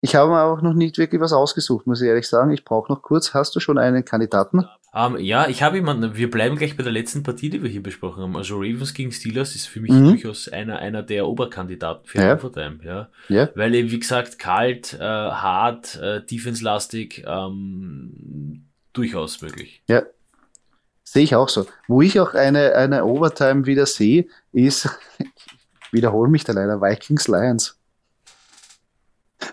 ich 0.00 0.14
habe 0.14 0.30
mir 0.30 0.42
auch 0.42 0.62
noch 0.62 0.74
nicht 0.74 0.96
wirklich 0.98 1.20
was 1.20 1.32
ausgesucht, 1.32 1.86
muss 1.86 2.00
ich 2.00 2.08
ehrlich 2.08 2.28
sagen. 2.28 2.52
Ich 2.52 2.64
brauche 2.64 2.92
noch 2.92 3.02
kurz. 3.02 3.34
Hast 3.34 3.56
du 3.56 3.60
schon 3.60 3.78
einen 3.78 4.04
Kandidaten? 4.04 4.64
Um, 4.92 5.16
ähm, 5.16 5.18
ja, 5.18 5.48
ich 5.48 5.62
habe 5.62 5.76
jemanden, 5.76 6.16
wir 6.16 6.30
bleiben 6.30 6.56
gleich 6.56 6.76
bei 6.76 6.82
der 6.82 6.92
letzten 6.92 7.22
Partie, 7.22 7.50
die 7.50 7.62
wir 7.62 7.68
hier 7.68 7.82
besprochen 7.82 8.22
haben. 8.22 8.36
Also 8.36 8.56
Ravens 8.56 8.94
gegen 8.94 9.10
Steelers 9.10 9.54
ist 9.54 9.66
für 9.66 9.80
mich 9.80 9.90
mhm. 9.90 10.04
durchaus 10.04 10.48
einer, 10.48 10.78
einer 10.78 11.02
der 11.02 11.26
Oberkandidaten 11.26 12.06
für 12.06 12.20
ja. 12.20 12.34
Overtime, 12.34 12.78
ja. 12.84 13.08
ja. 13.28 13.48
Weil 13.54 13.74
eben, 13.74 13.90
wie 13.90 13.98
gesagt, 13.98 14.38
kalt, 14.38 14.94
äh, 14.94 15.02
hart, 15.02 15.96
äh, 15.96 16.24
defense-lastig, 16.24 17.24
ähm, 17.26 18.67
durchaus 18.98 19.40
möglich. 19.40 19.82
Ja. 19.88 20.02
Sehe 21.04 21.24
ich 21.24 21.34
auch 21.34 21.48
so. 21.48 21.66
Wo 21.86 22.02
ich 22.02 22.20
auch 22.20 22.34
eine, 22.34 22.74
eine 22.74 23.04
Overtime 23.04 23.64
wieder 23.64 23.86
sehe, 23.86 24.26
ist, 24.52 24.88
ich 25.18 25.26
wiederhole 25.92 26.28
mich 26.28 26.44
da 26.44 26.52
leider, 26.52 26.82
Vikings 26.82 27.28
Lions. 27.28 27.78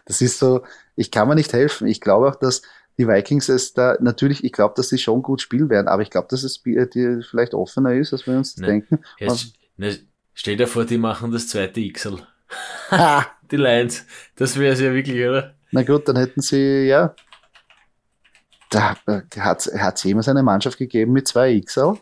Das 0.05 0.21
ist 0.21 0.39
so, 0.39 0.63
ich 0.95 1.11
kann 1.11 1.27
mir 1.27 1.35
nicht 1.35 1.53
helfen. 1.53 1.87
Ich 1.87 2.01
glaube 2.01 2.27
auch, 2.27 2.35
dass 2.35 2.61
die 2.97 3.07
Vikings 3.07 3.49
es 3.49 3.73
da 3.73 3.97
natürlich, 3.99 4.43
ich 4.43 4.51
glaube, 4.51 4.73
dass 4.75 4.89
sie 4.89 4.97
schon 4.97 5.21
gut 5.21 5.41
spielen 5.41 5.69
werden, 5.69 5.87
aber 5.87 6.01
ich 6.01 6.09
glaube, 6.09 6.27
dass 6.29 6.43
es 6.43 6.61
die 6.63 7.21
vielleicht 7.29 7.53
offener 7.53 7.93
ist, 7.93 8.13
als 8.13 8.25
wir 8.25 8.35
uns 8.35 8.57
ne, 8.57 8.67
denken. 8.67 8.99
Ne, 9.77 9.99
stell 10.33 10.57
dir 10.57 10.67
vor, 10.67 10.85
die 10.85 10.97
machen 10.97 11.31
das 11.31 11.47
zweite 11.47 11.87
XL. 11.91 12.17
die 13.51 13.57
Lions. 13.57 14.05
Das 14.35 14.57
wäre 14.57 14.73
es 14.73 14.79
ja 14.79 14.93
wirklich, 14.93 15.25
oder? 15.27 15.55
Na 15.71 15.83
gut, 15.83 16.07
dann 16.07 16.15
hätten 16.15 16.41
sie, 16.41 16.85
ja. 16.87 17.15
Da 18.75 18.95
hat 19.39 19.95
es 19.95 20.03
jemals 20.03 20.27
eine 20.27 20.43
Mannschaft 20.43 20.77
gegeben 20.77 21.13
mit 21.13 21.27
zwei 21.27 21.59
XL. 21.59 21.97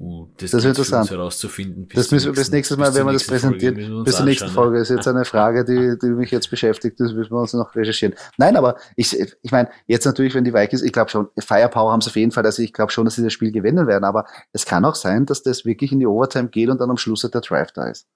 Uh, 0.00 0.26
das, 0.38 0.50
das 0.50 0.64
ist 0.64 0.70
interessant. 0.70 1.08
herauszufinden. 1.08 1.88
Das 1.94 2.10
müssen 2.10 2.26
wir 2.26 2.32
bis 2.32 2.50
nächstes 2.50 2.76
Mal, 2.76 2.92
wenn 2.94 3.06
wir 3.06 3.12
das 3.12 3.26
präsentieren, 3.26 3.76
wir 3.76 4.02
bis 4.02 4.16
zur 4.16 4.24
nächsten 4.24 4.48
Folge. 4.48 4.78
Das 4.78 4.90
ist 4.90 4.96
jetzt 4.96 5.06
eine 5.06 5.24
Frage, 5.24 5.64
die, 5.64 5.96
die 6.02 6.08
mich 6.08 6.32
jetzt 6.32 6.50
beschäftigt. 6.50 6.98
Das 6.98 7.12
müssen 7.12 7.30
wir 7.30 7.40
uns 7.40 7.52
noch 7.52 7.76
recherchieren. 7.76 8.14
Nein, 8.36 8.56
aber 8.56 8.76
ich, 8.96 9.16
ich 9.16 9.52
meine, 9.52 9.70
jetzt 9.86 10.04
natürlich, 10.04 10.34
wenn 10.34 10.42
die 10.42 10.52
Vikings, 10.52 10.82
ich 10.82 10.92
glaube 10.92 11.10
schon, 11.10 11.28
Firepower 11.38 11.92
haben 11.92 12.00
sie 12.00 12.10
auf 12.10 12.16
jeden 12.16 12.32
Fall, 12.32 12.44
also 12.44 12.60
ich 12.60 12.72
glaube 12.72 12.90
schon, 12.90 13.04
dass 13.04 13.14
sie 13.14 13.22
das 13.22 13.32
Spiel 13.32 13.52
gewinnen 13.52 13.86
werden, 13.86 14.04
aber 14.04 14.26
es 14.52 14.66
kann 14.66 14.84
auch 14.84 14.96
sein, 14.96 15.26
dass 15.26 15.44
das 15.44 15.64
wirklich 15.64 15.92
in 15.92 16.00
die 16.00 16.06
Overtime 16.06 16.48
geht 16.48 16.70
und 16.70 16.80
dann 16.80 16.90
am 16.90 16.96
Schluss 16.96 17.20
der 17.20 17.40
Drive 17.40 17.70
da 17.70 17.88
ist. 17.88 18.08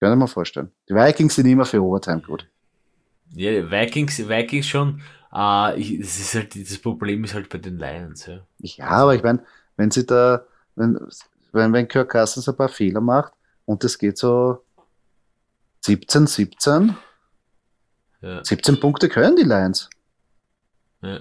Kann 0.00 0.12
ich 0.12 0.18
mir 0.18 0.28
vorstellen. 0.28 0.70
Die 0.90 0.94
Vikings 0.94 1.34
sind 1.34 1.46
immer 1.46 1.64
für 1.64 1.82
Overtime 1.82 2.20
gut. 2.20 2.46
Ja, 3.34 3.70
Vikings, 3.70 4.28
Vikings 4.28 4.66
schon. 4.66 5.02
Uh, 5.32 5.74
ich, 5.76 5.98
das, 5.98 6.18
ist 6.18 6.34
halt, 6.34 6.54
das 6.54 6.78
Problem 6.78 7.24
ist 7.24 7.34
halt 7.34 7.48
bei 7.48 7.58
den 7.58 7.78
Lions. 7.78 8.26
Ja, 8.26 8.40
ja 8.58 8.88
aber 8.88 9.14
ich 9.14 9.22
meine, 9.22 9.44
wenn 9.76 9.90
sie 9.90 10.06
da, 10.06 10.46
wenn, 10.76 10.98
wenn, 11.52 11.72
wenn 11.72 11.88
Kirk 11.88 12.10
Cousins 12.10 12.48
ein 12.48 12.56
paar 12.56 12.68
Fehler 12.68 13.00
macht 13.00 13.32
und 13.66 13.84
das 13.84 13.98
geht 13.98 14.16
so 14.16 14.64
17, 15.82 16.26
17, 16.26 16.96
ja. 18.22 18.44
17 18.44 18.80
Punkte 18.80 19.08
können 19.08 19.36
die 19.36 19.42
Lions. 19.42 19.90
Ja. 21.02 21.20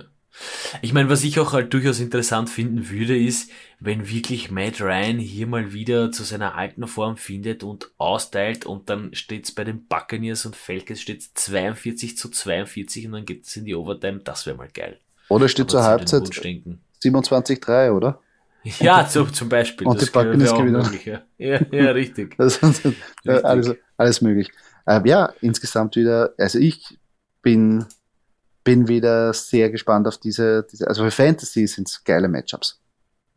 Ich 0.82 0.94
meine, 0.94 1.10
was 1.10 1.24
ich 1.24 1.40
auch 1.40 1.54
halt 1.54 1.74
durchaus 1.74 2.00
interessant 2.00 2.50
finden 2.50 2.90
würde, 2.90 3.18
ist, 3.18 3.50
wenn 3.80 4.10
wirklich 4.10 4.52
Matt 4.52 4.82
Ryan 4.82 5.18
hier 5.18 5.48
mal 5.48 5.74
wieder 5.74 6.12
zu 6.12 6.24
seiner 6.24 6.56
alten 6.56 6.88
Form 6.88 7.18
findet 7.18 7.64
und 7.64 7.92
austeilt 7.98 8.66
und 8.66 8.90
dann 8.90 9.14
steht 9.14 9.46
es 9.46 9.52
bei 9.54 9.64
den 9.64 9.86
Buccaneers 9.86 10.46
und 10.46 10.56
Falcons 10.56 11.02
steht 11.02 11.24
42 11.24 12.18
zu 12.18 12.30
42 12.30 13.06
und 13.08 13.14
dann 13.14 13.26
geht 13.26 13.46
es 13.46 13.56
in 13.56 13.66
die 13.66 13.76
Overtime, 13.76 14.20
das 14.20 14.46
wäre 14.46 14.58
mal 14.58 14.70
geil. 14.74 15.00
Oder 15.30 15.48
steht 15.48 15.72
zur 15.72 15.84
Halbzeit 15.84 16.24
27-3, 16.24 17.92
oder? 17.92 18.20
Ja, 18.80 19.06
so, 19.08 19.26
zum 19.26 19.48
Beispiel. 19.48 19.86
Und 19.86 20.02
das 20.02 20.08
die 20.08 20.12
Buccaneers 20.12 20.54
gewinnen. 20.54 20.82
Möglich, 20.82 21.06
ja. 21.06 21.22
ja. 21.38 21.60
ja, 21.72 21.92
richtig. 21.92 22.36
alles, 23.26 23.76
alles 23.98 24.22
möglich. 24.22 24.50
Ähm, 24.88 25.06
ja, 25.06 25.34
insgesamt 25.42 25.96
wieder, 25.96 26.34
also 26.38 26.60
ich 26.60 26.98
bin 27.42 27.86
bin 28.66 28.89
wieder 28.89 29.32
sehr 29.32 29.70
gespannt 29.70 30.07
auf 30.07 30.18
diese, 30.18 30.68
diese 30.70 30.88
also 30.88 31.05
für 31.05 31.11
Fantasy 31.11 31.68
sind 31.68 31.88
es 31.88 32.03
geile 32.03 32.28
Matchups. 32.28 32.82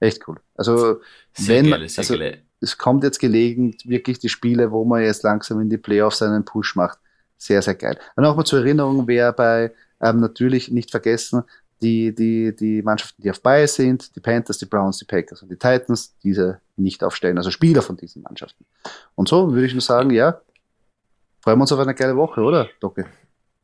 Echt 0.01 0.27
cool. 0.27 0.41
Also, 0.57 1.01
sehr 1.33 1.63
wenn, 1.63 1.71
geile, 1.71 1.85
also, 1.85 2.15
geile. 2.15 2.39
es 2.61 2.79
kommt 2.79 3.05
jetzt 3.05 3.21
gelegen, 3.21 3.77
wirklich 3.85 4.19
die 4.19 4.29
Spiele, 4.29 4.73
wo 4.73 4.85
man 4.85 5.03
jetzt 5.03 5.23
langsam 5.23 5.61
in 5.61 5.69
die 5.69 5.77
Playoffs 5.77 6.23
einen 6.23 6.45
Push 6.45 6.75
macht. 6.75 6.99
Sehr, 7.37 7.63
sehr 7.63 7.77
geil. 7.77 7.99
Und 8.17 8.25
auch 8.25 8.37
mal 8.37 8.45
zur 8.45 8.61
Erinnerung, 8.61 9.07
wer 9.07 9.33
bei, 9.33 9.73
ähm, 10.01 10.19
natürlich 10.19 10.71
nicht 10.71 10.91
vergessen, 10.91 11.45
die, 11.83 12.13
die, 12.13 12.57
die 12.57 12.83
Mannschaften, 12.83 13.23
die 13.23 13.31
auf 13.31 13.41
Bye 13.41 13.69
sind, 13.69 14.17
die 14.17 14.21
Panthers, 14.21 14.59
die 14.59 14.67
Browns, 14.67 14.99
die 14.99 15.05
Packers 15.05 15.43
und 15.43 15.51
die 15.51 15.57
Titans, 15.57 16.17
diese 16.25 16.61
nicht 16.77 17.05
aufstellen, 17.05 17.37
also 17.37 17.51
Spieler 17.51 17.83
von 17.83 17.97
diesen 17.97 18.23
Mannschaften. 18.23 18.65
Und 19.15 19.29
so 19.29 19.53
würde 19.53 19.67
ich 19.67 19.73
nur 19.75 19.83
sagen, 19.83 20.11
ja, 20.11 20.41
freuen 21.41 21.59
wir 21.59 21.63
uns 21.63 21.73
auf 21.73 21.79
eine 21.79 21.95
geile 21.95 22.17
Woche, 22.17 22.41
oder, 22.41 22.69
Docke? 22.81 23.07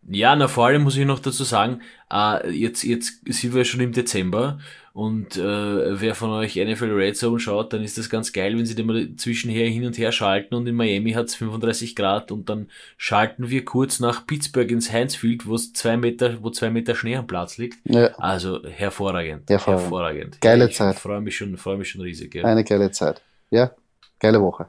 Ja, 0.08 0.36
na 0.36 0.48
vor 0.48 0.66
allem 0.66 0.82
muss 0.82 0.96
ich 0.96 1.06
noch 1.06 1.18
dazu 1.18 1.44
sagen, 1.44 1.80
äh, 2.12 2.50
jetzt, 2.50 2.82
jetzt 2.82 3.20
sind 3.26 3.54
wir 3.54 3.64
schon 3.64 3.80
im 3.80 3.92
Dezember 3.92 4.58
und 4.94 5.36
äh, 5.36 6.00
wer 6.00 6.14
von 6.14 6.30
euch 6.30 6.54
NFL 6.54 6.92
Red 6.92 7.16
Zone 7.16 7.40
schaut, 7.40 7.72
dann 7.72 7.82
ist 7.82 7.98
das 7.98 8.08
ganz 8.08 8.32
geil, 8.32 8.56
wenn 8.56 8.64
sie 8.64 8.76
den 8.76 8.86
mal 8.86 9.16
zwischenher 9.16 9.68
hin 9.68 9.84
und 9.86 9.98
her 9.98 10.12
schalten 10.12 10.54
und 10.54 10.68
in 10.68 10.76
Miami 10.76 11.12
hat's 11.12 11.34
35 11.34 11.96
Grad 11.96 12.30
und 12.30 12.48
dann 12.48 12.68
schalten 12.96 13.50
wir 13.50 13.64
kurz 13.64 13.98
nach 13.98 14.24
Pittsburgh 14.24 14.70
ins 14.70 14.92
Heinz 14.92 15.16
Field, 15.16 15.48
wo 15.48 15.56
zwei 15.56 15.96
Meter, 15.96 16.42
wo 16.42 16.50
zwei 16.50 16.70
Meter 16.70 16.94
Schnee 16.94 17.16
am 17.16 17.26
Platz 17.26 17.58
liegt. 17.58 17.78
Ja. 17.84 18.14
Also 18.18 18.62
hervorragend. 18.62 19.50
Hervorragend. 19.50 19.82
hervorragend. 19.82 20.40
Geile 20.40 20.68
ich 20.68 20.76
Zeit. 20.76 20.96
Freue 20.96 21.20
mich 21.20 21.36
schon, 21.36 21.56
freue 21.56 21.76
mich 21.76 21.88
schon 21.88 22.02
riesig. 22.02 22.34
Ja. 22.36 22.44
Eine 22.44 22.62
geile 22.62 22.92
Zeit. 22.92 23.20
Ja, 23.50 23.72
geile 24.20 24.40
Woche. 24.40 24.68